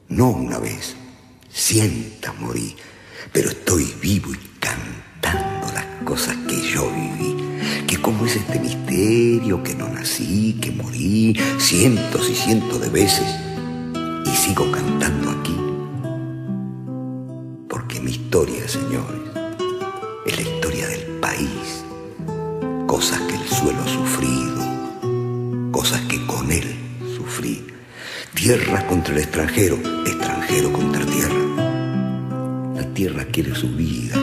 No 0.08 0.30
una 0.30 0.58
vez. 0.58 0.96
Cientas 1.50 2.34
morí. 2.40 2.74
Pero 3.32 3.50
estoy 3.50 3.94
vivo 4.00 4.30
y 4.32 4.38
cantando 4.58 5.72
las 5.74 5.84
cosas 6.04 6.34
que 6.48 6.60
yo 6.72 6.90
viví. 6.90 7.36
Que 7.86 8.00
como 8.00 8.24
es 8.26 8.36
este 8.36 8.58
misterio, 8.58 9.62
que 9.62 9.74
no 9.74 9.88
nací, 9.88 10.58
que 10.60 10.70
morí 10.70 11.36
cientos 11.58 12.28
y 12.30 12.34
cientos 12.34 12.80
de 12.80 12.88
veces. 12.88 13.26
Y 14.26 14.30
sigo 14.36 14.70
cantando 14.72 15.30
aquí. 15.30 15.54
Historia, 18.14 18.68
señores, 18.68 19.22
es 20.24 20.98
país, 21.20 21.84
cosas 22.86 23.20
que 23.22 23.34
el 23.34 23.48
suelo 23.48 23.80
ha 23.82 23.88
sufrido, 23.88 25.72
cosas 25.72 26.00
que 26.02 26.24
con 26.24 26.52
él 26.52 26.76
sufrí. 27.16 27.66
Tierra 28.32 28.86
contra 28.86 29.14
el 29.14 29.20
extranjero, 29.20 29.74
extranjero 30.06 30.72
contra 30.72 31.04
tierra. 31.04 31.34
La 32.76 32.94
tierra 32.94 33.24
quiere 33.24 33.52
su 33.56 33.68
vida, 33.70 34.16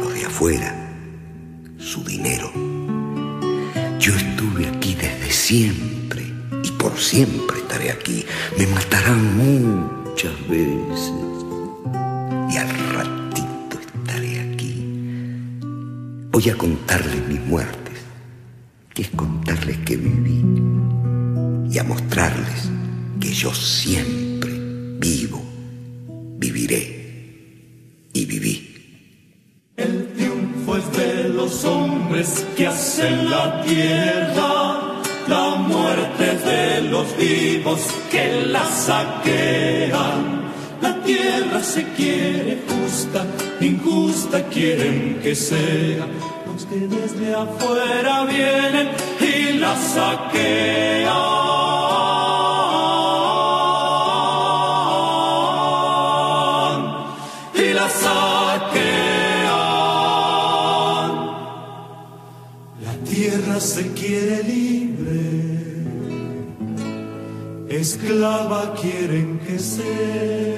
los 0.00 0.12
de 0.12 0.24
afuera, 0.26 0.74
su 1.78 2.02
dinero. 2.02 2.50
Yo 4.00 4.12
estuve 4.12 4.66
aquí 4.66 4.96
desde 4.96 5.30
siempre 5.30 6.24
y 6.64 6.70
por 6.72 6.98
siempre 6.98 7.58
estaré 7.58 7.92
aquí. 7.92 8.24
Me 8.58 8.66
matarán 8.66 9.36
muchas 9.36 10.34
veces 10.48 11.31
Voy 16.32 16.48
a 16.48 16.56
contarles 16.56 17.28
mis 17.28 17.40
muertes, 17.40 17.98
que 18.94 19.02
es 19.02 19.10
contarles 19.10 19.76
que 19.80 19.98
viví 19.98 20.42
y 21.70 21.78
a 21.78 21.84
mostrarles 21.84 22.70
que 23.20 23.30
yo 23.34 23.52
siempre 23.52 24.50
vivo, 24.98 25.42
viviré 26.38 28.08
y 28.14 28.24
viví. 28.24 28.74
El 29.76 30.08
triunfo 30.14 30.78
es 30.78 30.96
de 30.96 31.28
los 31.28 31.64
hombres 31.66 32.46
que 32.56 32.66
hacen 32.66 33.28
la 33.28 33.60
tierra, 33.60 35.02
la 35.28 35.56
muerte 35.56 36.32
es 36.32 36.44
de 36.46 36.80
los 36.88 37.14
vivos 37.18 37.80
que 38.10 38.46
la 38.46 38.64
saquean. 38.64 40.50
La 40.80 40.98
tierra 41.02 41.62
se 41.62 41.84
quiere 41.92 42.58
justa, 42.66 43.22
injusta 43.66 44.42
quieren 44.48 45.20
que 45.22 45.34
sea. 45.34 46.06
Los 46.46 46.66
que 46.66 46.86
desde 46.86 47.34
afuera 47.34 48.24
vienen 48.24 48.88
y 49.20 49.52
la 49.58 49.76
saquean. 49.76 51.12
Y 57.54 57.72
la 57.72 57.88
saquean. 57.88 59.22
La 62.84 62.94
tierra 63.08 63.60
se 63.60 63.92
quiere 63.92 64.42
libre, 64.42 65.20
esclava 67.68 68.74
quieren 68.74 69.38
que 69.46 69.58
sea. 69.58 70.51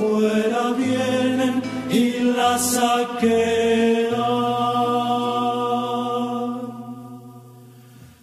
Afuera 0.00 0.72
vienen 0.76 1.62
y 1.90 2.32
la 2.36 2.58
saquean. 2.58 4.10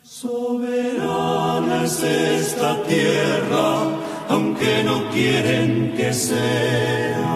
Soberana 0.03 1.84
es 1.86 2.03
esta 2.03 2.82
tierra, 2.84 3.67
aunque 4.30 4.84
no 4.84 5.09
quieren 5.11 5.93
que 5.95 6.13
sea. 6.13 7.28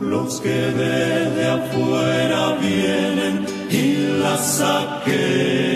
Los 0.00 0.40
que 0.40 0.58
desde 0.82 1.46
afuera 1.46 2.56
vienen 2.60 3.46
y 3.70 4.20
la 4.22 4.36
saquean. 4.36 5.73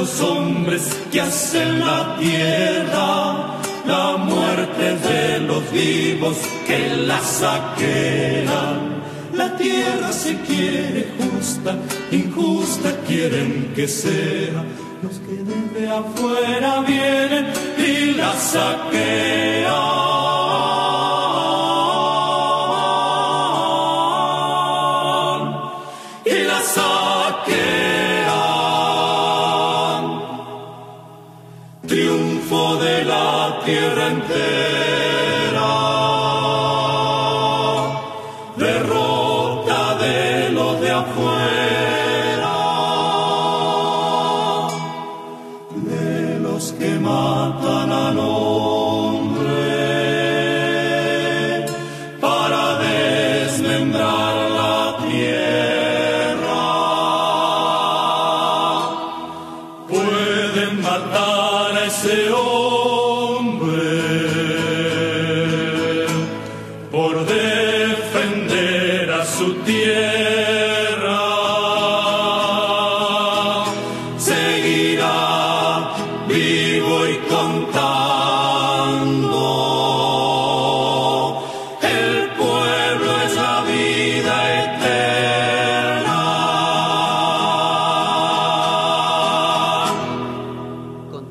Los 0.00 0.20
hombres 0.22 0.82
que 1.12 1.20
hacen 1.20 1.78
la 1.80 2.16
tierra, 2.18 3.58
la 3.86 4.16
muerte 4.16 4.96
de 4.96 5.40
los 5.40 5.62
vivos 5.72 6.38
que 6.66 6.96
la 7.08 7.20
saquean. 7.20 9.02
La 9.34 9.54
tierra 9.58 10.10
se 10.10 10.40
quiere 10.40 11.06
justa, 11.18 11.76
injusta 12.10 12.88
quieren 13.06 13.72
que 13.76 13.86
sea. 13.86 14.64
Los 15.02 15.18
que 15.18 15.36
desde 15.50 15.90
afuera 15.90 16.80
vienen 16.80 17.46
y 17.76 18.14
la 18.14 18.32
saquean. 18.32 19.99